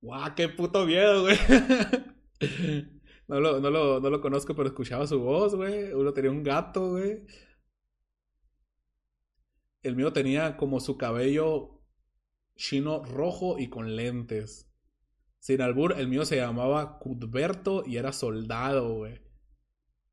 ¡Guau, 0.00 0.34
qué 0.34 0.48
puto 0.48 0.86
miedo, 0.86 1.22
güey! 1.22 1.36
no, 3.28 3.40
lo, 3.40 3.60
no, 3.60 3.70
lo, 3.70 4.00
no 4.00 4.10
lo 4.10 4.20
conozco, 4.20 4.54
pero 4.54 4.68
escuchaba 4.68 5.06
su 5.06 5.20
voz, 5.20 5.54
güey. 5.54 5.92
Uno 5.92 6.12
tenía 6.12 6.30
un 6.30 6.42
gato, 6.42 6.90
güey. 6.90 7.26
El 9.82 9.96
mío 9.96 10.12
tenía 10.12 10.56
como 10.56 10.80
su 10.80 10.96
cabello 10.96 11.82
chino 12.56 13.04
rojo 13.04 13.58
y 13.58 13.68
con 13.68 13.96
lentes. 13.96 14.70
Sin 15.38 15.62
albur, 15.62 15.94
el 15.98 16.08
mío 16.08 16.24
se 16.24 16.36
llamaba 16.36 16.98
Cudberto 16.98 17.82
y 17.86 17.96
era 17.96 18.12
soldado, 18.12 18.96
güey. 18.96 19.20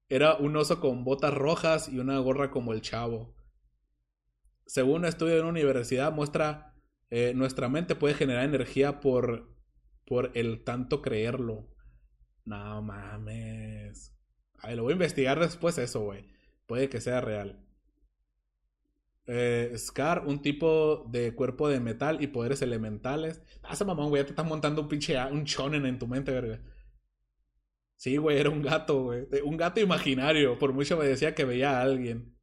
Era 0.09 0.35
un 0.35 0.55
oso 0.55 0.79
con 0.79 1.03
botas 1.03 1.33
rojas 1.33 1.89
y 1.89 1.99
una 1.99 2.17
gorra 2.19 2.49
como 2.49 2.71
el 2.71 2.81
chavo. 2.81 3.35
Según 4.65 4.99
un 4.99 5.05
estudio 5.05 5.35
de 5.35 5.41
una 5.41 5.49
universidad, 5.49 6.13
muestra 6.13 6.73
eh, 7.09 7.33
nuestra 7.35 7.69
mente 7.69 7.95
puede 7.95 8.15
generar 8.15 8.43
energía 8.43 8.99
por, 8.99 9.56
por 10.07 10.31
el 10.35 10.63
tanto 10.63 11.01
creerlo. 11.01 11.67
No 12.45 12.81
mames. 12.81 14.15
A 14.59 14.67
ver, 14.67 14.77
lo 14.77 14.83
voy 14.83 14.93
a 14.93 14.95
investigar 14.95 15.39
después 15.39 15.77
eso, 15.77 16.01
güey. 16.01 16.25
Puede 16.65 16.89
que 16.89 17.01
sea 17.01 17.21
real. 17.21 17.63
Eh, 19.25 19.73
Scar, 19.77 20.25
un 20.25 20.41
tipo 20.41 21.05
de 21.11 21.35
cuerpo 21.35 21.67
de 21.67 21.81
metal 21.81 22.23
y 22.23 22.27
poderes 22.27 22.61
elementales. 22.61 23.41
Ah, 23.61 23.73
esa 23.73 23.83
mamón, 23.83 24.09
güey, 24.09 24.23
te 24.23 24.29
estás 24.29 24.45
montando 24.47 24.81
un 24.81 24.87
pinche 24.87 25.17
un 25.29 25.43
shonen 25.43 25.85
en 25.85 25.99
tu 25.99 26.07
mente, 26.07 26.31
verga. 26.31 26.61
Sí, 27.97 28.15
güey, 28.17 28.37
era 28.39 28.49
un 28.49 28.61
gato, 28.61 29.03
güey. 29.03 29.27
Un 29.43 29.57
gato 29.57 29.81
imaginario. 29.81 30.57
Por 30.57 30.71
mucho 30.71 30.97
me 30.97 31.05
decía 31.05 31.35
que 31.35 31.43
veía 31.45 31.79
a 31.79 31.81
alguien. 31.81 32.36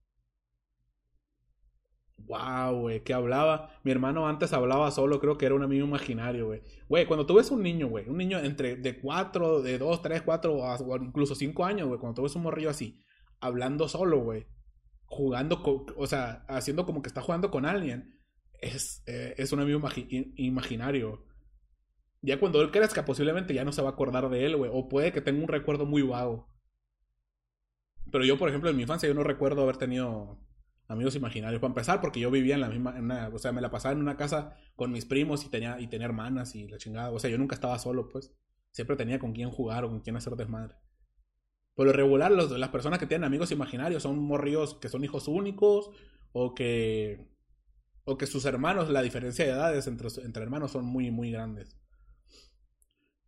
Wow, 2.26 2.80
güey, 2.80 3.04
que 3.04 3.12
hablaba. 3.12 3.78
Mi 3.82 3.90
hermano 3.90 4.26
antes 4.26 4.52
hablaba 4.52 4.90
solo, 4.90 5.20
creo 5.20 5.37
que 5.37 5.46
era 5.46 5.54
un 5.54 5.62
amigo 5.62 5.87
imaginario, 5.87 6.46
güey. 6.46 6.62
Güey, 6.88 7.06
cuando 7.06 7.26
tú 7.26 7.34
ves 7.34 7.50
un 7.50 7.62
niño, 7.62 7.88
güey, 7.88 8.08
un 8.08 8.16
niño 8.16 8.38
entre 8.38 8.76
de 8.76 8.98
4, 8.98 9.62
de 9.62 9.78
2, 9.78 10.02
3, 10.02 10.22
4 10.22 10.54
o 10.54 10.96
incluso 10.96 11.34
5 11.34 11.64
años, 11.64 11.88
güey, 11.88 12.00
cuando 12.00 12.16
tú 12.16 12.22
ves 12.22 12.34
un 12.34 12.42
morrillo 12.42 12.70
así, 12.70 13.04
hablando 13.40 13.88
solo, 13.88 14.20
güey, 14.20 14.46
jugando, 15.04 15.62
o 15.96 16.06
sea, 16.06 16.44
haciendo 16.48 16.87
como 16.87 17.02
que 17.02 17.08
está 17.08 17.20
jugando 17.20 17.50
con 17.50 17.66
alguien, 17.66 18.20
es, 18.60 19.02
eh, 19.06 19.34
es 19.37 19.52
un 19.52 19.60
amigo 19.60 19.80
imaginario. 20.37 21.26
Ya 22.22 22.40
cuando 22.40 22.62
él 22.62 22.70
crezca, 22.70 23.04
posiblemente 23.04 23.52
ya 23.52 23.64
no 23.64 23.72
se 23.72 23.82
va 23.82 23.90
a 23.90 23.92
acordar 23.92 24.30
de 24.30 24.46
él, 24.46 24.56
güey, 24.56 24.70
o 24.72 24.88
puede 24.88 25.12
que 25.12 25.20
tenga 25.20 25.42
un 25.42 25.48
recuerdo 25.48 25.84
muy 25.84 26.00
vago. 26.00 26.48
Pero 28.10 28.24
yo, 28.24 28.38
por 28.38 28.48
ejemplo, 28.48 28.70
en 28.70 28.76
mi 28.76 28.82
infancia, 28.82 29.08
yo 29.08 29.14
no 29.14 29.24
recuerdo 29.24 29.62
haber 29.62 29.76
tenido 29.76 30.40
amigos 30.88 31.16
imaginarios. 31.16 31.61
Para 31.61 31.70
empezar, 31.70 32.01
porque 32.01 32.20
yo 32.20 32.31
vivía 32.31 32.55
en 32.55 32.61
la 32.61 32.68
misma, 32.68 33.31
o 33.33 33.38
sea, 33.38 33.53
me 33.53 33.61
la 33.61 33.70
pasaba 33.70 33.92
en 33.92 34.01
una 34.01 34.16
casa 34.16 34.57
con 34.77 34.92
mis 34.92 35.05
primos 35.05 35.44
y 35.44 35.49
tenía, 35.49 35.81
y 35.81 35.87
tenía 35.87 36.07
hermanas 36.07 36.55
y 36.55 36.68
la 36.68 36.79
chingada. 36.79 37.11
O 37.11 37.18
sea, 37.18 37.31
yo 37.31 37.38
nunca 37.38 37.55
estaba 37.55 37.79
solo, 37.79 38.09
pues. 38.09 38.33
Siempre 38.70 38.97
tenía 38.97 39.18
con 39.18 39.33
quién 39.33 39.51
jugar 39.51 39.85
o 39.85 39.88
con 39.88 40.01
quién 40.01 40.16
hacer 40.16 40.35
desmadre. 40.35 40.75
Por 41.75 41.87
lo 41.87 41.92
regular, 41.92 42.31
los, 42.31 42.51
las 42.53 42.68
personas 42.70 42.99
que 42.99 43.07
tienen 43.07 43.25
amigos 43.25 43.51
imaginarios 43.51 44.03
son 44.03 44.18
morríos 44.18 44.75
que 44.75 44.88
son 44.88 45.05
hijos 45.05 45.29
únicos 45.29 45.90
o 46.33 46.55
que, 46.55 47.29
o 48.05 48.16
que 48.16 48.27
sus 48.27 48.44
hermanos, 48.44 48.90
la 48.90 49.03
diferencia 49.03 49.44
de 49.44 49.53
edades 49.53 49.87
entre, 49.87 50.09
entre 50.25 50.42
hermanos 50.42 50.73
son 50.73 50.85
muy, 50.85 51.11
muy 51.11 51.31
grandes. 51.31 51.77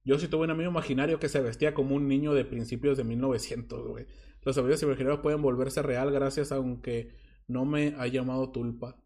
Yo 0.05 0.19
sí 0.21 0.29
tuve 0.29 0.45
un 0.45 0.53
amigo 0.53 0.71
imaginario 0.71 1.19
que 1.19 1.29
se 1.29 1.41
vestía 1.41 1.75
como 1.75 1.97
un 1.97 2.07
niño 2.07 2.33
de 2.33 2.45
principios 2.45 2.97
de 2.97 3.03
1900, 3.03 3.89
güey. 3.89 4.07
Los 4.43 4.57
amigos 4.57 4.81
imaginarios 4.85 5.19
pueden 5.19 5.43
volverse 5.43 5.83
real 5.83 6.13
gracias 6.13 6.53
a 6.53 6.57
aunque 6.57 7.17
no 7.49 7.65
me 7.65 7.95
ha 7.99 8.07
llamado 8.07 8.51
tulpa. 8.51 8.97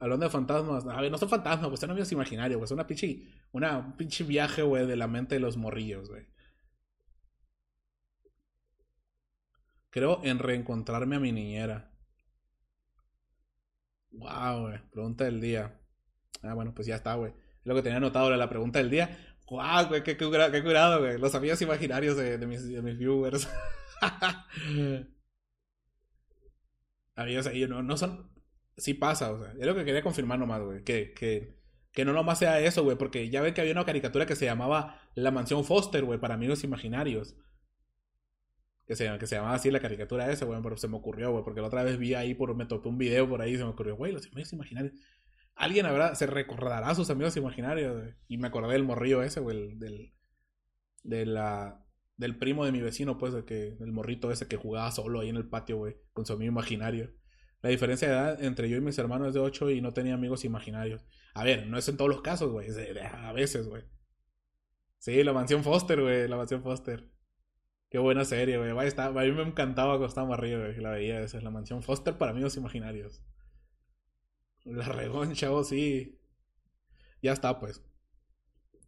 Hablando 0.00 0.26
de 0.26 0.30
fantasmas, 0.30 0.86
a 0.86 1.00
ver, 1.00 1.10
no 1.10 1.18
son 1.18 1.28
fantasmas, 1.28 1.68
pues 1.68 1.80
son 1.80 1.90
amigos 1.90 2.12
imaginarios, 2.12 2.58
güey. 2.58 2.68
Son 2.68 2.76
una 2.76 2.86
pinche, 2.86 3.26
una, 3.52 3.78
un 3.78 3.96
pinche 3.96 4.24
viaje, 4.24 4.62
güey, 4.62 4.86
de 4.86 4.96
la 4.96 5.08
mente 5.08 5.34
de 5.34 5.40
los 5.40 5.56
morrillos, 5.56 6.08
güey. 6.08 6.26
Creo 9.90 10.20
en 10.22 10.38
reencontrarme 10.38 11.16
a 11.16 11.20
mi 11.20 11.32
niñera. 11.32 11.92
Wow, 14.12 14.62
güey. 14.62 14.78
Pregunta 14.90 15.24
del 15.24 15.40
día. 15.40 15.80
Ah, 16.42 16.54
bueno, 16.54 16.72
pues 16.74 16.86
ya 16.86 16.96
está, 16.96 17.14
güey. 17.14 17.32
Lo 17.64 17.74
que 17.74 17.82
tenía 17.82 17.96
anotado 17.96 18.30
la 18.30 18.48
pregunta 18.48 18.78
del 18.78 18.90
día. 18.90 19.18
Wow, 19.50 19.88
güey, 19.88 20.02
qué, 20.04 20.16
curado, 20.16 21.00
güey. 21.00 21.18
Los 21.18 21.34
amigos 21.34 21.60
imaginarios 21.62 22.16
de, 22.16 22.38
mis, 22.46 22.68
de 22.68 22.82
mis 22.82 22.98
viewers. 22.98 23.48
No, 27.68 27.82
no 27.82 27.96
son. 27.96 28.30
Sí 28.76 28.94
pasa, 28.94 29.32
o 29.32 29.38
sea. 29.38 29.52
Es 29.58 29.66
lo 29.66 29.74
que 29.74 29.84
quería 29.84 30.02
confirmar 30.02 30.38
nomás, 30.38 30.62
güey. 30.62 30.84
Que, 30.84 31.12
que, 31.12 31.56
que 31.92 32.04
no 32.04 32.12
nomás 32.12 32.38
sea 32.38 32.60
eso, 32.60 32.84
güey. 32.84 32.96
Porque 32.96 33.28
ya 33.30 33.42
ven 33.42 33.54
que 33.54 33.60
había 33.60 33.72
una 33.72 33.84
caricatura 33.84 34.26
que 34.26 34.36
se 34.36 34.44
llamaba 34.44 35.00
La 35.14 35.30
Mansión 35.30 35.64
Foster, 35.64 36.04
güey, 36.04 36.20
para 36.20 36.34
amigos 36.34 36.64
imaginarios. 36.64 37.36
Que 38.86 38.96
se, 38.96 39.18
que 39.18 39.26
se 39.26 39.36
llamaba 39.36 39.54
así 39.56 39.70
la 39.70 39.80
caricatura 39.80 40.30
esa, 40.30 40.44
güey. 40.44 40.60
Pero 40.62 40.76
se 40.76 40.88
me 40.88 40.96
ocurrió, 40.96 41.32
güey. 41.32 41.44
Porque 41.44 41.60
la 41.60 41.66
otra 41.66 41.82
vez 41.82 41.98
vi 41.98 42.14
ahí, 42.14 42.34
por, 42.34 42.54
me 42.54 42.66
topé 42.66 42.88
un 42.88 42.98
video 42.98 43.28
por 43.28 43.42
ahí 43.42 43.54
y 43.54 43.56
se 43.56 43.64
me 43.64 43.70
ocurrió, 43.70 43.96
güey, 43.96 44.12
los 44.12 44.26
amigos 44.26 44.52
imaginarios. 44.52 44.94
Alguien 45.56 45.86
habrá, 45.86 46.14
se 46.14 46.26
recordará 46.26 46.88
a 46.88 46.94
sus 46.94 47.10
amigos 47.10 47.36
imaginarios, 47.36 48.00
güey. 48.00 48.14
Y 48.28 48.38
me 48.38 48.46
acordé 48.46 48.74
del 48.74 48.84
morrillo 48.84 49.22
ese, 49.24 49.40
güey, 49.40 49.74
del, 49.74 50.14
de 51.02 51.26
la, 51.26 51.84
del 52.18 52.36
primo 52.36 52.66
de 52.66 52.72
mi 52.72 52.80
vecino, 52.80 53.16
pues, 53.16 53.32
el, 53.32 53.44
que, 53.44 53.76
el 53.80 53.92
morrito 53.92 54.30
ese 54.30 54.46
que 54.46 54.56
jugaba 54.56 54.90
solo 54.90 55.20
ahí 55.20 55.30
en 55.30 55.36
el 55.36 55.48
patio, 55.48 55.78
güey, 55.78 55.96
con 56.12 56.26
su 56.26 56.34
amigo 56.34 56.52
imaginario. 56.52 57.14
La 57.62 57.70
diferencia 57.70 58.08
de 58.08 58.14
edad 58.14 58.44
entre 58.44 58.68
yo 58.68 58.76
y 58.76 58.80
mis 58.80 58.98
hermanos 58.98 59.28
es 59.28 59.34
de 59.34 59.40
8 59.40 59.70
y 59.70 59.80
no 59.80 59.92
tenía 59.92 60.14
amigos 60.14 60.44
imaginarios. 60.44 61.06
A 61.34 61.44
ver, 61.44 61.66
no 61.66 61.78
es 61.78 61.88
en 61.88 61.96
todos 61.96 62.10
los 62.10 62.20
casos, 62.20 62.50
güey, 62.52 62.68
a 63.00 63.32
veces, 63.32 63.68
güey. 63.68 63.84
Sí, 64.98 65.22
la 65.22 65.32
mansión 65.32 65.62
Foster, 65.62 66.00
güey, 66.00 66.28
la 66.28 66.36
mansión 66.36 66.62
Foster. 66.62 67.08
Qué 67.88 67.98
buena 67.98 68.24
serie, 68.24 68.58
güey. 68.58 68.70
A 68.70 69.10
mí 69.10 69.32
me 69.32 69.42
encantaba 69.42 69.92
cuando 69.92 70.06
estaba 70.06 70.34
arriba, 70.34 70.66
güey, 70.66 70.76
la 70.80 70.90
veía. 70.90 71.20
Esa 71.20 71.38
es 71.38 71.44
la 71.44 71.50
mansión 71.50 71.82
Foster 71.82 72.18
para 72.18 72.32
amigos 72.32 72.56
imaginarios. 72.56 73.22
La 74.64 74.86
regón, 74.86 75.32
chavo, 75.34 75.64
sí. 75.64 76.20
Ya 77.22 77.32
está, 77.32 77.58
pues. 77.58 77.82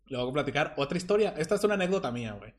Le 0.06 0.18
voy 0.18 0.30
a 0.30 0.32
platicar 0.32 0.74
otra 0.76 0.98
historia. 0.98 1.34
Esta 1.38 1.54
es 1.54 1.64
una 1.64 1.74
anécdota 1.74 2.10
mía, 2.10 2.32
güey. 2.32 2.52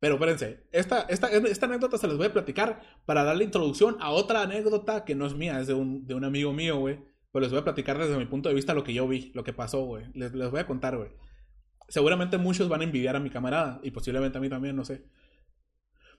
Pero 0.00 0.14
espérense, 0.14 0.64
esta, 0.70 1.02
esta, 1.02 1.28
esta 1.28 1.66
anécdota 1.66 1.98
se 1.98 2.06
les 2.06 2.16
voy 2.16 2.26
a 2.26 2.32
platicar 2.32 2.82
para 3.04 3.24
darle 3.24 3.44
introducción 3.44 3.96
a 4.00 4.10
otra 4.10 4.42
anécdota 4.42 5.04
que 5.04 5.14
no 5.14 5.26
es 5.26 5.34
mía, 5.34 5.60
es 5.60 5.66
de 5.66 5.74
un, 5.74 6.06
de 6.06 6.14
un 6.14 6.24
amigo 6.24 6.52
mío, 6.52 6.78
güey. 6.78 7.00
Pero 7.32 7.42
les 7.42 7.50
voy 7.50 7.60
a 7.60 7.64
platicar 7.64 7.98
desde 7.98 8.16
mi 8.16 8.26
punto 8.26 8.48
de 8.48 8.54
vista 8.54 8.74
lo 8.74 8.84
que 8.84 8.94
yo 8.94 9.08
vi, 9.08 9.32
lo 9.34 9.44
que 9.44 9.52
pasó, 9.52 9.84
güey. 9.84 10.06
Les, 10.14 10.32
les 10.34 10.50
voy 10.50 10.60
a 10.60 10.66
contar, 10.66 10.96
güey. 10.96 11.10
Seguramente 11.88 12.38
muchos 12.38 12.68
van 12.68 12.82
a 12.82 12.84
envidiar 12.84 13.16
a 13.16 13.20
mi 13.20 13.30
camarada 13.30 13.80
y 13.82 13.90
posiblemente 13.90 14.38
a 14.38 14.40
mí 14.40 14.48
también, 14.48 14.76
no 14.76 14.84
sé. 14.84 15.04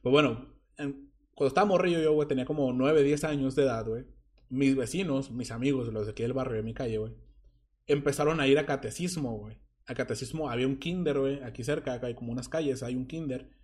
Pues 0.01 0.11
bueno, 0.11 0.53
cuando 0.75 1.47
estaba 1.47 1.65
morrillo 1.65 2.01
yo, 2.01 2.13
güey, 2.13 2.27
tenía 2.27 2.45
como 2.45 2.73
9, 2.73 3.01
10 3.01 3.23
años 3.23 3.55
de 3.55 3.63
edad, 3.63 3.85
güey. 3.85 4.05
Mis 4.49 4.75
vecinos, 4.75 5.31
mis 5.31 5.51
amigos, 5.51 5.91
los 5.93 6.05
de 6.05 6.11
aquí 6.11 6.23
del 6.23 6.33
barrio 6.33 6.57
de 6.57 6.63
mi 6.63 6.73
calle, 6.73 6.97
güey, 6.97 7.13
empezaron 7.87 8.39
a 8.39 8.47
ir 8.47 8.59
a 8.59 8.65
catecismo, 8.65 9.37
güey. 9.37 9.57
A 9.87 9.95
catecismo 9.95 10.49
había 10.49 10.67
un 10.67 10.77
kinder, 10.77 11.19
güey, 11.19 11.43
aquí 11.43 11.63
cerca, 11.63 11.93
acá 11.93 12.07
hay 12.07 12.15
como 12.15 12.31
unas 12.31 12.49
calles, 12.49 12.83
hay 12.83 12.95
un 12.95 13.07
kinder 13.07 13.58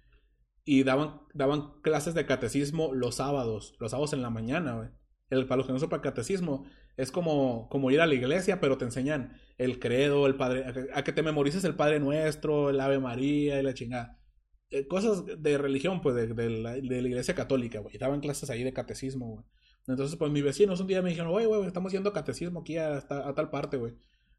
y 0.66 0.84
daban, 0.84 1.22
daban 1.34 1.80
clases 1.82 2.16
de 2.16 2.26
catecismo 2.26 2.94
los 2.94 3.16
sábados, 3.16 3.76
los 3.80 3.92
sábados 3.92 4.14
en 4.14 4.24
la 4.24 4.32
mañana, 4.32 4.76
güey. 4.76 4.90
El, 5.30 5.48
para 5.48 5.58
los 5.58 5.68
que 5.68 5.74
no 5.74 5.80
sepan 5.80 6.02
catecismo, 6.02 6.66
es 6.98 7.12
como, 7.12 7.70
como 7.70 7.92
ir 7.92 8.02
a 8.02 8.08
la 8.08 8.14
iglesia, 8.14 8.60
pero 8.60 8.78
te 8.78 8.86
enseñan 8.86 9.38
el 9.58 9.80
credo, 9.80 10.28
el 10.28 10.36
padre, 10.36 10.90
a, 10.94 11.04
que 11.04 11.12
te 11.12 11.24
memorices 11.24 11.64
el 11.64 11.76
Padre 11.76 12.00
Nuestro, 12.00 12.70
el 12.70 12.80
Ave 12.80 13.00
María 13.00 13.60
y 13.60 13.64
la 13.64 13.74
chingada. 13.74 14.20
Eh, 14.70 14.88
cosas 14.88 15.24
de 15.26 15.58
religión, 15.58 16.02
pues, 16.02 16.16
de, 16.16 16.28
de, 16.28 16.50
la, 16.50 16.78
iglesia 16.78 17.36
católica, 17.36 17.80
güey. 17.80 17.98
Daban 17.98 18.22
clases 18.22 18.50
ahí 18.50 18.64
de 18.64 18.74
catecismo, 18.74 19.28
güey. 19.28 19.46
Entonces, 19.88 20.18
pues, 20.18 20.32
mis 20.32 20.44
vecinos 20.44 20.80
un 20.80 20.88
día 20.88 21.02
me 21.02 21.10
dijeron, 21.10 21.32
güey, 21.32 21.46
güey, 21.46 21.66
estamos 21.66 21.92
yendo 21.92 22.12
catecismo 22.14 22.62
aquí 22.62 22.78
a, 22.78 23.02
tal 23.02 23.50
parte, 23.50 23.78
güey. 23.78 23.94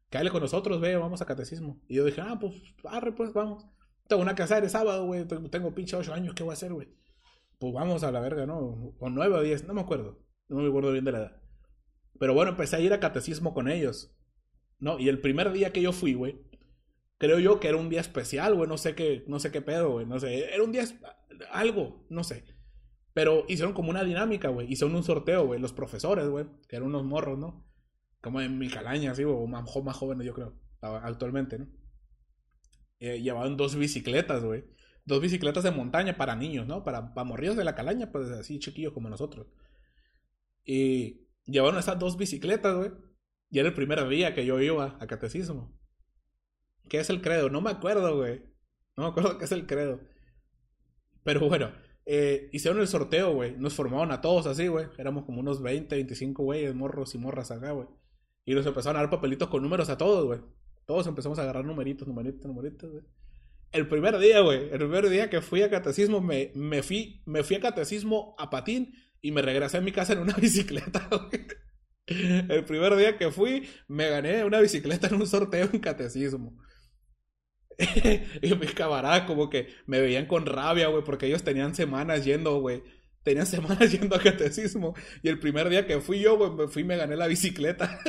Cállale 0.09 0.31
con 0.31 0.41
nosotros, 0.41 0.79
ve, 0.81 0.95
vamos 0.95 1.21
a 1.21 1.25
catecismo. 1.25 1.79
Y 1.87 1.95
yo 1.95 2.05
dije, 2.05 2.21
ah, 2.21 2.37
pues, 2.39 2.55
arre, 2.85 3.13
pues, 3.13 3.33
vamos. 3.33 3.65
Tengo 4.07 4.21
una 4.21 4.35
casa 4.35 4.61
de 4.61 4.69
sábado, 4.69 5.05
güey. 5.05 5.25
Tengo 5.25 5.73
pinche 5.75 5.95
8 5.95 6.13
años, 6.13 6.33
¿qué 6.33 6.43
voy 6.43 6.51
a 6.51 6.53
hacer, 6.53 6.73
güey? 6.73 6.87
Pues 7.59 7.73
vamos 7.73 8.03
a 8.03 8.11
la 8.11 8.19
verga, 8.19 8.45
¿no? 8.45 8.93
O 8.99 9.09
9 9.09 9.35
o 9.35 9.41
10, 9.41 9.65
no 9.65 9.73
me 9.73 9.81
acuerdo. 9.81 10.19
No 10.47 10.57
me 10.57 10.69
acuerdo 10.69 10.91
bien 10.91 11.05
de 11.05 11.11
la 11.11 11.17
edad. 11.19 11.41
Pero 12.19 12.33
bueno, 12.33 12.51
empecé 12.51 12.77
a 12.77 12.79
ir 12.79 12.93
a 12.93 12.99
catecismo 12.99 13.53
con 13.53 13.67
ellos. 13.67 14.15
¿No? 14.79 14.99
Y 14.99 15.09
el 15.09 15.19
primer 15.19 15.51
día 15.51 15.73
que 15.73 15.81
yo 15.81 15.91
fui, 15.91 16.13
güey, 16.13 16.39
creo 17.17 17.39
yo 17.39 17.59
que 17.59 17.67
era 17.67 17.77
un 17.77 17.89
día 17.89 18.01
especial, 18.01 18.55
güey. 18.55 18.69
No 18.69 18.77
sé 18.77 18.95
qué, 18.95 19.23
no 19.27 19.39
sé 19.39 19.51
qué 19.51 19.61
pedo, 19.61 19.91
güey. 19.91 20.05
No 20.05 20.19
sé. 20.19 20.53
Era 20.53 20.63
un 20.63 20.71
día. 20.71 20.85
Algo, 21.51 22.05
no 22.09 22.23
sé. 22.23 22.45
Pero 23.13 23.45
hicieron 23.47 23.73
como 23.73 23.89
una 23.89 24.03
dinámica, 24.03 24.49
güey. 24.49 24.71
Hicieron 24.71 24.95
un 24.95 25.03
sorteo, 25.03 25.47
güey. 25.47 25.59
Los 25.59 25.73
profesores, 25.73 26.27
güey. 26.27 26.45
Que 26.69 26.75
eran 26.75 26.87
unos 26.87 27.03
morros, 27.03 27.39
¿no? 27.39 27.67
Como 28.21 28.41
en 28.41 28.57
mi 28.59 28.69
calaña, 28.69 29.11
así, 29.11 29.23
o 29.23 29.47
más, 29.47 29.63
más 29.83 29.97
jóvenes, 29.97 30.25
yo 30.25 30.33
creo. 30.33 30.53
Actualmente, 30.81 31.57
¿no? 31.57 31.67
Eh, 32.99 33.21
llevaban 33.21 33.57
dos 33.57 33.75
bicicletas, 33.75 34.43
güey. 34.43 34.65
Dos 35.05 35.21
bicicletas 35.21 35.63
de 35.63 35.71
montaña 35.71 36.17
para 36.17 36.35
niños, 36.35 36.67
¿no? 36.67 36.83
Para, 36.83 37.13
para 37.13 37.25
morrillos 37.25 37.55
de 37.55 37.63
la 37.63 37.75
calaña, 37.75 38.11
pues 38.11 38.29
así 38.29 38.59
chiquillos 38.59 38.93
como 38.93 39.09
nosotros. 39.09 39.47
Y 40.65 41.27
llevaron 41.45 41.79
esas 41.79 41.97
dos 41.97 42.17
bicicletas, 42.17 42.75
güey. 42.75 42.91
Y 43.49 43.59
era 43.59 43.69
el 43.69 43.73
primer 43.73 44.05
día 44.09 44.33
que 44.35 44.45
yo 44.45 44.59
iba 44.59 44.97
a 44.99 45.07
catecismo. 45.07 45.77
¿Qué 46.89 46.99
es 46.99 47.09
el 47.09 47.21
credo? 47.21 47.49
No 47.49 47.61
me 47.61 47.71
acuerdo, 47.71 48.17
güey. 48.17 48.43
No 48.95 49.03
me 49.03 49.09
acuerdo 49.09 49.37
qué 49.37 49.45
es 49.45 49.51
el 49.51 49.65
credo. 49.65 50.01
Pero 51.23 51.47
bueno, 51.47 51.71
eh, 52.05 52.49
hicieron 52.51 52.79
el 52.81 52.87
sorteo, 52.87 53.33
güey. 53.33 53.55
Nos 53.57 53.73
formaron 53.73 54.11
a 54.11 54.21
todos 54.21 54.47
así, 54.47 54.67
güey. 54.67 54.87
Éramos 54.97 55.25
como 55.25 55.39
unos 55.39 55.61
20, 55.61 55.95
25 55.95 56.43
güeyes, 56.43 56.75
morros 56.75 57.15
y 57.15 57.17
morras 57.17 57.51
acá, 57.51 57.71
güey. 57.71 57.87
Y 58.45 58.55
nos 58.55 58.65
empezaron 58.65 58.97
a 58.97 59.01
dar 59.01 59.09
papelitos 59.09 59.49
con 59.49 59.61
números 59.61 59.89
a 59.89 59.97
todos, 59.97 60.25
güey. 60.25 60.39
Todos 60.87 61.05
empezamos 61.05 61.37
a 61.37 61.43
agarrar 61.43 61.65
numeritos, 61.65 62.07
numeritos, 62.07 62.45
numeritos, 62.45 62.89
güey. 62.89 63.03
El 63.73 63.89
primer 63.89 64.17
día, 64.17 64.39
güey, 64.39 64.69
el 64.71 64.79
primer 64.79 65.09
día 65.09 65.29
que 65.29 65.41
fui 65.41 65.61
a 65.61 65.69
catecismo, 65.69 66.21
me, 66.21 66.51
me, 66.55 66.81
fui, 66.81 67.21
me 67.25 67.43
fui 67.43 67.57
a 67.57 67.59
catecismo 67.59 68.35
a 68.39 68.49
patín 68.49 68.93
y 69.21 69.33
me 69.33 69.41
regresé 69.41 69.77
a 69.77 69.81
mi 69.81 69.91
casa 69.91 70.13
en 70.13 70.19
una 70.19 70.33
bicicleta, 70.41 71.07
güey. 71.11 71.45
El 72.07 72.63
primer 72.63 72.95
día 72.95 73.17
que 73.17 73.31
fui, 73.31 73.67
me 73.89 74.07
gané 74.07 74.45
una 74.45 74.61
bicicleta 74.61 75.07
en 75.07 75.15
un 75.15 75.27
sorteo 75.27 75.69
en 75.73 75.79
catecismo. 75.81 76.57
y 78.41 78.55
mis 78.55 78.73
camaradas 78.73 79.23
como 79.23 79.49
que 79.49 79.67
me 79.87 79.99
veían 79.99 80.25
con 80.25 80.45
rabia, 80.45 80.87
güey, 80.87 81.03
porque 81.03 81.25
ellos 81.25 81.43
tenían 81.43 81.75
semanas 81.75 82.23
yendo, 82.23 82.61
güey. 82.61 82.81
Tenían 83.23 83.45
semanas 83.45 83.91
yendo 83.91 84.15
a 84.15 84.19
catecismo. 84.19 84.95
Y 85.21 85.27
el 85.27 85.37
primer 85.37 85.67
día 85.67 85.85
que 85.85 85.99
fui 85.99 86.21
yo, 86.21 86.37
güey, 86.37 86.51
me 86.51 86.69
fui 86.69 86.83
y 86.83 86.85
me 86.85 86.95
gané 86.95 87.17
la 87.17 87.27
bicicleta. 87.27 87.99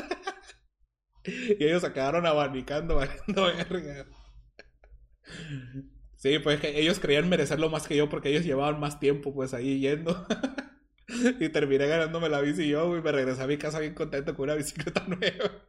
Y 1.24 1.64
ellos 1.64 1.82
se 1.82 1.92
quedaron 1.92 2.26
abanicando, 2.26 2.96
valiendo 2.96 3.44
verga. 3.44 4.06
Sí, 6.16 6.38
pues 6.40 6.60
que 6.60 6.80
ellos 6.80 6.98
creían 6.98 7.28
merecerlo 7.28 7.70
más 7.70 7.86
que 7.86 7.96
yo 7.96 8.08
porque 8.08 8.30
ellos 8.30 8.44
llevaban 8.44 8.80
más 8.80 8.98
tiempo, 8.98 9.32
pues 9.32 9.54
ahí 9.54 9.78
yendo. 9.78 10.26
y 11.40 11.48
terminé 11.48 11.86
ganándome 11.86 12.28
la 12.28 12.40
bici 12.40 12.68
yo, 12.68 12.88
güey. 12.88 13.02
Me 13.02 13.12
regresé 13.12 13.42
a 13.42 13.46
mi 13.46 13.56
casa 13.56 13.78
bien 13.78 13.94
contento 13.94 14.34
con 14.34 14.44
una 14.44 14.54
bicicleta 14.54 15.04
nueva. 15.08 15.68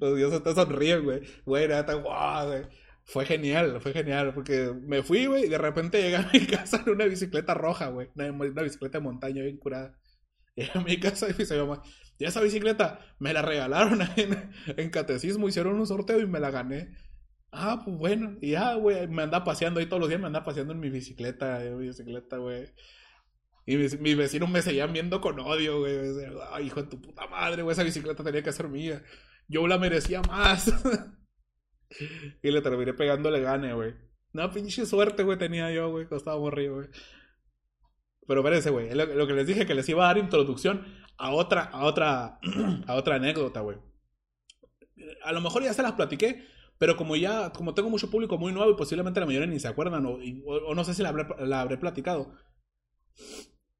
Los 0.00 0.16
dioses 0.16 0.42
te 0.42 0.54
sonríen, 0.54 1.04
güey. 1.04 1.20
Güey, 1.44 1.68
nada, 1.68 1.94
guau, 1.94 2.48
güey. 2.48 2.62
Fue 3.04 3.24
genial, 3.24 3.80
fue 3.80 3.92
genial, 3.94 4.34
porque 4.34 4.74
me 4.82 5.02
fui, 5.02 5.24
güey, 5.26 5.46
y 5.46 5.48
de 5.48 5.56
repente 5.56 6.02
llegué 6.02 6.16
a 6.16 6.30
mi 6.30 6.40
casa 6.46 6.82
en 6.84 6.92
una 6.92 7.06
bicicleta 7.06 7.54
roja, 7.54 7.88
güey. 7.88 8.10
Una, 8.14 8.62
bicicleta 8.62 8.98
de 8.98 9.04
montaña 9.04 9.42
bien 9.42 9.56
curada. 9.56 9.98
Llegué 10.54 10.72
a 10.74 10.80
mi 10.82 11.00
casa 11.00 11.26
y 11.26 11.32
me 11.32 11.38
dice 11.38 11.56
mamá, 11.56 11.82
y 12.18 12.24
esa 12.24 12.40
bicicleta 12.40 13.00
me 13.18 13.32
la 13.32 13.42
regalaron 13.42 14.00
en, 14.66 14.90
catecismo, 14.90 15.48
hicieron 15.48 15.78
un 15.78 15.86
sorteo 15.86 16.20
y 16.20 16.26
me 16.26 16.40
la 16.40 16.50
gané. 16.50 16.96
Ah, 17.52 17.80
pues 17.84 17.96
bueno, 17.96 18.36
y 18.40 18.50
ya, 18.50 18.74
güey, 18.74 19.06
me 19.08 19.22
anda 19.22 19.44
paseando 19.44 19.80
ahí 19.80 19.86
todos 19.86 20.00
los 20.00 20.08
días, 20.08 20.20
me 20.20 20.26
anda 20.26 20.44
paseando 20.44 20.74
en 20.74 20.80
mi 20.80 20.90
bicicleta, 20.90 21.64
en 21.64 21.78
mi 21.78 21.86
bicicleta, 21.86 22.36
güey. 22.36 22.66
Y 23.64 23.76
mis, 23.76 24.16
vecinos 24.16 24.50
me 24.50 24.62
seguían 24.62 24.92
viendo 24.92 25.20
con 25.20 25.38
odio, 25.38 25.80
güey. 25.80 25.96
Ay, 26.50 26.66
hijo 26.66 26.82
de 26.82 26.88
tu 26.88 27.00
puta 27.00 27.26
madre, 27.26 27.62
güey, 27.62 27.72
esa 27.72 27.84
bicicleta 27.84 28.24
tenía 28.24 28.42
que 28.42 28.52
ser 28.52 28.68
mía. 28.68 29.02
Yo 29.46 29.66
la 29.66 29.78
merecía 29.78 30.20
más. 30.22 30.72
y 32.42 32.50
le 32.50 32.60
terminé 32.62 32.94
pegándole 32.94 33.40
gane, 33.40 33.74
güey. 33.74 33.94
No, 34.32 34.50
pinche 34.52 34.84
suerte, 34.86 35.22
güey, 35.22 35.38
tenía 35.38 35.70
yo, 35.70 35.90
güey. 35.90 36.06
Costaba 36.06 36.38
morir, 36.38 36.70
güey. 36.70 36.88
Pero 38.28 38.40
espérense, 38.40 38.68
güey. 38.68 38.94
Lo, 38.94 39.26
que 39.26 39.32
les 39.32 39.46
dije 39.46 39.66
que 39.66 39.74
les 39.74 39.88
iba 39.88 40.04
a 40.04 40.08
dar 40.08 40.18
introducción 40.18 40.84
a 41.16 41.32
otra, 41.32 41.62
a 41.62 41.86
otra, 41.86 42.38
a 42.86 42.94
otra 42.94 43.16
anécdota, 43.16 43.60
güey. 43.60 43.78
A 45.24 45.32
lo 45.32 45.40
mejor 45.40 45.62
ya 45.64 45.72
se 45.72 45.82
las 45.82 45.92
platiqué, 45.92 46.44
pero 46.76 46.94
como 46.94 47.16
ya, 47.16 47.50
como 47.52 47.72
tengo 47.72 47.88
mucho 47.88 48.10
público 48.10 48.36
muy 48.36 48.52
nuevo 48.52 48.70
y 48.70 48.76
posiblemente 48.76 49.18
la 49.18 49.24
mayoría 49.24 49.46
ni 49.46 49.58
se 49.58 49.68
acuerdan 49.68 50.04
o, 50.04 50.74
no 50.74 50.84
sé 50.84 50.92
si 50.92 51.02
la 51.02 51.08
habré, 51.08 51.26
la 51.46 51.62
habré 51.62 51.78
platicado. 51.78 52.34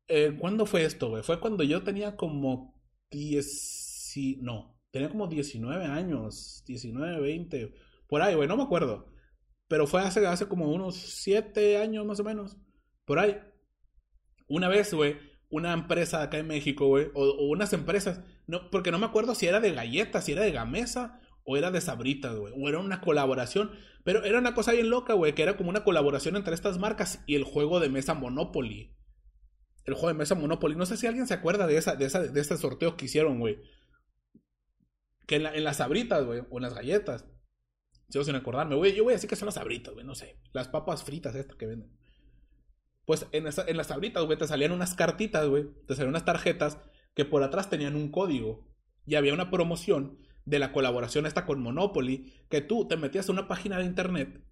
Eh, 0.08 0.34
¿Cuándo 0.38 0.64
fue 0.64 0.84
esto, 0.84 1.10
güey? 1.10 1.22
Fue 1.22 1.38
cuando 1.38 1.62
yo 1.62 1.82
tenía 1.82 2.16
como 2.16 2.74
10... 3.10 4.14
No, 4.40 4.80
tenía 4.90 5.10
como 5.10 5.26
19 5.26 5.84
años, 5.84 6.64
19, 6.66 7.20
20, 7.20 7.74
por 8.08 8.22
ahí, 8.22 8.34
güey, 8.34 8.48
no 8.48 8.56
me 8.56 8.62
acuerdo. 8.62 9.12
Pero 9.68 9.86
fue 9.86 10.00
hace, 10.00 10.26
hace 10.26 10.48
como 10.48 10.72
unos 10.72 10.96
7 10.96 11.76
años 11.76 12.06
más 12.06 12.18
o 12.18 12.24
menos, 12.24 12.56
por 13.04 13.18
ahí. 13.18 13.38
Una 14.48 14.68
vez, 14.68 14.92
güey, 14.92 15.16
una 15.50 15.72
empresa 15.72 16.22
acá 16.22 16.38
en 16.38 16.46
México, 16.46 16.86
güey, 16.86 17.08
o, 17.14 17.46
unas 17.48 17.72
empresas, 17.72 18.20
no, 18.46 18.70
porque 18.70 18.90
no 18.90 18.98
me 18.98 19.06
acuerdo 19.06 19.34
si 19.34 19.46
era 19.46 19.60
de 19.60 19.72
galletas, 19.72 20.24
si 20.24 20.32
era 20.32 20.42
de 20.42 20.52
gamesa 20.52 21.20
o 21.44 21.56
era 21.56 21.70
de 21.70 21.80
sabritas, 21.80 22.36
güey, 22.36 22.52
o 22.56 22.68
era 22.68 22.78
una 22.78 23.00
colaboración, 23.00 23.70
pero 24.04 24.24
era 24.24 24.38
una 24.38 24.54
cosa 24.54 24.72
bien 24.72 24.90
loca, 24.90 25.14
güey, 25.14 25.34
que 25.34 25.42
era 25.42 25.56
como 25.56 25.70
una 25.70 25.84
colaboración 25.84 26.36
entre 26.36 26.54
estas 26.54 26.78
marcas 26.78 27.22
y 27.26 27.34
el 27.34 27.44
juego 27.44 27.80
de 27.80 27.88
mesa 27.88 28.14
Monopoly. 28.14 28.94
El 29.84 29.94
juego 29.94 30.08
de 30.08 30.14
mesa 30.14 30.34
Monopoly. 30.34 30.76
No 30.76 30.84
sé 30.84 30.98
si 30.98 31.06
alguien 31.06 31.26
se 31.26 31.32
acuerda 31.32 31.66
de 31.66 31.78
esa, 31.78 31.96
de 31.96 32.04
esa, 32.04 32.20
de 32.22 32.40
ese 32.40 32.58
sorteo 32.58 32.96
que 32.96 33.06
hicieron, 33.06 33.38
güey. 33.38 33.58
Que 35.26 35.36
en, 35.36 35.46
en 35.46 35.64
las 35.64 35.78
sabritas, 35.78 36.26
güey, 36.26 36.42
o 36.50 36.58
en 36.58 36.62
las 36.62 36.74
galletas. 36.74 37.24
Sigo 38.10 38.24
sin 38.24 38.34
acordarme, 38.34 38.76
güey. 38.76 38.94
Yo 38.94 39.04
voy 39.04 39.12
a 39.12 39.16
decir 39.16 39.30
que 39.30 39.36
son 39.36 39.46
las 39.46 39.54
sabritas, 39.54 39.94
güey, 39.94 40.04
no 40.04 40.14
sé. 40.14 40.38
Las 40.52 40.68
papas 40.68 41.04
fritas 41.04 41.34
estas 41.34 41.56
que 41.56 41.66
venden. 41.66 41.97
Pues 43.08 43.26
en, 43.32 43.46
en 43.46 43.76
las 43.78 43.86
sabritas, 43.86 44.26
güey, 44.26 44.36
te 44.36 44.46
salían 44.46 44.72
unas 44.72 44.94
cartitas, 44.94 45.48
güey. 45.48 45.64
Te 45.86 45.94
salían 45.94 46.10
unas 46.10 46.26
tarjetas 46.26 46.76
que 47.14 47.24
por 47.24 47.42
atrás 47.42 47.70
tenían 47.70 47.96
un 47.96 48.10
código. 48.10 48.68
Y 49.06 49.14
había 49.14 49.32
una 49.32 49.50
promoción 49.50 50.18
de 50.44 50.58
la 50.58 50.72
colaboración 50.72 51.24
esta 51.24 51.46
con 51.46 51.62
Monopoly, 51.62 52.34
que 52.50 52.60
tú 52.60 52.86
te 52.86 52.98
metías 52.98 53.30
a 53.30 53.32
una 53.32 53.48
página 53.48 53.78
de 53.78 53.86
internet 53.86 54.42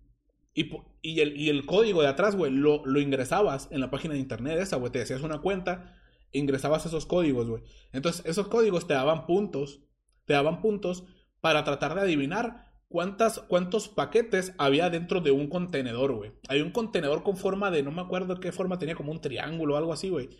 y, 0.54 0.70
y, 1.02 1.20
el, 1.20 1.36
y 1.36 1.50
el, 1.50 1.66
código 1.66 2.00
de 2.00 2.08
atrás, 2.08 2.34
güey, 2.34 2.50
lo, 2.50 2.82
lo, 2.86 2.98
ingresabas 2.98 3.68
en 3.70 3.80
la 3.80 3.90
página 3.90 4.14
de 4.14 4.20
internet 4.20 4.58
esa, 4.58 4.76
güey, 4.76 4.90
te 4.90 5.00
decías 5.00 5.20
una 5.20 5.42
cuenta, 5.42 5.94
ingresabas 6.32 6.86
esos 6.86 7.04
códigos, 7.04 7.46
güey. 7.46 7.62
Entonces, 7.92 8.24
esos 8.24 8.48
códigos 8.48 8.86
te 8.86 8.94
daban 8.94 9.26
puntos, 9.26 9.82
te 10.24 10.32
daban 10.32 10.62
puntos 10.62 11.04
para 11.42 11.62
tratar 11.62 11.94
de 11.94 12.00
adivinar 12.00 12.65
cuántas, 12.88 13.40
cuántos 13.40 13.88
paquetes 13.88 14.54
había 14.58 14.90
dentro 14.90 15.20
de 15.20 15.30
un 15.30 15.48
contenedor, 15.48 16.12
güey. 16.12 16.32
Hay 16.48 16.60
un 16.60 16.72
contenedor 16.72 17.22
con 17.22 17.36
forma 17.36 17.70
de, 17.70 17.82
no 17.82 17.92
me 17.92 18.02
acuerdo 18.02 18.40
qué 18.40 18.52
forma 18.52 18.78
tenía, 18.78 18.94
como 18.94 19.12
un 19.12 19.20
triángulo 19.20 19.74
o 19.74 19.76
algo 19.76 19.92
así, 19.92 20.08
güey. 20.08 20.30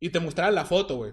Y 0.00 0.10
te 0.10 0.20
mostraban 0.20 0.54
la 0.54 0.64
foto, 0.64 0.96
güey. 0.96 1.12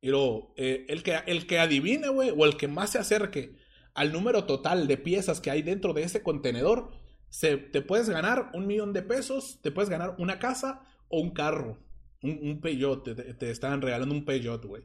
Y 0.00 0.08
luego, 0.08 0.52
eh, 0.56 0.86
el, 0.88 1.02
que, 1.02 1.16
el 1.26 1.46
que 1.46 1.58
adivine, 1.58 2.08
güey, 2.08 2.30
o 2.30 2.44
el 2.44 2.56
que 2.56 2.68
más 2.68 2.90
se 2.90 2.98
acerque 2.98 3.56
al 3.94 4.12
número 4.12 4.44
total 4.44 4.88
de 4.88 4.96
piezas 4.96 5.40
que 5.40 5.50
hay 5.50 5.62
dentro 5.62 5.92
de 5.92 6.02
ese 6.02 6.22
contenedor, 6.22 6.90
se, 7.28 7.56
te 7.56 7.82
puedes 7.82 8.08
ganar 8.08 8.50
un 8.54 8.66
millón 8.66 8.92
de 8.92 9.02
pesos, 9.02 9.60
te 9.62 9.70
puedes 9.70 9.90
ganar 9.90 10.16
una 10.18 10.38
casa 10.38 10.84
o 11.08 11.20
un 11.20 11.30
carro. 11.30 11.78
Un, 12.22 12.38
un 12.42 13.02
te, 13.02 13.14
te, 13.34 13.50
estaban 13.50 13.82
regalando 13.82 14.14
un 14.14 14.24
Peugeot, 14.24 14.64
güey. 14.64 14.84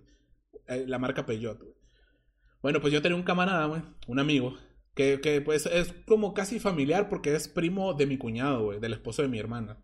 Eh, 0.67 0.85
la 0.87 0.99
marca 0.99 1.25
Peugeot, 1.25 1.59
güey. 1.61 1.76
Bueno, 2.61 2.81
pues 2.81 2.93
yo 2.93 3.01
tenía 3.01 3.15
un 3.15 3.23
camarada, 3.23 3.65
güey, 3.65 3.81
un 4.07 4.19
amigo, 4.19 4.57
que, 4.95 5.21
que, 5.21 5.41
pues 5.41 5.65
es 5.67 5.93
como 6.05 6.33
casi 6.33 6.59
familiar 6.59 7.09
porque 7.09 7.35
es 7.35 7.47
primo 7.47 7.93
de 7.93 8.07
mi 8.07 8.17
cuñado, 8.17 8.63
güey, 8.65 8.79
del 8.79 8.93
esposo 8.93 9.21
de 9.21 9.27
mi 9.27 9.39
hermana. 9.39 9.83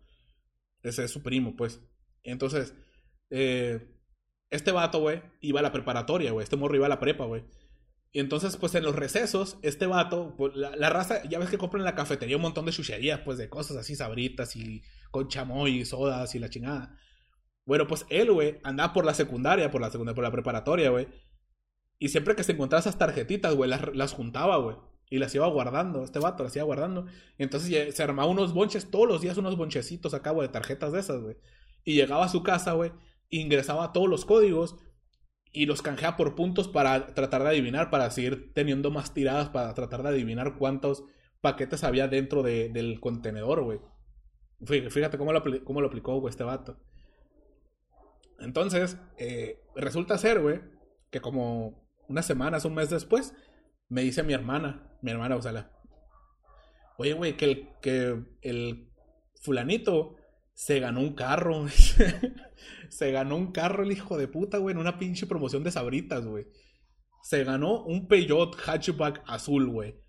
Ese 0.82 1.04
es 1.04 1.10
su 1.10 1.22
primo, 1.22 1.56
pues. 1.56 1.80
Entonces, 2.24 2.74
eh, 3.30 3.94
este 4.50 4.72
vato, 4.72 5.00
güey, 5.00 5.22
iba 5.40 5.60
a 5.60 5.62
la 5.62 5.72
preparatoria, 5.72 6.32
güey. 6.32 6.44
Este 6.44 6.56
morro 6.56 6.76
iba 6.76 6.86
a 6.86 6.90
la 6.90 7.00
prepa, 7.00 7.24
güey. 7.24 7.44
Y 8.12 8.20
entonces, 8.20 8.56
pues 8.56 8.74
en 8.76 8.84
los 8.84 8.94
recesos, 8.94 9.58
este 9.62 9.86
vato, 9.86 10.36
pues, 10.36 10.54
la, 10.54 10.88
raza, 10.90 11.24
ya 11.24 11.40
ves 11.40 11.48
que 11.50 11.58
compran 11.58 11.80
en 11.80 11.86
la 11.86 11.96
cafetería 11.96 12.36
un 12.36 12.42
montón 12.42 12.64
de 12.64 12.70
chucherías, 12.70 13.20
pues 13.20 13.38
de 13.38 13.48
cosas 13.48 13.76
así 13.76 13.96
sabritas 13.96 14.54
y 14.54 14.82
con 15.10 15.26
chamoy 15.26 15.80
y 15.80 15.84
sodas 15.84 16.34
y 16.36 16.38
la 16.38 16.48
chingada. 16.48 16.96
Bueno, 17.66 17.86
pues 17.88 18.06
él, 18.10 18.30
güey, 18.30 18.60
andaba 18.62 18.92
por 18.92 19.04
la 19.04 19.14
secundaria, 19.14 19.70
por 19.70 19.80
la 19.80 19.90
secundaria, 19.90 20.14
por 20.14 20.24
la 20.24 20.30
preparatoria, 20.30 20.90
güey. 20.90 21.08
Y 22.04 22.10
siempre 22.10 22.36
que 22.36 22.44
se 22.44 22.52
encontraba 22.52 22.80
esas 22.80 22.98
tarjetitas, 22.98 23.54
güey, 23.54 23.70
las, 23.70 23.96
las 23.96 24.12
juntaba, 24.12 24.58
güey. 24.58 24.76
Y 25.08 25.16
las 25.16 25.34
iba 25.34 25.46
guardando, 25.46 26.04
este 26.04 26.18
vato 26.18 26.44
las 26.44 26.54
iba 26.54 26.66
guardando. 26.66 27.06
Entonces 27.38 27.94
se 27.94 28.02
armaba 28.02 28.28
unos 28.28 28.52
bonches, 28.52 28.90
todos 28.90 29.08
los 29.08 29.22
días 29.22 29.38
unos 29.38 29.56
bonchecitos 29.56 30.12
acá, 30.12 30.30
güey, 30.30 30.46
de 30.46 30.52
tarjetas 30.52 30.92
de 30.92 31.00
esas, 31.00 31.22
güey. 31.22 31.38
Y 31.82 31.94
llegaba 31.94 32.26
a 32.26 32.28
su 32.28 32.42
casa, 32.42 32.72
güey, 32.72 32.92
ingresaba 33.30 33.94
todos 33.94 34.06
los 34.06 34.26
códigos 34.26 34.76
y 35.50 35.64
los 35.64 35.80
canjeaba 35.80 36.18
por 36.18 36.34
puntos 36.34 36.68
para 36.68 37.14
tratar 37.14 37.42
de 37.42 37.48
adivinar, 37.48 37.88
para 37.88 38.10
seguir 38.10 38.52
teniendo 38.52 38.90
más 38.90 39.14
tiradas, 39.14 39.48
para 39.48 39.72
tratar 39.72 40.02
de 40.02 40.10
adivinar 40.10 40.58
cuántos 40.58 41.04
paquetes 41.40 41.84
había 41.84 42.06
dentro 42.06 42.42
de, 42.42 42.68
del 42.68 43.00
contenedor, 43.00 43.62
güey. 43.62 43.80
Fíjate 44.90 45.16
cómo 45.16 45.32
lo, 45.32 45.42
cómo 45.64 45.80
lo 45.80 45.86
aplicó, 45.86 46.20
güey, 46.20 46.28
este 46.28 46.44
vato. 46.44 46.76
Entonces, 48.40 48.98
eh, 49.16 49.62
resulta 49.74 50.18
ser, 50.18 50.42
güey, 50.42 50.60
que 51.10 51.22
como 51.22 51.83
unas 52.08 52.26
semanas, 52.26 52.64
un 52.64 52.74
mes 52.74 52.90
después, 52.90 53.34
me 53.88 54.02
dice 54.02 54.22
mi 54.22 54.32
hermana, 54.32 54.96
mi 55.02 55.10
hermana, 55.10 55.36
o 55.36 55.42
sea. 55.42 55.70
Oye, 56.96 57.12
güey, 57.12 57.36
que 57.36 57.44
el, 57.44 57.68
que 57.80 58.24
el 58.42 58.90
fulanito 59.40 60.16
se 60.54 60.80
ganó 60.80 61.00
un 61.00 61.14
carro. 61.14 61.66
se 62.88 63.12
ganó 63.12 63.36
un 63.36 63.52
carro 63.52 63.82
el 63.82 63.92
hijo 63.92 64.16
de 64.16 64.28
puta, 64.28 64.58
güey, 64.58 64.74
en 64.74 64.80
una 64.80 64.98
pinche 64.98 65.26
promoción 65.26 65.64
de 65.64 65.72
sabritas, 65.72 66.24
güey. 66.24 66.46
Se 67.22 67.44
ganó 67.44 67.82
un 67.82 68.06
Peugeot 68.06 68.56
hatchback 68.56 69.22
azul, 69.26 69.68
güey. 69.68 70.00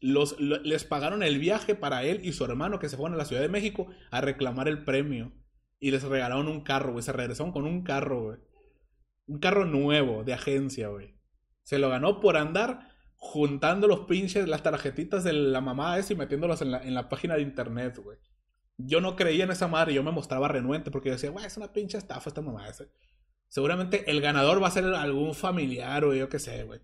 Los, 0.00 0.38
les 0.40 0.84
pagaron 0.84 1.22
el 1.22 1.38
viaje 1.38 1.76
para 1.76 2.02
él 2.02 2.20
y 2.24 2.32
su 2.32 2.44
hermano 2.44 2.80
que 2.80 2.88
se 2.88 2.96
fueron 2.96 3.14
a 3.14 3.18
la 3.18 3.24
Ciudad 3.24 3.42
de 3.42 3.48
México 3.48 3.86
a 4.10 4.20
reclamar 4.20 4.68
el 4.68 4.84
premio. 4.84 5.32
Y 5.78 5.90
les 5.90 6.02
regalaron 6.02 6.48
un 6.48 6.62
carro, 6.62 6.92
güey. 6.92 7.02
Se 7.02 7.12
regresaron 7.12 7.52
con 7.52 7.64
un 7.64 7.82
carro, 7.82 8.22
güey. 8.22 8.38
Un 9.26 9.38
carro 9.38 9.64
nuevo, 9.64 10.24
de 10.24 10.34
agencia, 10.34 10.88
güey. 10.88 11.14
Se 11.62 11.78
lo 11.78 11.88
ganó 11.88 12.20
por 12.20 12.36
andar 12.36 12.88
juntando 13.16 13.86
los 13.86 14.00
pinches, 14.00 14.48
las 14.48 14.62
tarjetitas 14.62 15.22
de 15.24 15.32
la 15.32 15.60
mamá 15.60 15.98
esa 15.98 16.12
y 16.12 16.16
metiéndolas 16.16 16.60
en 16.60 16.72
la, 16.72 16.82
en 16.82 16.94
la 16.94 17.08
página 17.08 17.36
de 17.36 17.42
internet, 17.42 17.98
güey 18.02 18.18
yo 18.78 19.00
no 19.00 19.16
creía 19.16 19.44
en 19.44 19.50
esa 19.50 19.68
madre, 19.68 19.94
yo 19.94 20.02
me 20.02 20.10
mostraba 20.10 20.48
renuente 20.48 20.90
porque 20.90 21.08
yo 21.08 21.14
decía, 21.14 21.30
güey, 21.30 21.46
es 21.46 21.56
una 21.56 21.72
pinche 21.72 21.98
estafa 21.98 22.30
esta 22.30 22.40
mamá. 22.40 22.66
Seguramente 23.48 24.10
el 24.10 24.20
ganador 24.20 24.62
va 24.62 24.68
a 24.68 24.72
ser 24.72 24.84
algún 24.84 25.34
familiar 25.34 26.04
o 26.04 26.14
yo 26.14 26.28
qué 26.28 26.38
sé, 26.38 26.64
güey. 26.64 26.80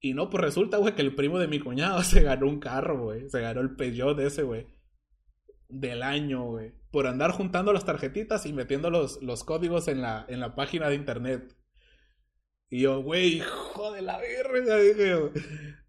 Y 0.00 0.14
no, 0.14 0.30
pues 0.30 0.42
resulta, 0.42 0.76
güey, 0.76 0.94
que 0.94 1.02
el 1.02 1.14
primo 1.14 1.38
de 1.38 1.48
mi 1.48 1.58
cuñado 1.58 2.02
se 2.02 2.22
ganó 2.22 2.46
un 2.46 2.60
carro, 2.60 3.02
güey. 3.02 3.28
Se 3.30 3.40
ganó 3.40 3.60
el 3.60 3.74
Peugeot 3.74 4.16
de 4.16 4.26
ese, 4.26 4.42
güey. 4.42 4.66
Del 5.68 6.02
año, 6.02 6.44
güey. 6.44 6.74
Por 6.90 7.06
andar 7.06 7.32
juntando 7.32 7.72
las 7.72 7.84
tarjetitas 7.84 8.46
y 8.46 8.52
metiendo 8.52 8.90
los, 8.90 9.20
los 9.22 9.42
códigos 9.42 9.88
en 9.88 10.02
la, 10.02 10.24
en 10.28 10.40
la 10.40 10.54
página 10.54 10.88
de 10.88 10.94
internet. 10.94 11.56
Y 12.68 12.80
yo, 12.80 13.00
güey, 13.02 13.36
hijo 13.36 13.92
de 13.92 14.02
la 14.02 14.18
verga, 14.18 14.76
dije, 14.78 15.14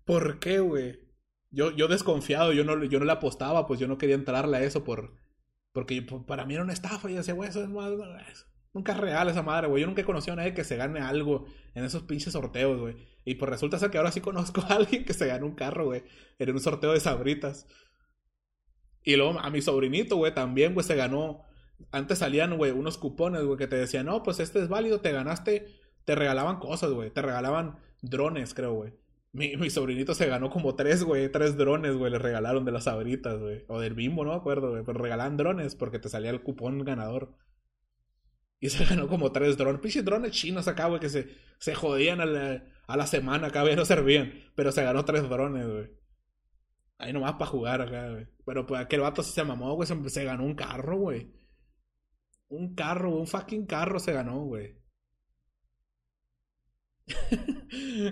¿por 0.05 0.39
qué, 0.39 0.59
güey? 0.59 1.07
yo, 1.51 1.71
yo 1.71 1.87
desconfiado, 1.87 2.53
yo 2.53 2.63
no, 2.63 2.83
yo 2.83 2.99
no 2.99 3.05
le 3.05 3.11
apostaba, 3.11 3.67
pues 3.67 3.79
yo 3.79 3.87
no 3.87 3.97
quería 3.97 4.15
entrarle 4.15 4.57
a 4.57 4.63
eso 4.63 4.83
por, 4.83 5.13
porque 5.71 6.01
pues, 6.01 6.23
para 6.25 6.45
mí 6.45 6.53
era 6.53 6.63
una 6.63 6.73
estafa. 6.73 7.09
Y 7.09 7.15
decía, 7.15 7.33
güey, 7.33 7.49
eso 7.49 7.63
es 7.63 7.69
más, 7.69 7.91
nunca 8.73 8.91
es 8.91 8.99
real 8.99 9.29
esa 9.29 9.43
madre, 9.43 9.67
güey. 9.67 9.81
Yo 9.81 9.87
nunca 9.87 10.01
he 10.01 10.05
conocido 10.05 10.33
a 10.33 10.35
nadie 10.37 10.53
que 10.53 10.63
se 10.63 10.75
gane 10.75 10.99
algo 10.99 11.45
en 11.73 11.83
esos 11.83 12.03
pinches 12.03 12.33
sorteos, 12.33 12.79
güey. 12.79 12.95
Y 13.25 13.35
pues 13.35 13.49
resulta 13.49 13.79
ser 13.79 13.89
que 13.89 13.97
ahora 13.97 14.11
sí 14.11 14.21
conozco 14.21 14.61
a 14.61 14.75
alguien 14.75 15.05
que 15.05 15.13
se 15.13 15.27
gana 15.27 15.45
un 15.45 15.55
carro, 15.55 15.85
güey, 15.85 16.03
en 16.37 16.51
un 16.51 16.59
sorteo 16.59 16.91
de 16.91 16.99
sabritas. 16.99 17.67
Y 19.03 19.15
luego 19.15 19.39
a 19.39 19.49
mi 19.49 19.61
sobrinito, 19.61 20.17
güey, 20.17 20.33
también, 20.33 20.73
güey, 20.73 20.85
se 20.85 20.95
ganó. 20.95 21.43
Antes 21.91 22.19
salían, 22.19 22.57
güey, 22.57 22.71
unos 22.71 22.97
cupones, 22.97 23.43
güey, 23.43 23.57
que 23.57 23.67
te 23.67 23.77
decían, 23.77 24.07
no, 24.07 24.21
pues 24.23 24.39
este 24.39 24.59
es 24.59 24.67
válido, 24.67 24.99
te 24.99 25.11
ganaste. 25.11 25.76
Te 26.07 26.15
regalaban 26.15 26.59
cosas, 26.59 26.91
güey. 26.91 27.11
Te 27.11 27.21
regalaban 27.21 27.79
drones, 28.01 28.53
creo, 28.53 28.71
güey. 28.75 28.93
Mi, 29.33 29.69
sobrinito 29.69 30.13
se 30.13 30.27
ganó 30.27 30.49
como 30.49 30.73
tres, 30.73 31.03
güey, 31.03 31.29
tres 31.29 31.57
drones, 31.57 31.97
güey, 31.97 32.09
le 32.09 32.17
regalaron 32.17 32.63
de 32.63 32.71
las 32.71 32.85
sabritas, 32.85 33.37
güey. 33.37 33.65
O 33.67 33.81
del 33.81 33.93
bimbo, 33.93 34.23
no 34.23 34.31
me 34.31 34.37
acuerdo, 34.37 34.71
güey. 34.71 34.83
Pero 34.85 34.99
regalaban 34.99 35.35
drones 35.35 35.75
porque 35.75 35.99
te 35.99 36.07
salía 36.07 36.29
el 36.29 36.43
cupón 36.43 36.85
ganador. 36.85 37.35
Y 38.61 38.69
se 38.69 38.85
ganó 38.89 39.09
como 39.09 39.33
tres 39.33 39.57
drones. 39.57 39.81
Pinches 39.81 40.05
drones 40.05 40.31
chinos 40.31 40.69
acá, 40.69 40.87
güey, 40.87 41.01
que 41.01 41.09
se, 41.09 41.27
se 41.59 41.75
jodían 41.75 42.21
a 42.21 42.25
la, 42.25 42.63
a 42.87 42.95
la 42.95 43.05
semana 43.05 43.47
acá, 43.47 43.63
güey, 43.63 43.75
no 43.75 43.83
servían. 43.83 44.31
Pero 44.55 44.71
se 44.71 44.83
ganó 44.83 45.03
tres 45.03 45.27
drones, 45.27 45.67
güey. 45.67 45.91
Ahí 46.99 47.11
nomás 47.11 47.33
para 47.33 47.47
jugar 47.47 47.81
acá, 47.81 48.11
güey. 48.11 48.27
Pero 48.45 48.65
pues 48.65 48.79
aquel 48.79 49.01
vato 49.01 49.23
se 49.23 49.43
mamó, 49.43 49.73
güey, 49.73 49.85
se, 49.87 50.09
se 50.09 50.23
ganó 50.23 50.45
un 50.45 50.55
carro, 50.55 50.97
güey. 50.99 51.33
Un 52.47 52.75
carro, 52.75 53.13
un 53.13 53.27
fucking 53.27 53.65
carro 53.65 53.99
se 53.99 54.13
ganó, 54.13 54.45
güey. 54.45 54.86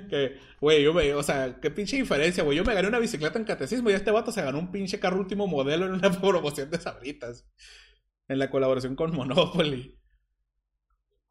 que, 0.09 0.37
güey, 0.61 0.83
yo 0.83 0.93
me, 0.93 1.13
o 1.13 1.23
sea, 1.23 1.59
qué 1.59 1.69
pinche 1.69 1.97
diferencia, 1.97 2.43
güey. 2.43 2.57
Yo 2.57 2.63
me 2.63 2.73
gané 2.73 2.87
una 2.87 2.99
bicicleta 2.99 3.37
en 3.37 3.45
catecismo 3.45 3.89
y 3.89 3.93
este 3.93 4.11
vato 4.11 4.31
se 4.31 4.41
ganó 4.41 4.59
un 4.59 4.71
pinche 4.71 4.99
carro 4.99 5.19
último 5.19 5.47
modelo 5.47 5.85
en 5.85 5.93
una 5.93 6.11
promoción 6.21 6.69
de 6.69 6.79
sabritas. 6.79 7.45
En 8.27 8.39
la 8.39 8.49
colaboración 8.49 8.95
con 8.95 9.13
Monopoly. 9.13 9.99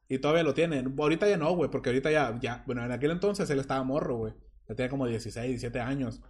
Y 0.09 0.19
todavía 0.19 0.45
lo 0.45 0.55
tienen. 0.55 0.95
Ahorita 0.97 1.29
ya 1.29 1.37
no, 1.39 1.55
güey, 1.57 1.71
porque 1.71 1.89
ahorita 1.89 2.11
ya, 2.11 2.39
ya, 2.41 2.63
bueno, 2.67 2.85
en 2.85 2.93
aquel 2.93 3.11
entonces 3.11 3.49
él 3.51 3.59
estaba 3.59 3.83
morro, 3.83 4.17
güey. 4.17 4.35
Ya 4.69 4.75
tenía 4.75 4.91
como 4.91 5.07
16, 5.07 5.49
17 5.49 5.81
años. 5.81 6.21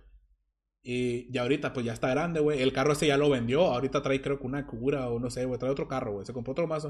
Y 0.82 1.30
ya 1.32 1.42
ahorita, 1.42 1.72
pues 1.72 1.84
ya 1.84 1.92
está 1.92 2.10
grande, 2.10 2.40
güey. 2.40 2.62
El 2.62 2.72
carro 2.72 2.92
ese 2.92 3.06
ya 3.06 3.16
lo 3.16 3.28
vendió. 3.30 3.62
Ahorita 3.66 4.02
trae, 4.02 4.20
creo 4.22 4.38
que 4.38 4.46
una 4.46 4.66
cura 4.66 5.08
o 5.08 5.18
no 5.18 5.30
sé, 5.30 5.44
güey. 5.44 5.58
Trae 5.58 5.72
otro 5.72 5.88
carro, 5.88 6.12
güey. 6.12 6.26
Se 6.26 6.32
compró 6.32 6.52
otro 6.52 6.66
más, 6.66 6.86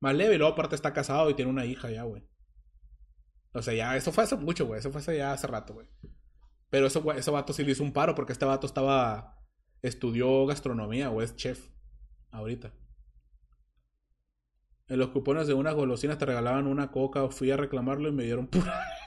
más 0.00 0.14
leve 0.14 0.34
y 0.34 0.38
luego 0.38 0.52
aparte 0.52 0.74
está 0.74 0.92
casado 0.92 1.30
y 1.30 1.34
tiene 1.34 1.50
una 1.50 1.66
hija 1.66 1.90
ya, 1.90 2.02
güey. 2.02 2.22
O 3.54 3.62
sea, 3.62 3.72
ya, 3.72 3.96
eso 3.96 4.12
fue 4.12 4.24
hace 4.24 4.36
mucho, 4.36 4.66
güey. 4.66 4.80
Eso 4.80 4.90
fue 4.90 5.00
hace 5.00 5.16
ya 5.16 5.32
hace 5.32 5.46
rato, 5.46 5.74
güey. 5.74 5.86
Pero 6.70 6.88
eso, 6.88 7.12
ese 7.12 7.30
vato 7.30 7.52
sí 7.52 7.64
le 7.64 7.72
hizo 7.72 7.84
un 7.84 7.92
paro 7.92 8.14
porque 8.14 8.32
este 8.32 8.44
vato 8.44 8.66
estaba. 8.66 9.40
Estudió 9.80 10.46
gastronomía, 10.46 11.10
o 11.10 11.22
es 11.22 11.36
chef. 11.36 11.68
Ahorita. 12.30 12.72
En 14.86 14.98
los 14.98 15.08
cupones 15.08 15.46
de 15.46 15.54
unas 15.54 15.74
golosinas 15.74 16.18
te 16.18 16.26
regalaban 16.26 16.66
una 16.66 16.90
coca. 16.90 17.26
Fui 17.30 17.50
a 17.50 17.56
reclamarlo 17.56 18.08
y 18.08 18.12
me 18.12 18.24
dieron 18.24 18.50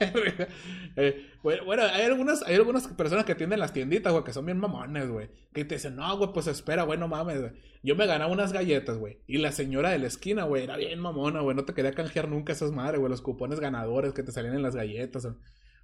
eh, 0.96 1.30
bueno, 1.42 1.84
hay 1.84 2.02
algunas, 2.02 2.42
hay 2.42 2.56
algunas 2.56 2.88
personas 2.88 3.24
que 3.24 3.36
tienen 3.36 3.60
las 3.60 3.72
tienditas, 3.72 4.12
güey, 4.12 4.24
que 4.24 4.32
son 4.32 4.44
bien 4.44 4.58
mamones, 4.58 5.08
güey. 5.08 5.30
Que 5.54 5.64
te 5.64 5.76
dicen, 5.76 5.94
no, 5.94 6.16
güey, 6.18 6.32
pues 6.32 6.48
espera, 6.48 6.82
güey, 6.82 6.98
no 6.98 7.06
mames. 7.06 7.52
Yo 7.84 7.94
me 7.94 8.06
ganaba 8.06 8.32
unas 8.32 8.52
galletas, 8.52 8.98
güey. 8.98 9.22
Y 9.28 9.38
la 9.38 9.52
señora 9.52 9.90
de 9.90 10.00
la 10.00 10.08
esquina, 10.08 10.42
güey, 10.44 10.64
era 10.64 10.76
bien 10.76 10.98
mamona, 10.98 11.42
güey. 11.42 11.54
No 11.54 11.64
te 11.64 11.74
quería 11.74 11.92
canjear 11.92 12.28
nunca 12.28 12.52
esas 12.52 12.72
madres, 12.72 12.98
güey. 12.98 13.10
Los 13.10 13.22
cupones 13.22 13.60
ganadores 13.60 14.12
que 14.14 14.24
te 14.24 14.32
salían 14.32 14.56
en 14.56 14.62
las 14.62 14.74
galletas. 14.74 15.28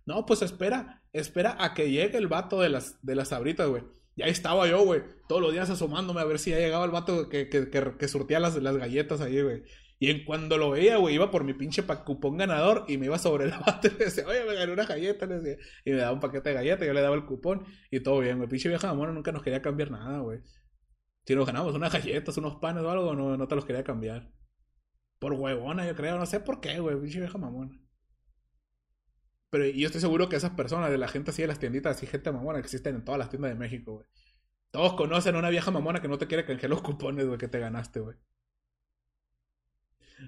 No, 0.06 0.26
pues 0.26 0.42
espera, 0.42 1.02
espera 1.12 1.56
a 1.60 1.72
que 1.72 1.90
llegue 1.90 2.18
el 2.18 2.26
vato 2.26 2.60
de 2.60 2.68
las, 2.68 3.00
de 3.02 3.14
las 3.14 3.28
sabritas, 3.28 3.68
güey. 3.68 3.84
Y 4.16 4.22
ahí 4.22 4.30
estaba 4.30 4.66
yo, 4.68 4.84
güey, 4.84 5.02
todos 5.28 5.40
los 5.40 5.52
días 5.52 5.70
asomándome 5.70 6.20
a 6.20 6.24
ver 6.24 6.38
si 6.38 6.50
ya 6.50 6.58
llegaba 6.58 6.84
el 6.84 6.92
vato 6.92 7.28
que, 7.28 7.48
que, 7.48 7.68
que, 7.68 7.96
que 7.98 8.08
surtía 8.08 8.38
las, 8.38 8.54
las 8.56 8.76
galletas 8.76 9.20
ahí, 9.20 9.40
güey. 9.40 9.62
Y 10.04 10.10
en 10.10 10.22
cuando 10.26 10.58
lo 10.58 10.68
veía, 10.68 10.98
güey, 10.98 11.14
iba 11.14 11.30
por 11.30 11.44
mi 11.44 11.54
pinche 11.54 11.82
cupón 12.04 12.36
ganador 12.36 12.84
y 12.88 12.98
me 12.98 13.06
iba 13.06 13.18
sobre 13.18 13.46
el 13.46 13.52
bate 13.66 13.88
le 13.88 14.04
decía, 14.04 14.26
oye, 14.26 14.44
me 14.44 14.54
gané 14.54 14.70
una 14.70 14.84
galleta, 14.84 15.24
le 15.24 15.40
decía. 15.40 15.64
Y 15.82 15.92
me 15.92 15.96
daba 15.96 16.12
un 16.12 16.20
paquete 16.20 16.50
de 16.50 16.56
galletas, 16.56 16.86
yo 16.86 16.92
le 16.92 17.00
daba 17.00 17.14
el 17.16 17.24
cupón 17.24 17.64
y 17.90 18.00
todo 18.00 18.18
bien, 18.18 18.36
güey. 18.36 18.46
Pinche 18.46 18.68
vieja 18.68 18.86
mamona 18.88 19.12
nunca 19.12 19.32
nos 19.32 19.42
quería 19.42 19.62
cambiar 19.62 19.90
nada, 19.90 20.18
güey. 20.18 20.40
Si 21.24 21.34
nos 21.34 21.46
ganamos 21.46 21.74
unas 21.74 21.90
galletas, 21.90 22.36
unos 22.36 22.56
panes 22.56 22.82
o 22.82 22.90
algo, 22.90 23.14
no, 23.14 23.38
no 23.38 23.48
te 23.48 23.54
los 23.54 23.64
quería 23.64 23.82
cambiar. 23.82 24.30
Por 25.18 25.32
huevona, 25.32 25.86
yo 25.86 25.96
creo, 25.96 26.18
no 26.18 26.26
sé 26.26 26.38
por 26.38 26.60
qué, 26.60 26.80
güey, 26.80 27.00
pinche 27.00 27.20
vieja 27.20 27.38
mamona. 27.38 27.72
Pero 29.48 29.64
yo 29.64 29.86
estoy 29.86 30.02
seguro 30.02 30.28
que 30.28 30.36
esas 30.36 30.50
personas, 30.50 30.90
de 30.90 30.98
la 30.98 31.08
gente 31.08 31.30
así 31.30 31.40
de 31.40 31.48
las 31.48 31.58
tienditas, 31.58 31.96
así 31.96 32.06
gente 32.06 32.30
mamona, 32.30 32.58
existen 32.58 32.96
en 32.96 33.06
todas 33.06 33.18
las 33.18 33.30
tiendas 33.30 33.52
de 33.52 33.58
México, 33.58 33.94
güey. 33.94 34.06
Todos 34.70 34.92
conocen 34.96 35.34
a 35.36 35.38
una 35.38 35.48
vieja 35.48 35.70
mamona 35.70 36.02
que 36.02 36.08
no 36.08 36.18
te 36.18 36.26
quiere 36.26 36.44
canjear 36.44 36.68
los 36.68 36.82
cupones, 36.82 37.26
güey, 37.26 37.38
que 37.38 37.48
te 37.48 37.58
ganaste, 37.58 38.00
güey. 38.00 38.18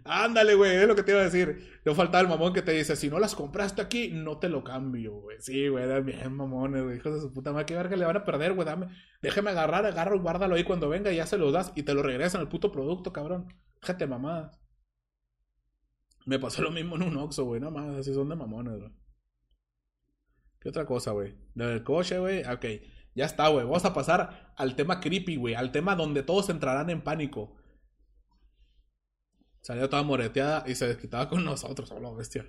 Ándale, 0.05 0.55
güey, 0.55 0.77
es 0.77 0.87
lo 0.87 0.95
que 0.95 1.03
te 1.03 1.13
iba 1.13 1.21
a 1.21 1.25
decir. 1.25 1.81
No 1.85 1.95
faltaba 1.95 2.23
el 2.23 2.29
mamón 2.29 2.53
que 2.53 2.63
te 2.63 2.73
dice, 2.73 2.97
si 2.97 3.09
no 3.09 3.19
las 3.19 3.35
compraste 3.35 3.83
aquí, 3.83 4.11
no 4.13 4.39
te 4.39 4.49
lo 4.49 4.65
cambio, 4.65 5.15
güey. 5.21 5.37
Sí, 5.41 5.69
güey, 5.69 5.85
eran 5.85 6.05
bien 6.05 6.33
mamones, 6.33 6.83
güey. 6.83 6.97
Hijos 6.97 7.15
de 7.15 7.21
su 7.21 7.33
puta 7.33 7.53
madre, 7.53 7.67
qué 7.67 7.75
verga 7.75 7.97
le 7.97 8.05
van 8.05 8.17
a 8.17 8.25
perder, 8.25 8.53
güey. 8.55 8.67
Dame, 8.67 8.89
déjame 9.23 9.51
agarrar, 9.51 9.87
agarro, 9.87 10.21
guárdalo 10.21 10.55
ahí 10.55 10.65
cuando 10.65 10.89
venga 10.89 11.13
y 11.13 11.17
ya 11.17 11.27
se 11.27 11.39
los 11.39 11.53
das 11.53 11.73
y 11.75 11.83
te 11.83 11.95
lo 11.95 12.03
regresan 12.03 12.41
el 12.41 12.49
puto 12.49 12.73
producto, 12.73 13.13
cabrón. 13.13 13.49
Déjate 13.81 14.07
mamadas. 14.07 14.61
Me 16.27 16.39
pasó 16.41 16.63
lo 16.63 16.73
mismo 16.73 16.97
en 16.97 17.03
un 17.03 17.17
Oxxo, 17.19 17.45
güey. 17.45 17.61
No 17.61 17.71
más, 17.71 17.99
así 17.99 18.13
son 18.13 18.29
de 18.29 18.37
mamones, 18.37 18.79
güey. 18.79 18.93
¿Qué 20.61 20.71
otra 20.71 20.85
cosa, 20.85 21.13
güey? 21.13 21.37
Del 21.55 21.85
coche, 21.85 22.19
güey. 22.19 22.43
Ok, 22.43 22.65
ya 23.15 23.25
está, 23.27 23.47
güey. 23.49 23.65
Vamos 23.65 23.85
a 23.85 23.95
pasar 23.95 24.53
al 24.57 24.75
tema 24.75 24.99
creepy, 25.01 25.37
güey. 25.37 25.55
Al 25.55 25.71
tema 25.71 25.95
donde 25.95 26.25
todos 26.25 26.51
entrarán 26.51 26.91
en 26.91 27.03
pánico. 27.03 27.57
Salía 29.67 29.91
toda 29.91 30.05
moreteada 30.05 30.63
y 30.69 30.77
se 30.77 30.87
desquitaba 30.87 31.29
con 31.29 31.45
nosotros, 31.45 31.89
solo 31.89 32.15
bestia. 32.15 32.49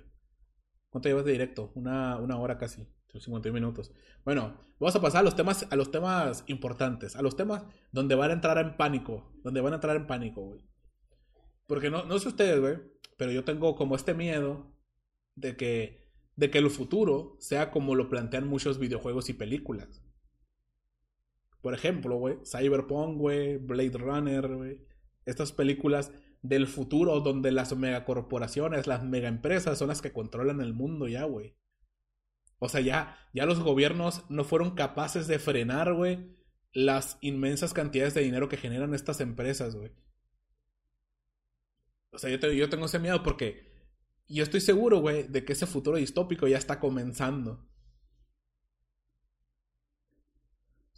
¿Cuánto 0.88 1.08
llevas 1.08 1.24
de 1.24 1.32
directo? 1.32 1.72
Una, 1.74 2.16
una 2.16 2.38
hora 2.38 2.58
casi, 2.58 2.86
51 3.12 3.52
minutos. 3.52 3.90
Bueno, 4.24 4.56
vamos 4.78 4.94
a 4.94 5.00
pasar 5.00 5.22
a 5.22 5.24
los 5.24 5.34
temas, 5.34 5.66
a 5.68 5.74
los 5.74 5.90
temas 5.90 6.44
importantes, 6.46 7.16
a 7.16 7.22
los 7.22 7.34
temas 7.34 7.64
donde 7.90 8.14
van 8.14 8.30
a 8.30 8.34
entrar 8.34 8.58
en 8.58 8.76
pánico, 8.76 9.32
donde 9.42 9.60
van 9.60 9.72
a 9.72 9.76
entrar 9.76 9.96
en 9.96 10.06
pánico, 10.06 10.42
güey. 10.42 10.60
Porque 11.66 11.90
no, 11.90 12.04
no 12.04 12.20
sé 12.20 12.28
ustedes, 12.28 12.60
güey, 12.60 12.76
pero 13.16 13.32
yo 13.32 13.42
tengo 13.42 13.74
como 13.74 13.96
este 13.96 14.14
miedo 14.14 14.72
de 15.34 15.56
que, 15.56 16.12
de 16.36 16.52
que 16.52 16.58
el 16.58 16.70
futuro 16.70 17.34
sea 17.40 17.72
como 17.72 17.96
lo 17.96 18.08
plantean 18.08 18.46
muchos 18.46 18.78
videojuegos 18.78 19.28
y 19.28 19.32
películas. 19.32 20.04
Por 21.62 21.74
ejemplo, 21.74 22.14
güey, 22.14 22.36
Cyberpunk, 22.44 23.18
güey, 23.18 23.56
Blade 23.56 23.98
Runner, 23.98 24.54
güey. 24.54 24.86
Estas 25.26 25.50
películas 25.50 26.12
del 26.42 26.66
futuro 26.66 27.20
donde 27.20 27.52
las 27.52 27.76
megacorporaciones, 27.76 28.86
las 28.86 29.04
megaempresas 29.04 29.78
son 29.78 29.88
las 29.88 30.02
que 30.02 30.12
controlan 30.12 30.60
el 30.60 30.74
mundo 30.74 31.08
ya, 31.08 31.24
güey. 31.24 31.56
O 32.58 32.68
sea, 32.68 32.80
ya, 32.80 33.16
ya 33.32 33.46
los 33.46 33.60
gobiernos 33.60 34.24
no 34.28 34.44
fueron 34.44 34.74
capaces 34.74 35.26
de 35.26 35.38
frenar, 35.38 35.94
güey, 35.94 36.36
las 36.72 37.18
inmensas 37.20 37.72
cantidades 37.72 38.14
de 38.14 38.22
dinero 38.22 38.48
que 38.48 38.56
generan 38.56 38.94
estas 38.94 39.20
empresas, 39.20 39.76
güey. 39.76 39.92
O 42.10 42.18
sea, 42.18 42.30
yo, 42.30 42.52
yo 42.52 42.68
tengo 42.68 42.86
ese 42.86 42.98
miedo 42.98 43.22
porque 43.22 43.68
yo 44.28 44.42
estoy 44.42 44.60
seguro, 44.60 45.00
güey, 45.00 45.24
de 45.28 45.44
que 45.44 45.52
ese 45.52 45.66
futuro 45.66 45.96
distópico 45.96 46.48
ya 46.48 46.58
está 46.58 46.80
comenzando. 46.80 47.67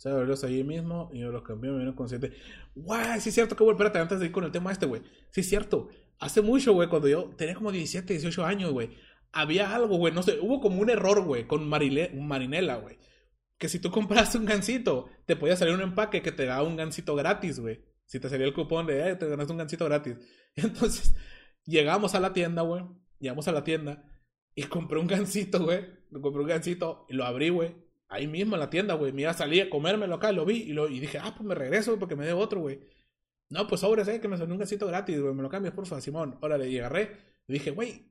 Sea, 0.00 0.14
verlos 0.14 0.42
allí 0.44 0.64
mismo 0.64 1.10
y 1.12 1.18
yo 1.18 1.30
los 1.30 1.42
cambié, 1.42 1.70
me 1.70 1.80
vino 1.80 1.94
consciente. 1.94 2.32
Guay, 2.74 3.20
sí 3.20 3.28
es 3.28 3.34
cierto, 3.34 3.54
que 3.54 3.64
güey, 3.64 3.74
espérate, 3.74 3.98
antes 3.98 4.18
de 4.18 4.24
ir 4.24 4.32
con 4.32 4.44
el 4.44 4.50
tema 4.50 4.72
este, 4.72 4.86
güey. 4.86 5.02
Sí 5.28 5.42
es 5.42 5.48
cierto. 5.50 5.90
Hace 6.18 6.40
mucho, 6.40 6.72
güey, 6.72 6.88
cuando 6.88 7.06
yo 7.06 7.24
tenía 7.36 7.54
como 7.54 7.70
17, 7.70 8.14
18 8.14 8.46
años, 8.46 8.72
güey. 8.72 8.96
Había 9.30 9.74
algo, 9.74 9.98
güey, 9.98 10.14
no 10.14 10.22
sé, 10.22 10.38
hubo 10.40 10.58
como 10.62 10.80
un 10.80 10.88
error, 10.88 11.22
güey, 11.22 11.46
con 11.46 11.68
Marile, 11.68 12.12
Marinela, 12.14 12.76
güey. 12.76 12.96
Que 13.58 13.68
si 13.68 13.78
tú 13.78 13.90
compraste 13.90 14.38
un 14.38 14.46
gancito, 14.46 15.10
te 15.26 15.36
podía 15.36 15.54
salir 15.54 15.74
un 15.74 15.82
empaque 15.82 16.22
que 16.22 16.32
te 16.32 16.46
daba 16.46 16.62
un 16.62 16.76
gancito 16.76 17.14
gratis, 17.14 17.60
güey. 17.60 17.84
Si 18.06 18.18
te 18.18 18.30
salía 18.30 18.46
el 18.46 18.54
cupón 18.54 18.86
de, 18.86 19.10
eh, 19.10 19.16
te 19.16 19.28
ganaste 19.28 19.52
un 19.52 19.58
gancito 19.58 19.84
gratis. 19.84 20.16
Entonces, 20.54 21.14
llegamos 21.66 22.14
a 22.14 22.20
la 22.20 22.32
tienda, 22.32 22.62
güey. 22.62 22.84
Llegamos 23.18 23.48
a 23.48 23.52
la 23.52 23.64
tienda 23.64 24.02
y 24.54 24.62
compré 24.62 24.98
un 24.98 25.06
gancito, 25.06 25.62
güey. 25.62 25.84
Compré 26.10 26.40
un 26.40 26.48
gancito 26.48 27.04
y 27.10 27.12
lo 27.12 27.26
abrí, 27.26 27.50
güey 27.50 27.89
Ahí 28.10 28.26
mismo 28.26 28.56
en 28.56 28.60
la 28.60 28.68
tienda, 28.68 28.94
güey. 28.94 29.12
Me 29.12 29.22
iba 29.22 29.30
a 29.30 29.34
salir 29.34 29.62
a 29.62 29.70
comérmelo 29.70 30.16
acá, 30.16 30.32
lo 30.32 30.44
vi 30.44 30.56
y, 30.56 30.72
lo, 30.72 30.88
y 30.88 31.00
dije, 31.00 31.18
ah, 31.18 31.32
pues 31.34 31.46
me 31.46 31.54
regreso 31.54 31.98
porque 31.98 32.16
me 32.16 32.26
dé 32.26 32.32
otro, 32.32 32.60
güey. 32.60 32.80
No, 33.48 33.66
pues 33.66 33.80
sobres, 33.80 34.06
eh, 34.08 34.20
que 34.20 34.28
me 34.28 34.36
salió 34.36 34.52
un 34.52 34.60
gasito 34.60 34.86
gratis, 34.86 35.20
güey. 35.20 35.34
Me 35.34 35.42
lo 35.42 35.48
cambias, 35.48 35.74
porfa, 35.74 36.00
Simón. 36.00 36.36
Órale, 36.42 36.68
y 36.68 36.78
agarré. 36.78 37.16
Dije, 37.46 37.70
güey, 37.70 38.10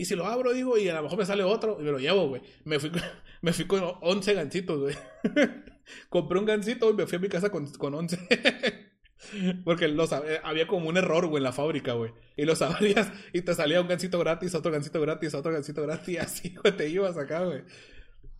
y 0.00 0.06
si 0.06 0.16
lo 0.16 0.26
abro, 0.26 0.54
digo, 0.54 0.78
y 0.78 0.88
a 0.88 0.94
lo 0.94 1.02
mejor 1.02 1.18
me 1.18 1.26
sale 1.26 1.44
otro 1.44 1.76
y 1.78 1.82
me 1.82 1.90
lo 1.90 1.98
llevo, 1.98 2.28
güey. 2.28 2.40
Me 2.64 2.78
fui, 2.78 2.90
me 3.42 3.52
fui 3.52 3.66
con 3.66 3.82
11 4.00 4.32
gancitos, 4.32 4.80
güey. 4.80 4.94
Compré 6.08 6.38
un 6.38 6.46
gancito 6.46 6.88
y 6.88 6.94
me 6.94 7.06
fui 7.06 7.16
a 7.16 7.20
mi 7.20 7.28
casa 7.28 7.50
con, 7.50 7.66
con 7.72 7.94
11. 7.94 8.18
Porque 9.64 9.88
los, 9.88 10.12
eh, 10.12 10.40
había 10.42 10.66
como 10.66 10.88
un 10.88 10.96
error, 10.96 11.26
güey, 11.26 11.40
en 11.40 11.44
la 11.44 11.52
fábrica, 11.52 11.92
güey. 11.92 12.12
Y 12.36 12.44
lo 12.44 12.54
abrías 12.64 13.12
y 13.32 13.42
te 13.42 13.54
salía 13.54 13.80
un 13.80 13.88
gancito 13.88 14.18
gratis, 14.18 14.54
otro 14.54 14.72
gancito 14.72 15.00
gratis, 15.00 15.34
otro 15.34 15.52
gancito 15.52 15.82
gratis, 15.82 16.08
y 16.08 16.16
así, 16.16 16.54
güey, 16.54 16.74
te 16.74 16.88
ibas 16.88 17.18
acá, 17.18 17.44
güey. 17.44 17.62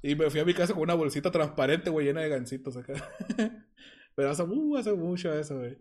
Y 0.03 0.15
me 0.15 0.31
fui 0.31 0.41
a 0.41 0.45
mi 0.45 0.55
casa 0.55 0.73
con 0.73 0.83
una 0.83 0.95
bolsita 0.95 1.31
transparente, 1.31 1.91
güey, 1.91 2.07
llena 2.07 2.23
de 2.23 2.29
gancitos 2.29 2.77
acá. 2.77 2.95
Pero 4.15 4.31
hace, 4.31 4.43
uh, 4.43 4.77
hace 4.77 4.93
mucho 4.95 5.33
eso, 5.33 5.59
güey. 5.59 5.79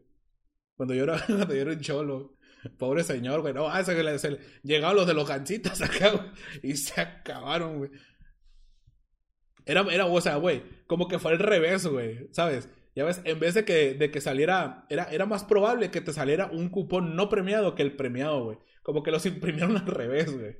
Cuando 0.75 0.93
yo 0.93 1.03
era, 1.03 1.23
cuando 1.25 1.53
yo 1.53 1.61
era 1.61 1.71
un 1.71 1.79
cholo. 1.79 2.35
Pobre 2.77 3.03
señor, 3.03 3.41
güey. 3.41 3.53
No, 3.53 3.69
hace 3.69 3.95
que 3.95 4.03
le, 4.03 4.19
se, 4.19 4.37
llegaron 4.63 4.97
los 4.97 5.07
de 5.07 5.13
los 5.13 5.27
gancitos 5.27 5.81
acá, 5.81 6.11
güey. 6.11 6.25
Y 6.63 6.75
se 6.75 6.99
acabaron, 6.99 7.77
güey. 7.77 7.91
Era, 9.65 9.81
era, 9.91 10.05
o 10.05 10.19
sea, 10.19 10.35
güey, 10.35 10.63
como 10.87 11.07
que 11.07 11.19
fue 11.19 11.31
al 11.31 11.39
revés, 11.39 11.85
güey. 11.87 12.27
¿Sabes? 12.31 12.69
Ya 12.95 13.05
ves, 13.05 13.21
en 13.23 13.39
vez 13.39 13.53
de 13.53 13.63
que, 13.63 13.93
de 13.93 14.11
que 14.11 14.19
saliera, 14.19 14.85
era, 14.89 15.05
era 15.05 15.25
más 15.25 15.45
probable 15.45 15.91
que 15.91 16.01
te 16.01 16.11
saliera 16.11 16.47
un 16.47 16.69
cupón 16.69 17.15
no 17.15 17.29
premiado 17.29 17.75
que 17.75 17.83
el 17.83 17.95
premiado, 17.95 18.43
güey. 18.43 18.57
Como 18.83 19.03
que 19.03 19.11
los 19.11 19.25
imprimieron 19.25 19.77
al 19.77 19.85
revés, 19.85 20.35
güey. 20.35 20.57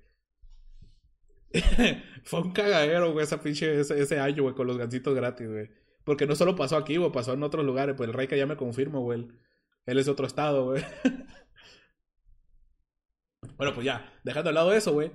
Fue 2.23 2.41
un 2.41 2.51
cagadero, 2.51 3.11
güey, 3.11 3.23
esa 3.23 3.41
pinche, 3.41 3.79
ese, 3.79 4.19
año, 4.19 4.43
güey, 4.43 4.55
con 4.55 4.67
los 4.67 4.77
gancitos 4.77 5.15
gratis, 5.15 5.49
güey. 5.49 5.69
Porque 6.03 6.25
no 6.25 6.35
solo 6.35 6.55
pasó 6.55 6.77
aquí, 6.77 6.97
güey, 6.97 7.11
pasó 7.11 7.33
en 7.33 7.43
otros 7.43 7.65
lugares. 7.65 7.95
Pues 7.95 8.09
el 8.09 8.13
rey 8.13 8.27
que 8.27 8.37
ya 8.37 8.45
me 8.45 8.57
confirma, 8.57 8.99
güey. 8.99 9.27
Él 9.85 9.97
es 9.97 10.07
otro 10.07 10.27
estado, 10.27 10.65
güey. 10.65 10.83
bueno, 13.57 13.73
pues 13.73 13.85
ya, 13.85 14.13
dejando 14.23 14.49
al 14.49 14.55
lado 14.55 14.73
eso, 14.73 14.93
güey. 14.93 15.11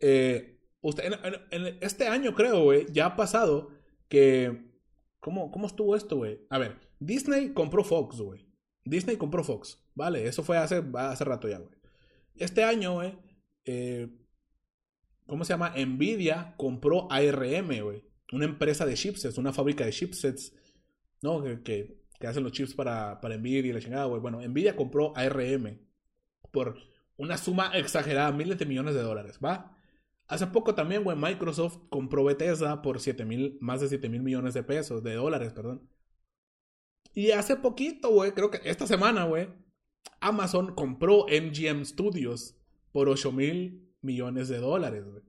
Eh, 0.00 0.60
usted, 0.80 1.12
este 1.80 2.08
año, 2.08 2.34
creo, 2.34 2.64
güey, 2.64 2.86
ya 2.90 3.06
ha 3.06 3.16
pasado 3.16 3.70
que. 4.08 4.64
¿Cómo, 5.20 5.50
cómo 5.50 5.66
estuvo 5.66 5.96
esto, 5.96 6.16
güey? 6.16 6.46
A 6.50 6.58
ver, 6.58 6.78
Disney 7.00 7.52
compró 7.52 7.82
Fox, 7.82 8.20
güey. 8.20 8.46
Disney 8.84 9.16
compró 9.16 9.42
Fox. 9.42 9.82
Vale, 9.94 10.26
eso 10.26 10.44
fue 10.44 10.56
hace, 10.56 10.84
hace 10.94 11.24
rato 11.24 11.48
ya, 11.48 11.58
güey. 11.58 11.74
Este 12.36 12.62
año, 12.62 12.94
güey. 12.94 13.18
Eh, 13.64 14.08
¿Cómo 15.26 15.44
se 15.44 15.52
llama? 15.52 15.74
Nvidia 15.76 16.54
compró 16.56 17.08
ARM, 17.10 17.80
güey. 17.82 18.04
Una 18.32 18.44
empresa 18.44 18.86
de 18.86 18.94
chipsets, 18.94 19.38
una 19.38 19.52
fábrica 19.52 19.84
de 19.84 19.92
chipsets, 19.92 20.52
¿no? 21.22 21.42
Que, 21.42 21.62
que, 22.18 22.26
hacen 22.26 22.42
los 22.42 22.52
chips 22.52 22.74
para, 22.74 23.20
para 23.20 23.36
Nvidia 23.36 23.70
y 23.70 23.72
la 23.72 23.80
chingada, 23.80 24.06
güey. 24.06 24.20
Bueno, 24.20 24.40
Nvidia 24.40 24.76
compró 24.76 25.12
ARM 25.16 25.78
por 26.50 26.78
una 27.16 27.38
suma 27.38 27.70
exagerada, 27.74 28.32
miles 28.32 28.58
de 28.58 28.66
millones 28.66 28.94
de 28.94 29.02
dólares, 29.02 29.38
¿va? 29.44 29.76
Hace 30.28 30.48
poco 30.48 30.74
también, 30.74 31.04
güey, 31.04 31.16
Microsoft 31.16 31.78
compró 31.88 32.24
Bethesda 32.24 32.82
por 32.82 33.00
7 33.00 33.24
mil, 33.24 33.58
más 33.60 33.80
de 33.80 33.88
7 33.88 34.08
mil 34.08 34.22
millones 34.22 34.54
de 34.54 34.62
pesos, 34.62 35.02
de 35.02 35.14
dólares, 35.14 35.52
perdón. 35.52 35.88
Y 37.14 37.30
hace 37.30 37.56
poquito, 37.56 38.10
güey, 38.10 38.32
creo 38.32 38.50
que 38.50 38.60
esta 38.64 38.86
semana, 38.86 39.24
güey, 39.24 39.48
Amazon 40.20 40.74
compró 40.74 41.26
MGM 41.26 41.84
Studios 41.84 42.56
por 42.92 43.08
8 43.08 43.32
mil 43.32 43.85
millones 44.02 44.48
de 44.48 44.58
dólares, 44.58 45.04
güey. 45.04 45.22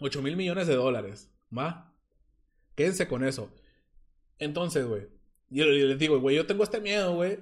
8 0.00 0.22
mil 0.22 0.36
millones 0.36 0.66
de 0.66 0.74
dólares, 0.74 1.32
¿va? 1.56 1.94
Quédense 2.74 3.06
con 3.06 3.24
eso. 3.24 3.52
Entonces, 4.38 4.86
güey, 4.86 5.08
yo 5.48 5.64
les 5.66 5.98
digo, 5.98 6.18
güey, 6.20 6.36
yo 6.36 6.46
tengo 6.46 6.64
este 6.64 6.80
miedo, 6.80 7.14
güey, 7.14 7.38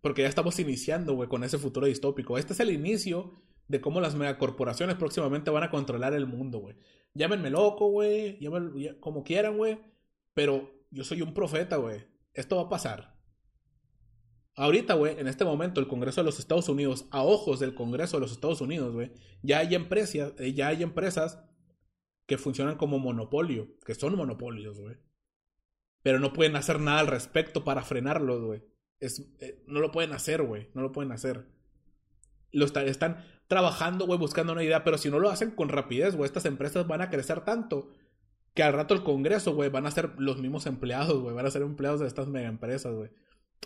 porque 0.00 0.22
ya 0.22 0.28
estamos 0.28 0.58
iniciando, 0.58 1.14
güey, 1.14 1.28
con 1.28 1.44
ese 1.44 1.58
futuro 1.58 1.86
distópico. 1.86 2.36
Este 2.36 2.52
es 2.52 2.60
el 2.60 2.70
inicio 2.70 3.40
de 3.68 3.80
cómo 3.80 4.00
las 4.00 4.16
megacorporaciones 4.16 4.96
próximamente 4.96 5.50
van 5.50 5.62
a 5.62 5.70
controlar 5.70 6.12
el 6.14 6.26
mundo, 6.26 6.58
güey. 6.58 6.76
Llámenme 7.14 7.48
loco, 7.50 7.86
güey, 7.88 8.40
como 9.00 9.22
quieran, 9.22 9.56
güey, 9.56 9.78
pero 10.34 10.68
yo 10.90 11.04
soy 11.04 11.22
un 11.22 11.32
profeta, 11.32 11.76
güey. 11.76 12.04
Esto 12.32 12.56
va 12.56 12.62
a 12.62 12.68
pasar. 12.68 13.13
Ahorita, 14.56 14.94
güey, 14.94 15.18
en 15.18 15.26
este 15.26 15.44
momento, 15.44 15.80
el 15.80 15.88
Congreso 15.88 16.20
de 16.20 16.26
los 16.26 16.38
Estados 16.38 16.68
Unidos, 16.68 17.06
a 17.10 17.22
ojos 17.22 17.58
del 17.58 17.74
Congreso 17.74 18.16
de 18.16 18.20
los 18.20 18.32
Estados 18.32 18.60
Unidos, 18.60 18.92
güey, 18.92 19.12
ya 19.42 19.58
hay 19.58 19.74
empresas, 19.74 20.32
eh, 20.38 20.52
ya 20.52 20.68
hay 20.68 20.82
empresas 20.82 21.42
que 22.26 22.38
funcionan 22.38 22.76
como 22.76 22.98
monopolio, 22.98 23.68
que 23.84 23.94
son 23.94 24.16
monopolios, 24.16 24.78
güey. 24.78 24.96
Pero 26.02 26.20
no 26.20 26.32
pueden 26.32 26.54
hacer 26.56 26.80
nada 26.80 27.00
al 27.00 27.06
respecto 27.06 27.64
para 27.64 27.82
frenarlos, 27.82 28.42
güey. 28.42 28.62
Eh, 29.00 29.64
no 29.66 29.80
lo 29.80 29.90
pueden 29.90 30.12
hacer, 30.12 30.42
güey. 30.42 30.68
No 30.74 30.82
lo 30.82 30.92
pueden 30.92 31.12
hacer. 31.12 31.46
Están 32.52 33.24
trabajando, 33.48 34.06
güey, 34.06 34.18
buscando 34.18 34.52
una 34.52 34.62
idea, 34.62 34.84
pero 34.84 34.98
si 34.98 35.10
no 35.10 35.18
lo 35.18 35.30
hacen 35.30 35.50
con 35.50 35.68
rapidez, 35.68 36.14
güey, 36.14 36.26
estas 36.26 36.44
empresas 36.44 36.86
van 36.86 37.02
a 37.02 37.10
crecer 37.10 37.40
tanto 37.40 37.90
que 38.54 38.62
al 38.62 38.72
rato 38.72 38.94
el 38.94 39.02
Congreso, 39.02 39.54
güey, 39.54 39.68
van 39.68 39.86
a 39.86 39.90
ser 39.90 40.12
los 40.18 40.38
mismos 40.38 40.66
empleados, 40.66 41.20
güey, 41.20 41.34
van 41.34 41.46
a 41.46 41.50
ser 41.50 41.62
empleados 41.62 42.00
de 42.00 42.06
estas 42.06 42.28
mega 42.28 42.48
empresas, 42.48 42.94
güey. 42.94 43.10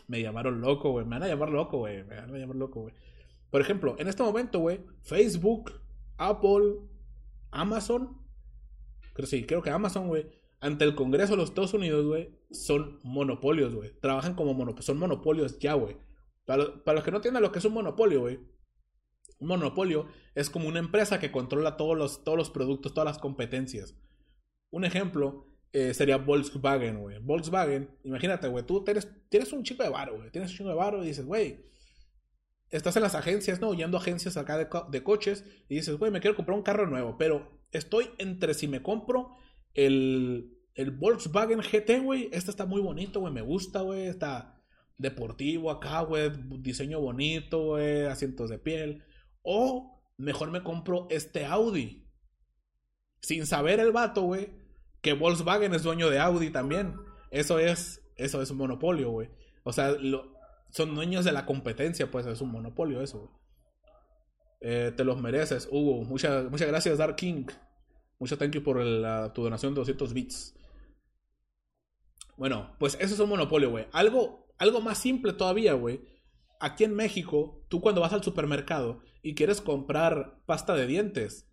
Me 0.07 0.23
llamaron 0.23 0.61
loco, 0.61 0.91
güey. 0.91 1.05
Me 1.05 1.13
van 1.13 1.25
a 1.25 1.29
llamar 1.29 1.51
loco, 1.51 1.79
güey. 1.79 2.05
Me 2.05 2.17
van 2.17 2.35
a 2.35 2.39
llamar 2.39 2.57
loco, 2.57 2.81
güey. 2.81 2.95
Por 3.51 3.61
ejemplo, 3.61 3.97
en 3.99 4.09
este 4.09 4.23
momento, 4.23 4.59
güey, 4.59 4.81
Facebook, 5.03 5.73
Apple, 6.17 6.77
Amazon, 7.51 8.19
creo 9.15 9.27
sí, 9.27 9.45
creo 9.45 9.63
que 9.63 9.71
Amazon, 9.71 10.09
güey, 10.09 10.27
ante 10.61 10.85
el 10.85 10.95
Congreso 10.95 11.33
de 11.33 11.39
los 11.39 11.49
Estados 11.51 11.75
Unidos, 11.75 12.05
güey, 12.05 12.31
son 12.51 12.99
monopolios, 13.03 13.75
güey. 13.75 13.99
Trabajan 14.01 14.35
como 14.35 14.53
monopolios, 14.53 14.85
son 14.85 14.99
monopolios 14.99 15.59
ya, 15.59 15.75
güey. 15.75 15.97
Para, 16.45 16.85
para, 16.85 16.97
los 16.97 17.05
que 17.05 17.11
no 17.11 17.19
entiendan 17.19 17.43
lo 17.43 17.53
que 17.53 17.59
es 17.59 17.65
un 17.65 17.75
monopolio, 17.75 18.21
güey. 18.21 18.39
Un 19.39 19.49
monopolio 19.49 20.09
es 20.35 20.51
como 20.51 20.69
una 20.69 20.79
empresa 20.79 21.21
que 21.21 21.31
controla 21.31 21.77
todos 21.77 21.97
los, 21.97 22.25
todos 22.25 22.37
los 22.37 22.51
productos, 22.51 22.93
todas 22.93 23.07
las 23.07 23.19
competencias. 23.19 23.95
Un 24.71 24.85
ejemplo 24.85 25.48
eh, 25.73 25.93
sería 25.93 26.17
Volkswagen, 26.17 27.01
güey. 27.01 27.19
Volkswagen, 27.19 27.91
imagínate, 28.05 28.49
güey, 28.49 28.65
tú 28.65 28.83
tienes, 28.85 29.09
tienes 29.29 29.53
un 29.53 29.63
chico 29.63 29.83
de 29.83 29.91
varo, 29.91 30.17
güey. 30.17 30.31
Tienes 30.31 30.51
un 30.51 30.57
chico 30.57 30.69
de 30.69 30.75
varo 30.75 31.03
y 31.05 31.09
dices, 31.09 31.27
güey, 31.27 31.67
estás 32.71 32.97
en 32.97 33.03
las 33.03 33.15
agencias, 33.15 33.61
¿no? 33.61 33.75
Yendo 33.75 33.99
agencias 33.99 34.37
acá 34.37 34.57
de, 34.57 34.69
de 34.91 35.03
coches 35.03 35.45
y 35.69 35.77
dices, 35.77 35.97
güey, 35.97 36.11
me 36.11 36.21
quiero 36.21 36.37
comprar 36.37 36.57
un 36.57 36.65
carro 36.65 36.87
nuevo, 36.87 37.17
pero 37.19 37.61
estoy 37.71 38.11
entre 38.19 38.55
si 38.55 38.67
me 38.67 38.83
compro 38.83 39.37
el, 39.75 40.59
el 40.75 40.91
Volkswagen 40.91 41.61
GT, 41.61 42.03
güey. 42.03 42.31
Este 42.33 42.51
está 42.51 42.65
muy 42.65 42.81
bonito, 42.81 43.21
güey, 43.21 43.33
me 43.33 43.43
gusta, 43.43 43.83
güey. 43.83 44.07
Está 44.07 44.63
deportivo 44.97 45.71
acá, 45.71 46.01
güey. 46.01 46.31
Diseño 46.61 47.01
bonito, 47.01 47.63
güey. 47.63 48.07
Asientos 48.07 48.49
de 48.49 48.59
piel. 48.59 49.05
O 49.43 50.01
mejor 50.17 50.51
me 50.51 50.63
compro 50.63 51.09
este 51.11 51.45
Audi. 51.45 52.07
Sin 53.21 53.47
saber 53.47 53.81
el 53.81 53.93
vato, 53.93 54.23
güey 54.23 54.68
que 55.09 55.15
Volkswagen 55.15 55.73
es 55.73 55.85
dueño 55.85 56.11
de 56.11 56.19
Audi 56.19 56.51
también. 56.51 56.95
Eso 57.31 57.59
es, 57.59 58.07
eso 58.17 58.43
es 58.43 58.51
un 58.51 58.59
monopolio, 58.59 59.11
güey. 59.11 59.31
O 59.65 59.73
sea, 59.73 59.97
son 60.69 60.95
dueños 60.95 61.25
de 61.25 61.33
la 61.33 61.47
competencia, 61.47 62.11
pues 62.11 62.27
es 62.27 62.43
un 62.43 62.51
monopolio 62.51 63.01
eso, 63.01 63.31
eh, 64.61 64.93
te 64.95 65.05
los 65.05 65.19
mereces, 65.19 65.67
Hugo. 65.73 66.05
Muchas, 66.05 66.51
muchas 66.51 66.69
gracias, 66.69 66.99
Dark 66.99 67.17
King. 67.17 67.47
Muchas 68.19 68.39
thank 68.39 68.53
you 68.53 68.63
por 68.63 68.85
la, 68.85 69.33
tu 69.33 69.45
donación 69.45 69.73
de 69.73 69.81
200 69.81 70.13
bits. 70.13 70.55
Bueno, 72.37 72.77
pues 72.79 72.99
eso 73.01 73.15
es 73.15 73.21
un 73.21 73.31
monopolio, 73.31 73.71
güey. 73.71 73.87
Algo, 73.93 74.47
algo 74.59 74.83
más 74.83 74.99
simple 74.99 75.33
todavía, 75.33 75.73
güey. 75.73 76.03
Aquí 76.61 76.85
en 76.85 76.95
México, 76.95 77.65
tú 77.71 77.81
cuando 77.81 78.03
vas 78.03 78.13
al 78.13 78.23
supermercado 78.23 79.01
y 79.23 79.35
quieres 79.35 79.63
comprar 79.63 80.43
pasta 80.45 80.75
de 80.75 80.87
dientes, 80.87 81.51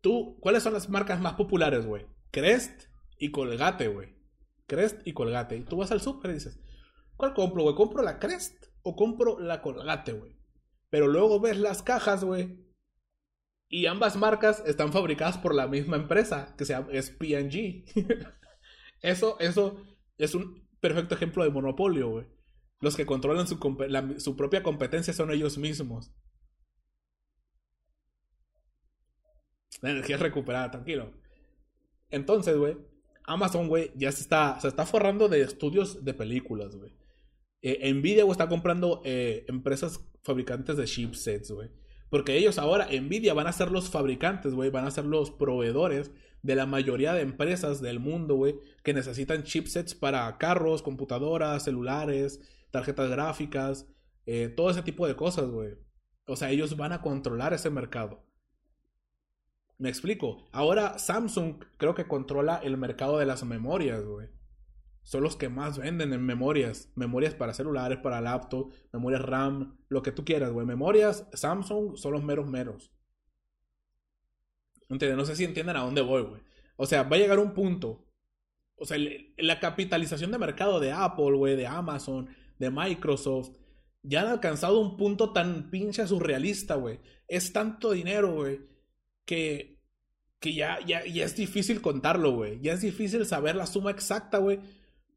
tú, 0.00 0.38
¿cuáles 0.40 0.62
son 0.62 0.74
las 0.74 0.88
marcas 0.88 1.20
más 1.20 1.32
populares, 1.32 1.84
güey? 1.84 2.13
Crest 2.34 2.88
y 3.16 3.30
Colgate, 3.30 3.86
güey. 3.86 4.12
Crest 4.66 5.06
y 5.06 5.12
Colgate. 5.12 5.56
Y 5.56 5.60
tú 5.62 5.76
vas 5.76 5.92
al 5.92 6.00
súper 6.00 6.32
y 6.32 6.34
dices, 6.34 6.58
¿cuál 7.16 7.32
compro, 7.32 7.62
güey? 7.62 7.76
¿Compro 7.76 8.02
la 8.02 8.18
Crest 8.18 8.66
o 8.82 8.96
compro 8.96 9.38
la 9.38 9.62
Colgate, 9.62 10.12
güey? 10.12 10.36
Pero 10.90 11.06
luego 11.06 11.38
ves 11.38 11.58
las 11.58 11.84
cajas, 11.84 12.24
güey. 12.24 12.58
Y 13.68 13.86
ambas 13.86 14.16
marcas 14.16 14.64
están 14.66 14.92
fabricadas 14.92 15.38
por 15.38 15.54
la 15.54 15.68
misma 15.68 15.94
empresa, 15.94 16.56
que 16.58 16.64
se 16.64 16.72
llama, 16.72 16.88
es 16.90 17.16
P&G. 17.16 17.84
eso, 19.00 19.38
eso 19.38 19.80
es 20.18 20.34
un 20.34 20.68
perfecto 20.80 21.14
ejemplo 21.14 21.44
de 21.44 21.50
monopolio, 21.50 22.10
güey. 22.10 22.26
Los 22.80 22.96
que 22.96 23.06
controlan 23.06 23.46
su, 23.46 23.58
su 24.18 24.36
propia 24.36 24.64
competencia 24.64 25.14
son 25.14 25.30
ellos 25.30 25.56
mismos. 25.56 26.12
La 29.82 29.90
energía 29.90 30.16
es 30.16 30.22
recuperada, 30.22 30.72
tranquilo. 30.72 31.23
Entonces, 32.14 32.56
güey, 32.56 32.76
Amazon, 33.24 33.68
güey, 33.68 33.90
ya 33.96 34.12
se 34.12 34.22
está, 34.22 34.58
se 34.60 34.68
está 34.68 34.86
forrando 34.86 35.28
de 35.28 35.42
estudios 35.42 36.04
de 36.04 36.14
películas, 36.14 36.76
güey. 36.76 36.92
Eh, 37.62 37.92
Nvidia, 37.92 38.24
güey, 38.24 38.32
está 38.32 38.48
comprando 38.48 39.00
eh, 39.04 39.44
empresas 39.48 40.00
fabricantes 40.22 40.76
de 40.76 40.84
chipsets, 40.84 41.50
güey. 41.50 41.70
Porque 42.10 42.36
ellos 42.36 42.58
ahora, 42.58 42.88
Nvidia, 42.92 43.34
van 43.34 43.46
a 43.46 43.52
ser 43.52 43.70
los 43.70 43.90
fabricantes, 43.90 44.54
güey, 44.54 44.70
van 44.70 44.86
a 44.86 44.90
ser 44.90 45.06
los 45.06 45.30
proveedores 45.30 46.12
de 46.42 46.54
la 46.54 46.66
mayoría 46.66 47.14
de 47.14 47.22
empresas 47.22 47.80
del 47.80 48.00
mundo, 48.00 48.34
güey, 48.34 48.56
que 48.82 48.92
necesitan 48.92 49.44
chipsets 49.44 49.94
para 49.94 50.36
carros, 50.36 50.82
computadoras, 50.82 51.64
celulares, 51.64 52.40
tarjetas 52.70 53.10
gráficas, 53.10 53.88
eh, 54.26 54.52
todo 54.54 54.70
ese 54.70 54.82
tipo 54.82 55.06
de 55.06 55.16
cosas, 55.16 55.48
güey. 55.48 55.74
O 56.26 56.36
sea, 56.36 56.50
ellos 56.50 56.76
van 56.76 56.92
a 56.92 57.00
controlar 57.00 57.54
ese 57.54 57.70
mercado. 57.70 58.22
Me 59.78 59.88
explico. 59.88 60.48
Ahora 60.52 60.98
Samsung 60.98 61.64
creo 61.76 61.94
que 61.94 62.06
controla 62.06 62.60
el 62.62 62.76
mercado 62.76 63.18
de 63.18 63.26
las 63.26 63.44
memorias, 63.44 64.04
güey. 64.04 64.28
Son 65.02 65.22
los 65.22 65.36
que 65.36 65.48
más 65.48 65.78
venden 65.78 66.12
en 66.12 66.24
memorias. 66.24 66.90
Memorias 66.94 67.34
para 67.34 67.52
celulares, 67.52 67.98
para 67.98 68.20
laptop, 68.20 68.72
memorias 68.92 69.22
RAM, 69.22 69.78
lo 69.88 70.02
que 70.02 70.12
tú 70.12 70.24
quieras, 70.24 70.52
güey. 70.52 70.66
Memorias, 70.66 71.28
Samsung 71.32 71.96
son 71.96 72.12
los 72.12 72.22
meros 72.24 72.46
meros. 72.46 72.90
No 74.88 75.24
sé 75.24 75.36
si 75.36 75.44
entienden 75.44 75.76
a 75.76 75.82
dónde 75.82 76.02
voy, 76.02 76.22
güey. 76.22 76.40
O 76.76 76.86
sea, 76.86 77.02
va 77.02 77.16
a 77.16 77.18
llegar 77.18 77.38
un 77.38 77.52
punto. 77.52 78.06
O 78.76 78.86
sea, 78.86 78.96
la 79.36 79.60
capitalización 79.60 80.30
de 80.30 80.38
mercado 80.38 80.80
de 80.80 80.92
Apple, 80.92 81.36
güey, 81.36 81.56
de 81.56 81.66
Amazon, 81.66 82.28
de 82.58 82.70
Microsoft, 82.70 83.56
ya 84.02 84.22
han 84.22 84.28
alcanzado 84.28 84.80
un 84.80 84.96
punto 84.96 85.32
tan 85.32 85.70
pinche 85.70 86.06
surrealista, 86.06 86.76
güey. 86.76 87.00
Es 87.28 87.52
tanto 87.52 87.92
dinero, 87.92 88.34
güey, 88.34 88.60
que, 89.24 89.80
que 90.40 90.54
ya, 90.54 90.78
ya, 90.86 91.00
es 91.00 91.36
difícil 91.36 91.80
contarlo, 91.80 92.32
güey. 92.32 92.60
Ya 92.60 92.72
es 92.72 92.80
difícil 92.80 93.24
saber 93.26 93.56
la 93.56 93.66
suma 93.66 93.90
exacta, 93.90 94.38
güey. 94.38 94.60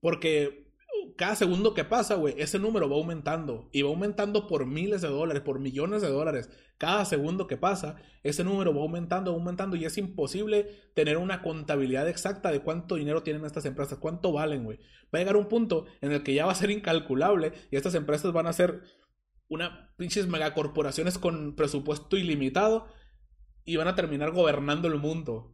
Porque 0.01 0.73
cada 1.17 1.35
segundo 1.35 1.73
que 1.73 1.83
pasa, 1.83 2.15
güey, 2.15 2.35
ese 2.37 2.59
número 2.59 2.89
va 2.89 2.95
aumentando. 2.95 3.69
Y 3.71 3.81
va 3.81 3.89
aumentando 3.89 4.47
por 4.47 4.65
miles 4.65 5.01
de 5.01 5.09
dólares, 5.09 5.41
por 5.41 5.59
millones 5.59 6.01
de 6.01 6.09
dólares. 6.09 6.49
Cada 6.77 7.05
segundo 7.05 7.47
que 7.47 7.57
pasa, 7.57 7.97
ese 8.23 8.43
número 8.43 8.73
va 8.73 8.81
aumentando, 8.81 9.31
aumentando. 9.31 9.75
Y 9.75 9.85
es 9.85 9.97
imposible 9.97 10.91
tener 10.93 11.17
una 11.17 11.41
contabilidad 11.41 12.07
exacta 12.07 12.51
de 12.51 12.61
cuánto 12.61 12.95
dinero 12.95 13.23
tienen 13.23 13.45
estas 13.45 13.65
empresas, 13.65 13.97
cuánto 13.97 14.31
valen, 14.31 14.63
güey. 14.63 14.79
Va 15.13 15.17
a 15.17 15.17
llegar 15.19 15.37
un 15.37 15.47
punto 15.47 15.85
en 16.01 16.11
el 16.11 16.23
que 16.23 16.33
ya 16.33 16.45
va 16.45 16.51
a 16.51 16.55
ser 16.55 16.69
incalculable 16.69 17.53
y 17.71 17.77
estas 17.77 17.95
empresas 17.95 18.33
van 18.33 18.47
a 18.47 18.53
ser 18.53 18.81
una 19.49 19.93
pinches 19.97 20.27
megacorporaciones 20.27 21.17
con 21.17 21.55
presupuesto 21.55 22.17
ilimitado 22.17 22.87
y 23.67 23.75
van 23.75 23.89
a 23.89 23.95
terminar 23.95 24.31
gobernando 24.31 24.87
el 24.87 24.95
mundo. 24.95 25.53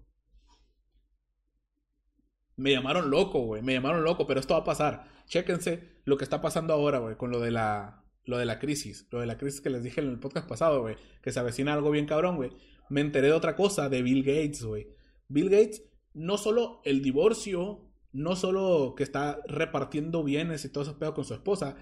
Me 2.55 2.71
llamaron 2.71 3.09
loco, 3.09 3.39
güey. 3.39 3.63
Me 3.63 3.73
llamaron 3.73 4.03
loco, 4.03 4.27
pero 4.27 4.39
esto 4.39 4.53
va 4.53 4.59
a 4.59 4.63
pasar. 4.63 5.09
Chéquense 5.25 6.01
lo 6.05 6.15
que 6.15 6.23
está 6.23 6.39
pasando 6.39 6.73
ahora, 6.73 6.99
güey, 6.99 7.17
con 7.17 7.31
lo 7.31 7.39
de 7.39 7.49
la 7.49 8.05
lo 8.25 8.37
de 8.37 8.45
la 8.45 8.59
crisis, 8.59 9.07
lo 9.11 9.19
de 9.19 9.25
la 9.25 9.37
crisis 9.37 9.59
que 9.59 9.71
les 9.71 9.83
dije 9.83 9.99
en 9.99 10.07
el 10.07 10.19
podcast 10.19 10.47
pasado, 10.47 10.81
güey, 10.81 10.95
que 11.21 11.31
se 11.31 11.39
avecina 11.39 11.73
algo 11.73 11.89
bien 11.89 12.05
cabrón, 12.05 12.37
güey. 12.37 12.51
Me 12.87 13.01
enteré 13.01 13.27
de 13.27 13.33
otra 13.33 13.55
cosa 13.55 13.89
de 13.89 14.03
Bill 14.03 14.23
Gates, 14.23 14.63
güey. 14.63 14.87
Bill 15.27 15.49
Gates 15.49 15.83
no 16.13 16.37
solo 16.37 16.81
el 16.85 17.01
divorcio, 17.01 17.91
no 18.11 18.35
solo 18.35 18.93
que 18.95 19.03
está 19.03 19.41
repartiendo 19.47 20.23
bienes 20.23 20.63
y 20.63 20.69
todo 20.69 20.83
ese 20.83 20.93
pedo 20.93 21.15
con 21.15 21.25
su 21.25 21.33
esposa, 21.33 21.75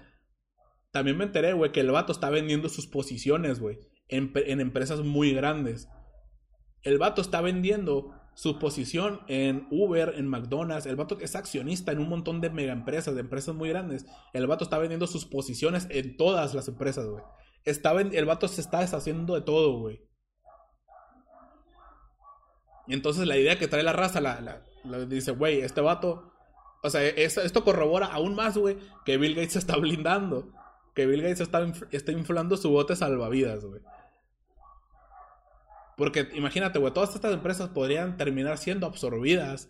también 0.90 1.18
me 1.18 1.24
enteré, 1.24 1.52
güey, 1.52 1.72
que 1.72 1.80
el 1.80 1.90
vato 1.90 2.10
está 2.10 2.30
vendiendo 2.30 2.70
sus 2.70 2.86
posiciones, 2.86 3.60
güey, 3.60 3.78
en 4.08 4.60
empresas 4.60 5.00
muy 5.02 5.34
grandes. 5.34 5.88
El 6.82 6.98
vato 6.98 7.22
está 7.22 7.40
vendiendo 7.40 8.14
su 8.34 8.58
posición 8.58 9.20
en 9.28 9.66
Uber, 9.70 10.14
en 10.16 10.26
McDonald's. 10.26 10.86
El 10.86 10.96
vato 10.96 11.18
es 11.20 11.36
accionista 11.36 11.92
en 11.92 11.98
un 11.98 12.08
montón 12.08 12.40
de 12.40 12.50
mega 12.50 12.72
empresas, 12.72 13.14
de 13.14 13.20
empresas 13.20 13.54
muy 13.54 13.68
grandes. 13.68 14.06
El 14.32 14.46
vato 14.46 14.64
está 14.64 14.78
vendiendo 14.78 15.06
sus 15.06 15.26
posiciones 15.26 15.86
en 15.90 16.16
todas 16.16 16.54
las 16.54 16.68
empresas, 16.68 17.06
güey. 17.06 17.22
el 17.64 18.24
vato 18.24 18.48
se 18.48 18.60
está 18.60 18.80
deshaciendo 18.80 19.34
de 19.34 19.42
todo, 19.42 19.78
güey. 19.78 20.00
Entonces 22.88 23.26
la 23.26 23.36
idea 23.36 23.58
que 23.58 23.68
trae 23.68 23.82
la 23.82 23.92
raza, 23.92 24.20
la, 24.20 24.62
dice, 25.06 25.32
güey, 25.32 25.60
este 25.60 25.80
vato... 25.80 26.30
O 26.84 26.90
sea, 26.90 27.06
esto 27.06 27.62
corrobora 27.62 28.06
aún 28.06 28.34
más, 28.34 28.58
güey, 28.58 28.76
que 29.04 29.16
Bill 29.16 29.36
Gates 29.36 29.52
se 29.52 29.60
está 29.60 29.76
blindando. 29.76 30.52
Que 30.94 31.06
Bill 31.06 31.22
Gates 31.22 31.40
está, 31.40 31.64
está 31.92 32.10
inflando 32.10 32.56
su 32.56 32.70
bote 32.70 32.96
salvavidas, 32.96 33.64
güey. 33.64 33.80
Porque 35.96 36.28
imagínate, 36.34 36.78
güey, 36.78 36.92
todas 36.92 37.14
estas 37.14 37.34
empresas 37.34 37.70
podrían 37.70 38.16
terminar 38.16 38.58
siendo 38.58 38.86
absorbidas 38.86 39.68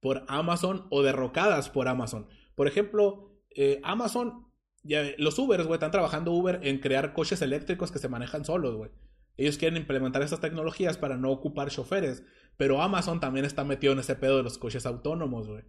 por 0.00 0.24
Amazon 0.28 0.86
o 0.90 1.02
derrocadas 1.02 1.68
por 1.68 1.88
Amazon. 1.88 2.28
Por 2.54 2.68
ejemplo, 2.68 3.40
eh, 3.50 3.80
Amazon, 3.82 4.46
ya, 4.82 5.02
los 5.18 5.38
Ubers, 5.38 5.64
güey, 5.64 5.76
están 5.76 5.90
trabajando 5.90 6.32
Uber 6.32 6.60
en 6.62 6.78
crear 6.78 7.12
coches 7.12 7.42
eléctricos 7.42 7.90
que 7.90 7.98
se 7.98 8.08
manejan 8.08 8.44
solos, 8.44 8.76
güey. 8.76 8.90
Ellos 9.36 9.58
quieren 9.58 9.76
implementar 9.76 10.22
estas 10.22 10.40
tecnologías 10.40 10.96
para 10.96 11.16
no 11.16 11.30
ocupar 11.30 11.70
choferes. 11.70 12.24
Pero 12.56 12.80
Amazon 12.80 13.20
también 13.20 13.44
está 13.44 13.64
metido 13.64 13.92
en 13.92 13.98
ese 13.98 14.16
pedo 14.16 14.38
de 14.38 14.42
los 14.42 14.58
coches 14.58 14.86
autónomos, 14.86 15.48
güey. 15.48 15.64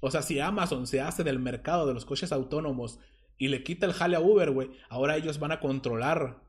O 0.00 0.10
sea, 0.10 0.22
si 0.22 0.40
Amazon 0.40 0.86
se 0.86 1.00
hace 1.00 1.24
del 1.24 1.38
mercado 1.38 1.86
de 1.86 1.94
los 1.94 2.04
coches 2.04 2.32
autónomos 2.32 3.00
y 3.38 3.48
le 3.48 3.62
quita 3.62 3.86
el 3.86 3.92
jale 3.92 4.16
a 4.16 4.20
Uber, 4.20 4.50
güey, 4.50 4.70
ahora 4.88 5.16
ellos 5.16 5.38
van 5.38 5.52
a 5.52 5.60
controlar 5.60 6.42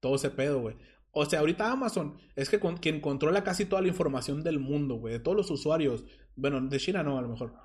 todo 0.00 0.16
ese 0.16 0.30
pedo, 0.30 0.60
güey. 0.60 0.76
O 1.20 1.24
sea, 1.24 1.40
ahorita 1.40 1.72
Amazon 1.72 2.16
es 2.36 2.48
que 2.48 2.60
quien 2.80 3.00
controla 3.00 3.42
casi 3.42 3.64
toda 3.64 3.82
la 3.82 3.88
información 3.88 4.44
del 4.44 4.60
mundo, 4.60 4.94
güey, 5.00 5.14
de 5.14 5.18
todos 5.18 5.36
los 5.36 5.50
usuarios. 5.50 6.04
Bueno, 6.36 6.60
de 6.60 6.78
China 6.78 7.02
no, 7.02 7.18
a 7.18 7.22
lo 7.22 7.28
mejor. 7.28 7.56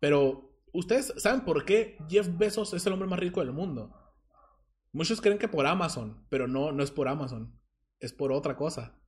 Pero, 0.00 0.58
¿ustedes 0.72 1.12
saben 1.18 1.42
por 1.42 1.66
qué 1.66 1.98
Jeff 2.08 2.26
Bezos 2.38 2.72
es 2.72 2.86
el 2.86 2.94
hombre 2.94 3.06
más 3.06 3.18
rico 3.18 3.40
del 3.40 3.52
mundo? 3.52 3.94
Muchos 4.92 5.20
creen 5.20 5.36
que 5.36 5.46
por 5.46 5.66
Amazon, 5.66 6.24
pero 6.30 6.48
no, 6.48 6.72
no 6.72 6.82
es 6.82 6.90
por 6.90 7.06
Amazon. 7.06 7.60
Es 8.00 8.14
por 8.14 8.32
otra 8.32 8.56
cosa. 8.56 8.98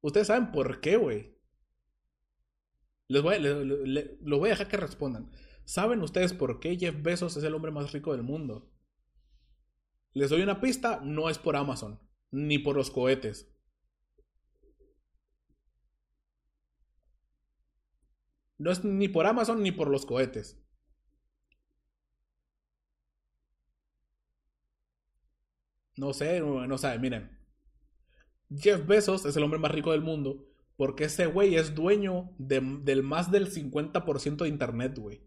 ¿Ustedes 0.00 0.26
saben 0.26 0.50
por 0.50 0.80
qué, 0.80 0.96
güey? 0.96 1.38
Les 3.06 3.22
voy, 3.22 3.36
a 3.36 4.48
dejar 4.48 4.66
que 4.66 4.76
respondan. 4.76 5.30
¿Saben 5.64 6.02
ustedes 6.02 6.32
por 6.32 6.58
qué 6.58 6.76
Jeff 6.76 7.00
Bezos 7.00 7.36
es 7.36 7.44
el 7.44 7.54
hombre 7.54 7.70
más 7.70 7.92
rico 7.92 8.10
del 8.10 8.24
mundo? 8.24 8.72
Les 10.14 10.30
doy 10.30 10.42
una 10.42 10.60
pista, 10.60 11.00
no 11.00 11.30
es 11.30 11.38
por 11.38 11.54
Amazon 11.54 12.03
ni 12.34 12.58
por 12.58 12.76
los 12.76 12.90
cohetes. 12.90 13.48
No 18.58 18.70
es 18.72 18.84
ni 18.84 19.08
por 19.08 19.26
Amazon 19.26 19.62
ni 19.62 19.70
por 19.72 19.88
los 19.88 20.04
cohetes. 20.04 20.60
No 25.96 26.12
sé, 26.12 26.40
no 26.40 26.76
sabe, 26.78 26.98
miren. 26.98 27.38
Jeff 28.50 28.84
Bezos 28.86 29.24
es 29.26 29.36
el 29.36 29.44
hombre 29.44 29.60
más 29.60 29.70
rico 29.70 29.92
del 29.92 30.00
mundo 30.00 30.44
porque 30.76 31.04
ese 31.04 31.26
güey 31.26 31.54
es 31.54 31.74
dueño 31.74 32.34
del 32.38 33.02
más 33.04 33.30
del 33.30 33.48
50% 33.52 34.42
de 34.42 34.48
Internet, 34.48 34.98
güey. 34.98 35.22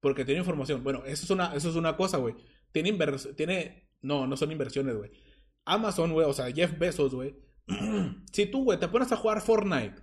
Porque 0.00 0.24
tiene 0.24 0.40
información. 0.40 0.84
Bueno, 0.84 1.04
eso 1.06 1.24
es 1.24 1.30
una, 1.30 1.54
eso 1.56 1.70
es 1.70 1.76
una 1.76 1.96
cosa, 1.96 2.18
güey. 2.18 2.36
Tiene, 2.72 2.96
tiene 3.36 3.91
no, 4.02 4.26
no 4.26 4.36
son 4.36 4.52
inversiones, 4.52 4.96
güey. 4.96 5.10
Amazon, 5.64 6.12
güey, 6.12 6.26
o 6.26 6.32
sea, 6.32 6.52
Jeff 6.52 6.76
Bezos, 6.78 7.14
güey. 7.14 7.36
si 8.32 8.46
tú, 8.46 8.64
güey, 8.64 8.78
te 8.78 8.88
pones 8.88 9.12
a 9.12 9.16
jugar 9.16 9.40
Fortnite, 9.40 10.02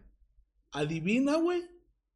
adivina, 0.71 1.35
güey, 1.35 1.63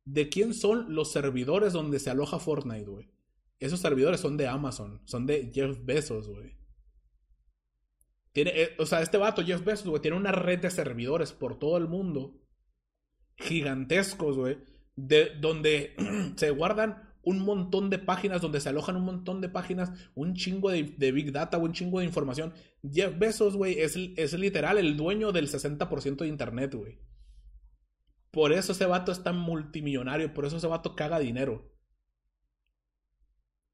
de 0.06 0.30
quién 0.30 0.54
son 0.54 0.96
los 0.96 1.12
servidores 1.12 1.74
donde 1.74 2.00
se 2.00 2.10
aloja 2.10 2.40
Fortnite, 2.40 2.90
güey. 2.90 3.12
Esos 3.60 3.80
servidores 3.80 4.20
son 4.20 4.38
de 4.38 4.48
Amazon, 4.48 5.02
son 5.06 5.26
de 5.26 5.52
Jeff 5.54 5.78
Bezos, 5.84 6.28
güey. 6.28 6.58
Tiene, 8.32 8.52
eh, 8.56 8.76
o 8.80 8.86
sea, 8.86 9.02
este 9.02 9.18
vato, 9.18 9.44
Jeff 9.44 9.64
Bezos, 9.64 9.88
güey, 9.88 10.02
tiene 10.02 10.18
una 10.18 10.32
red 10.32 10.60
de 10.60 10.72
servidores 10.72 11.34
por 11.34 11.60
todo 11.60 11.78
el 11.78 11.88
mundo. 11.88 12.42
Gigantescos, 13.38 14.38
güey. 14.38 14.58
De 14.96 15.36
donde 15.40 15.96
se 16.36 16.50
guardan 16.50 17.13
un 17.24 17.40
montón 17.40 17.90
de 17.90 18.00
páginas 18.00 18.42
donde 18.42 18.60
se 18.60 18.70
alojan 18.70 18.98
un 18.98 19.06
montón 19.06 19.42
de 19.42 19.50
páginas, 19.50 19.92
un 20.14 20.36
chingo 20.36 20.70
de, 20.70 21.12
Big 21.12 21.32
Data, 21.32 21.58
un 21.58 21.74
chingo 21.74 22.00
de 22.00 22.06
información. 22.06 22.54
Jeff 22.90 23.18
Bezos, 23.18 23.56
güey, 23.56 23.80
es, 23.80 23.96
es 23.96 24.34
literal 24.34 24.78
el 24.78 24.98
dueño 24.98 25.32
del 25.32 25.48
60% 25.48 26.18
de 26.18 26.28
Internet, 26.28 26.76
güey. 26.76 27.00
Por 28.30 28.52
eso 28.52 28.74
ese 28.74 28.86
vato 28.86 29.12
es 29.12 29.24
tan 29.24 29.38
multimillonario, 29.38 30.34
por 30.34 30.46
eso 30.46 30.58
ese 30.58 30.68
vato 30.68 30.96
caga 30.96 31.20
dinero. 31.20 31.72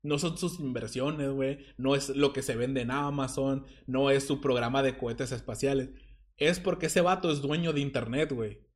No 0.01 0.19
son 0.19 0.37
sus 0.37 0.59
inversiones, 0.59 1.29
güey. 1.31 1.59
No 1.77 1.95
es 1.95 2.09
lo 2.09 2.31
que 2.31 2.41
se 2.41 2.55
vende 2.55 2.81
en 2.81 2.91
Amazon. 2.91 3.65
No 3.85 4.09
es 4.11 4.25
su 4.25 4.39
programa 4.39 4.81
de 4.81 4.97
cohetes 4.97 5.33
espaciales. 5.33 5.89
Es 6.37 6.61
porque 6.61 6.85
ese 6.85 7.01
vato 7.01 7.29
es 7.31 7.41
dueño 7.41 7.73
de 7.73 7.81
Internet, 7.81 8.31
güey 8.31 8.68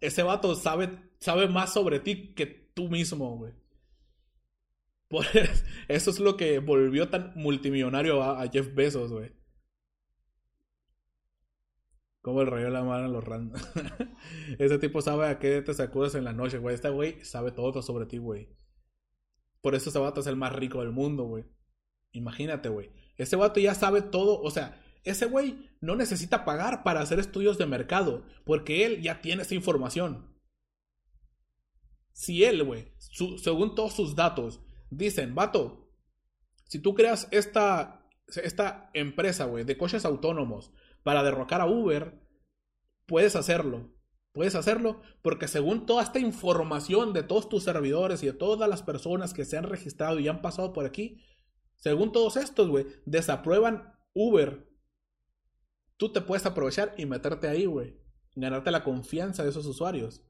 ese 0.00 0.22
vato 0.22 0.54
sabe, 0.54 0.98
sabe 1.18 1.48
más 1.48 1.72
sobre 1.72 2.00
ti 2.00 2.34
que 2.34 2.46
tú 2.46 2.88
mismo, 2.88 3.36
güey. 3.36 3.52
eso 5.88 6.10
es 6.10 6.20
lo 6.20 6.36
que 6.36 6.58
volvió 6.58 7.08
tan 7.08 7.32
multimillonario 7.36 8.22
a, 8.22 8.46
Jeff 8.48 8.74
Bezos, 8.74 9.12
güey. 9.12 9.32
Como 12.20 12.40
el 12.42 12.48
rayo 12.48 12.66
de 12.66 12.72
la 12.72 12.82
mano 12.82 13.06
en 13.06 13.12
los 13.12 13.24
random. 13.24 13.60
Ese 14.58 14.78
tipo 14.78 15.00
sabe 15.00 15.28
a 15.28 15.38
qué 15.38 15.62
te 15.62 15.74
sacudes 15.74 16.16
en 16.16 16.24
la 16.24 16.32
noche, 16.32 16.58
güey. 16.58 16.74
Este 16.74 16.90
güey 16.90 17.24
sabe 17.24 17.52
todo 17.52 17.82
sobre 17.82 18.06
ti, 18.06 18.18
güey. 18.18 18.48
Por 19.60 19.76
eso 19.76 19.90
ese 19.90 19.98
vato 19.98 20.20
es 20.20 20.26
el 20.26 20.36
más 20.36 20.52
rico 20.52 20.80
del 20.80 20.90
mundo, 20.90 21.24
güey. 21.24 21.44
Imagínate, 22.12 22.68
güey. 22.68 22.90
Ese 23.16 23.36
vato 23.36 23.60
ya 23.60 23.74
sabe 23.74 24.02
todo, 24.02 24.40
o 24.40 24.50
sea, 24.50 24.80
ese 25.06 25.26
güey 25.26 25.70
no 25.80 25.94
necesita 25.94 26.44
pagar 26.44 26.82
para 26.82 27.00
hacer 27.00 27.20
estudios 27.20 27.58
de 27.58 27.66
mercado, 27.66 28.26
porque 28.44 28.84
él 28.84 29.00
ya 29.00 29.20
tiene 29.20 29.42
esa 29.42 29.54
información. 29.54 30.36
Si 32.12 32.42
él, 32.42 32.64
güey, 32.64 32.92
según 32.98 33.76
todos 33.76 33.92
sus 33.92 34.16
datos, 34.16 34.60
dicen, 34.90 35.36
vato, 35.36 35.92
si 36.64 36.80
tú 36.80 36.94
creas 36.94 37.28
esta, 37.30 38.08
esta 38.26 38.90
empresa, 38.94 39.44
güey, 39.44 39.62
de 39.62 39.78
coches 39.78 40.04
autónomos 40.04 40.72
para 41.04 41.22
derrocar 41.22 41.60
a 41.60 41.66
Uber, 41.66 42.20
puedes 43.06 43.36
hacerlo. 43.36 43.94
Puedes 44.32 44.56
hacerlo 44.56 45.00
porque 45.22 45.46
según 45.46 45.86
toda 45.86 46.02
esta 46.02 46.18
información 46.18 47.12
de 47.12 47.22
todos 47.22 47.48
tus 47.48 47.62
servidores 47.62 48.24
y 48.24 48.26
de 48.26 48.32
todas 48.32 48.68
las 48.68 48.82
personas 48.82 49.32
que 49.32 49.44
se 49.44 49.56
han 49.56 49.64
registrado 49.64 50.18
y 50.18 50.26
han 50.26 50.42
pasado 50.42 50.72
por 50.72 50.84
aquí, 50.84 51.22
según 51.76 52.10
todos 52.10 52.36
estos, 52.36 52.68
güey, 52.68 52.86
desaprueban 53.04 53.94
Uber 54.12 54.65
tú 55.96 56.12
te 56.12 56.20
puedes 56.20 56.46
aprovechar 56.46 56.94
y 56.96 57.06
meterte 57.06 57.48
ahí, 57.48 57.66
güey. 57.66 57.98
Ganarte 58.34 58.70
la 58.70 58.84
confianza 58.84 59.42
de 59.42 59.50
esos 59.50 59.66
usuarios. 59.66 60.22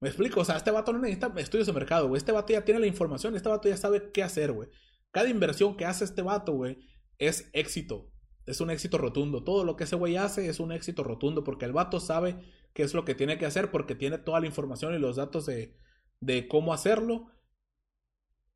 Me 0.00 0.08
explico, 0.08 0.40
o 0.40 0.44
sea, 0.44 0.56
este 0.56 0.70
vato 0.70 0.92
no 0.92 0.98
necesita 0.98 1.32
estudios 1.36 1.66
de 1.66 1.72
mercado, 1.72 2.08
güey. 2.08 2.18
Este 2.18 2.32
vato 2.32 2.52
ya 2.52 2.64
tiene 2.64 2.80
la 2.80 2.86
información, 2.86 3.36
este 3.36 3.48
vato 3.48 3.68
ya 3.68 3.76
sabe 3.76 4.10
qué 4.12 4.22
hacer, 4.22 4.52
güey. 4.52 4.68
Cada 5.10 5.28
inversión 5.28 5.76
que 5.76 5.84
hace 5.84 6.04
este 6.04 6.22
vato, 6.22 6.52
güey, 6.52 6.78
es 7.18 7.50
éxito. 7.52 8.10
Es 8.46 8.60
un 8.60 8.70
éxito 8.70 8.96
rotundo. 8.98 9.44
Todo 9.44 9.64
lo 9.64 9.76
que 9.76 9.84
ese 9.84 9.96
güey 9.96 10.16
hace 10.16 10.48
es 10.48 10.58
un 10.58 10.72
éxito 10.72 11.04
rotundo 11.04 11.44
porque 11.44 11.66
el 11.66 11.72
vato 11.72 12.00
sabe 12.00 12.38
qué 12.72 12.82
es 12.82 12.94
lo 12.94 13.04
que 13.04 13.14
tiene 13.14 13.36
que 13.36 13.46
hacer 13.46 13.70
porque 13.70 13.94
tiene 13.94 14.18
toda 14.18 14.40
la 14.40 14.46
información 14.46 14.94
y 14.94 14.98
los 14.98 15.16
datos 15.16 15.44
de, 15.46 15.76
de 16.20 16.48
cómo 16.48 16.72
hacerlo 16.72 17.30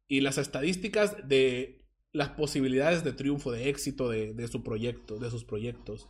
y 0.09 0.21
las 0.21 0.39
estadísticas 0.39 1.29
de 1.29 1.84
las 2.15 2.31
posibilidades 2.31 3.03
de 3.03 3.13
triunfo, 3.13 3.51
de 3.51 3.69
éxito 3.69 4.09
de, 4.09 4.33
de 4.35 4.47
su 4.49 4.63
proyecto, 4.63 5.19
de 5.19 5.31
sus 5.31 5.45
proyectos. 5.45 6.09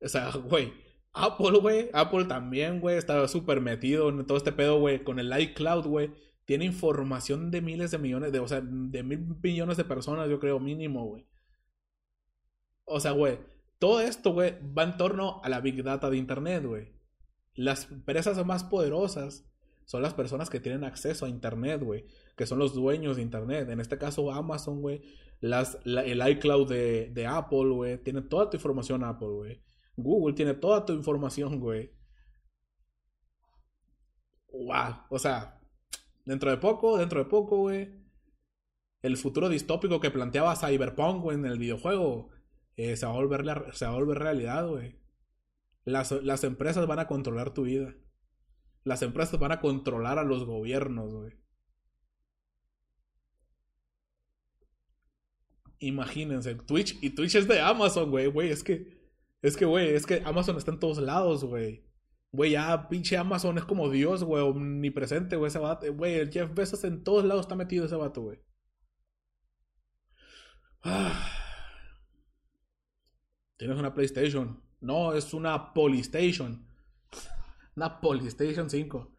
O 0.00 0.08
sea, 0.08 0.30
güey, 0.30 0.72
Apple, 1.12 1.58
güey, 1.58 1.90
Apple 1.92 2.26
también, 2.26 2.80
güey, 2.80 2.96
está 2.96 3.26
súper 3.26 3.60
metido 3.60 4.08
en 4.08 4.24
todo 4.24 4.38
este 4.38 4.52
pedo, 4.52 4.78
güey, 4.78 5.02
con 5.02 5.18
el 5.18 5.36
iCloud, 5.38 5.86
güey. 5.86 6.12
Tiene 6.44 6.64
información 6.66 7.50
de 7.50 7.62
miles 7.62 7.90
de 7.90 7.98
millones, 7.98 8.30
de, 8.30 8.38
o 8.38 8.46
sea, 8.46 8.60
de 8.62 9.02
mil 9.02 9.26
millones 9.42 9.76
de 9.76 9.84
personas, 9.84 10.30
yo 10.30 10.38
creo, 10.38 10.60
mínimo, 10.60 11.04
güey. 11.04 11.26
O 12.84 13.00
sea, 13.00 13.10
güey, 13.10 13.40
todo 13.80 14.00
esto, 14.00 14.32
güey, 14.32 14.54
va 14.72 14.84
en 14.84 14.96
torno 14.96 15.40
a 15.42 15.48
la 15.48 15.60
Big 15.60 15.82
Data 15.82 16.10
de 16.10 16.16
Internet, 16.16 16.64
güey. 16.64 16.92
Las 17.54 17.90
empresas 17.90 18.44
más 18.46 18.62
poderosas 18.62 19.50
son 19.84 20.02
las 20.02 20.14
personas 20.14 20.50
que 20.50 20.60
tienen 20.60 20.84
acceso 20.84 21.26
a 21.26 21.28
Internet, 21.28 21.82
güey. 21.82 22.06
Que 22.36 22.46
son 22.46 22.58
los 22.58 22.74
dueños 22.74 23.16
de 23.16 23.22
Internet. 23.22 23.68
En 23.68 23.80
este 23.80 23.98
caso, 23.98 24.32
Amazon, 24.32 24.80
güey. 24.80 25.02
El 25.40 26.28
iCloud 26.28 26.68
de, 26.68 27.10
de 27.10 27.26
Apple, 27.26 27.68
güey. 27.70 27.98
Tiene 27.98 28.22
toda 28.22 28.48
tu 28.48 28.56
información 28.56 29.04
Apple, 29.04 29.28
güey. 29.28 29.62
Google 29.96 30.34
tiene 30.34 30.54
toda 30.54 30.84
tu 30.84 30.92
información, 30.94 31.60
güey. 31.60 31.92
Wow. 34.52 35.06
O 35.10 35.18
sea, 35.18 35.60
dentro 36.24 36.50
de 36.50 36.56
poco, 36.56 36.96
dentro 36.96 37.22
de 37.22 37.28
poco, 37.28 37.58
güey. 37.58 38.02
El 39.02 39.16
futuro 39.18 39.50
distópico 39.50 40.00
que 40.00 40.10
planteaba 40.10 40.56
Cyberpunk, 40.56 41.22
güey, 41.22 41.36
en 41.36 41.44
el 41.44 41.58
videojuego. 41.58 42.30
Eh, 42.76 42.96
se, 42.96 43.06
va 43.06 43.12
a 43.12 43.16
volver 43.16 43.44
se 43.74 43.84
va 43.84 43.92
a 43.92 43.94
volver 43.94 44.18
realidad, 44.18 44.66
güey. 44.66 44.98
Las, 45.84 46.10
las 46.10 46.42
empresas 46.44 46.86
van 46.86 47.00
a 47.00 47.06
controlar 47.06 47.52
tu 47.52 47.64
vida. 47.64 47.94
Las 48.84 49.02
empresas 49.02 49.38
van 49.40 49.52
a 49.52 49.60
controlar 49.60 50.18
a 50.18 50.24
los 50.24 50.44
gobiernos, 50.44 51.14
güey. 51.14 51.32
Imagínense, 55.78 56.54
Twitch, 56.54 56.98
y 57.02 57.10
Twitch 57.10 57.34
es 57.34 57.48
de 57.48 57.60
Amazon, 57.60 58.10
güey, 58.10 58.26
güey, 58.26 58.50
es 58.50 58.62
que 58.62 58.94
es 59.44 59.58
que, 59.58 59.66
güey, 59.66 59.90
es 59.90 60.06
que 60.06 60.22
Amazon 60.24 60.56
está 60.56 60.70
en 60.70 60.80
todos 60.80 60.96
lados, 60.98 61.44
güey. 61.44 61.84
Güey, 62.32 62.52
ya 62.52 62.88
pinche 62.88 63.18
Amazon 63.18 63.58
es 63.58 63.64
como 63.64 63.90
Dios, 63.90 64.24
güey, 64.24 64.42
omnipresente, 64.42 65.36
güey, 65.36 65.48
ese 65.48 65.58
vato. 65.58 65.92
Güey, 65.92 66.14
el 66.14 66.30
Jeff 66.32 66.54
Bezos 66.54 66.82
en 66.84 67.04
todos 67.04 67.26
lados 67.26 67.42
está 67.42 67.54
metido 67.54 67.84
ese 67.84 67.94
vato, 67.94 68.22
güey. 68.22 68.40
Ah. 70.82 71.28
Tienes 73.58 73.76
una 73.78 73.92
PlayStation. 73.92 74.62
No, 74.80 75.12
es 75.12 75.34
una 75.34 75.74
Polystation. 75.74 76.66
Una 77.76 78.00
Polystation 78.00 78.70
5. 78.70 79.10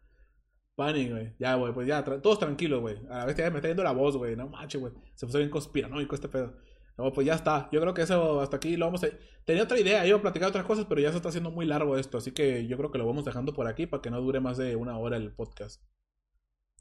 Panic, 0.76 1.10
güey. 1.10 1.34
Ya, 1.38 1.54
güey, 1.54 1.72
pues 1.72 1.86
ya, 1.86 2.04
todos 2.04 2.38
tranquilos, 2.38 2.80
güey. 2.80 2.98
A 3.08 3.18
la 3.18 3.24
vez 3.26 3.36
ya 3.36 3.50
me 3.50 3.56
está 3.56 3.68
yendo 3.68 3.82
la 3.82 3.92
voz, 3.92 4.16
güey. 4.16 4.36
No 4.36 4.48
manches, 4.48 4.80
güey. 4.80 4.92
Se 5.14 5.26
puso 5.26 5.38
bien 5.38 5.50
conspiranoico 5.50 6.14
este 6.14 6.28
pedo. 6.28 6.54
No, 6.98 7.12
pues 7.12 7.26
ya 7.26 7.34
está. 7.34 7.68
Yo 7.72 7.80
creo 7.80 7.94
que 7.94 8.02
eso 8.02 8.40
hasta 8.40 8.56
aquí 8.56 8.76
lo 8.76 8.86
vamos 8.86 9.04
a... 9.04 9.08
Tenía 9.44 9.62
otra 9.62 9.78
idea, 9.78 10.06
iba 10.06 10.18
a 10.18 10.22
platicar 10.22 10.48
otras 10.48 10.64
cosas, 10.64 10.86
pero 10.88 11.00
ya 11.00 11.10
se 11.10 11.16
está 11.16 11.28
haciendo 11.28 11.50
muy 11.50 11.66
largo 11.66 11.96
esto, 11.98 12.18
así 12.18 12.32
que 12.32 12.66
yo 12.66 12.76
creo 12.76 12.90
que 12.90 12.98
lo 12.98 13.06
vamos 13.06 13.24
dejando 13.24 13.52
por 13.52 13.68
aquí 13.68 13.86
para 13.86 14.02
que 14.02 14.10
no 14.10 14.20
dure 14.20 14.40
más 14.40 14.56
de 14.56 14.76
una 14.76 14.98
hora 14.98 15.16
el 15.16 15.32
podcast. 15.32 15.82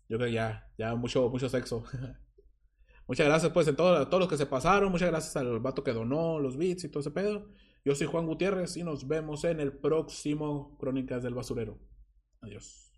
Yo 0.07 0.17
creo 0.17 0.27
que 0.29 0.33
ya, 0.33 0.71
ya 0.77 0.95
mucho, 0.95 1.29
mucho 1.29 1.49
sexo. 1.49 1.83
muchas 3.07 3.27
gracias 3.27 3.51
pues 3.51 3.67
a 3.67 3.75
todos, 3.75 3.99
a 3.99 4.09
todos 4.09 4.21
los 4.21 4.29
que 4.29 4.37
se 4.37 4.45
pasaron, 4.45 4.91
muchas 4.91 5.09
gracias 5.09 5.35
al 5.35 5.59
vato 5.59 5.83
que 5.83 5.93
donó 5.93 6.39
los 6.39 6.57
bits 6.57 6.85
y 6.85 6.89
todo 6.89 7.01
ese 7.01 7.11
pedo. 7.11 7.49
Yo 7.85 7.93
soy 7.93 8.07
Juan 8.07 8.25
Gutiérrez 8.25 8.77
y 8.77 8.83
nos 8.83 9.07
vemos 9.07 9.43
en 9.43 9.59
el 9.59 9.71
próximo 9.71 10.75
Crónicas 10.79 11.21
del 11.21 11.35
Basurero. 11.35 11.77
Adiós. 12.41 12.94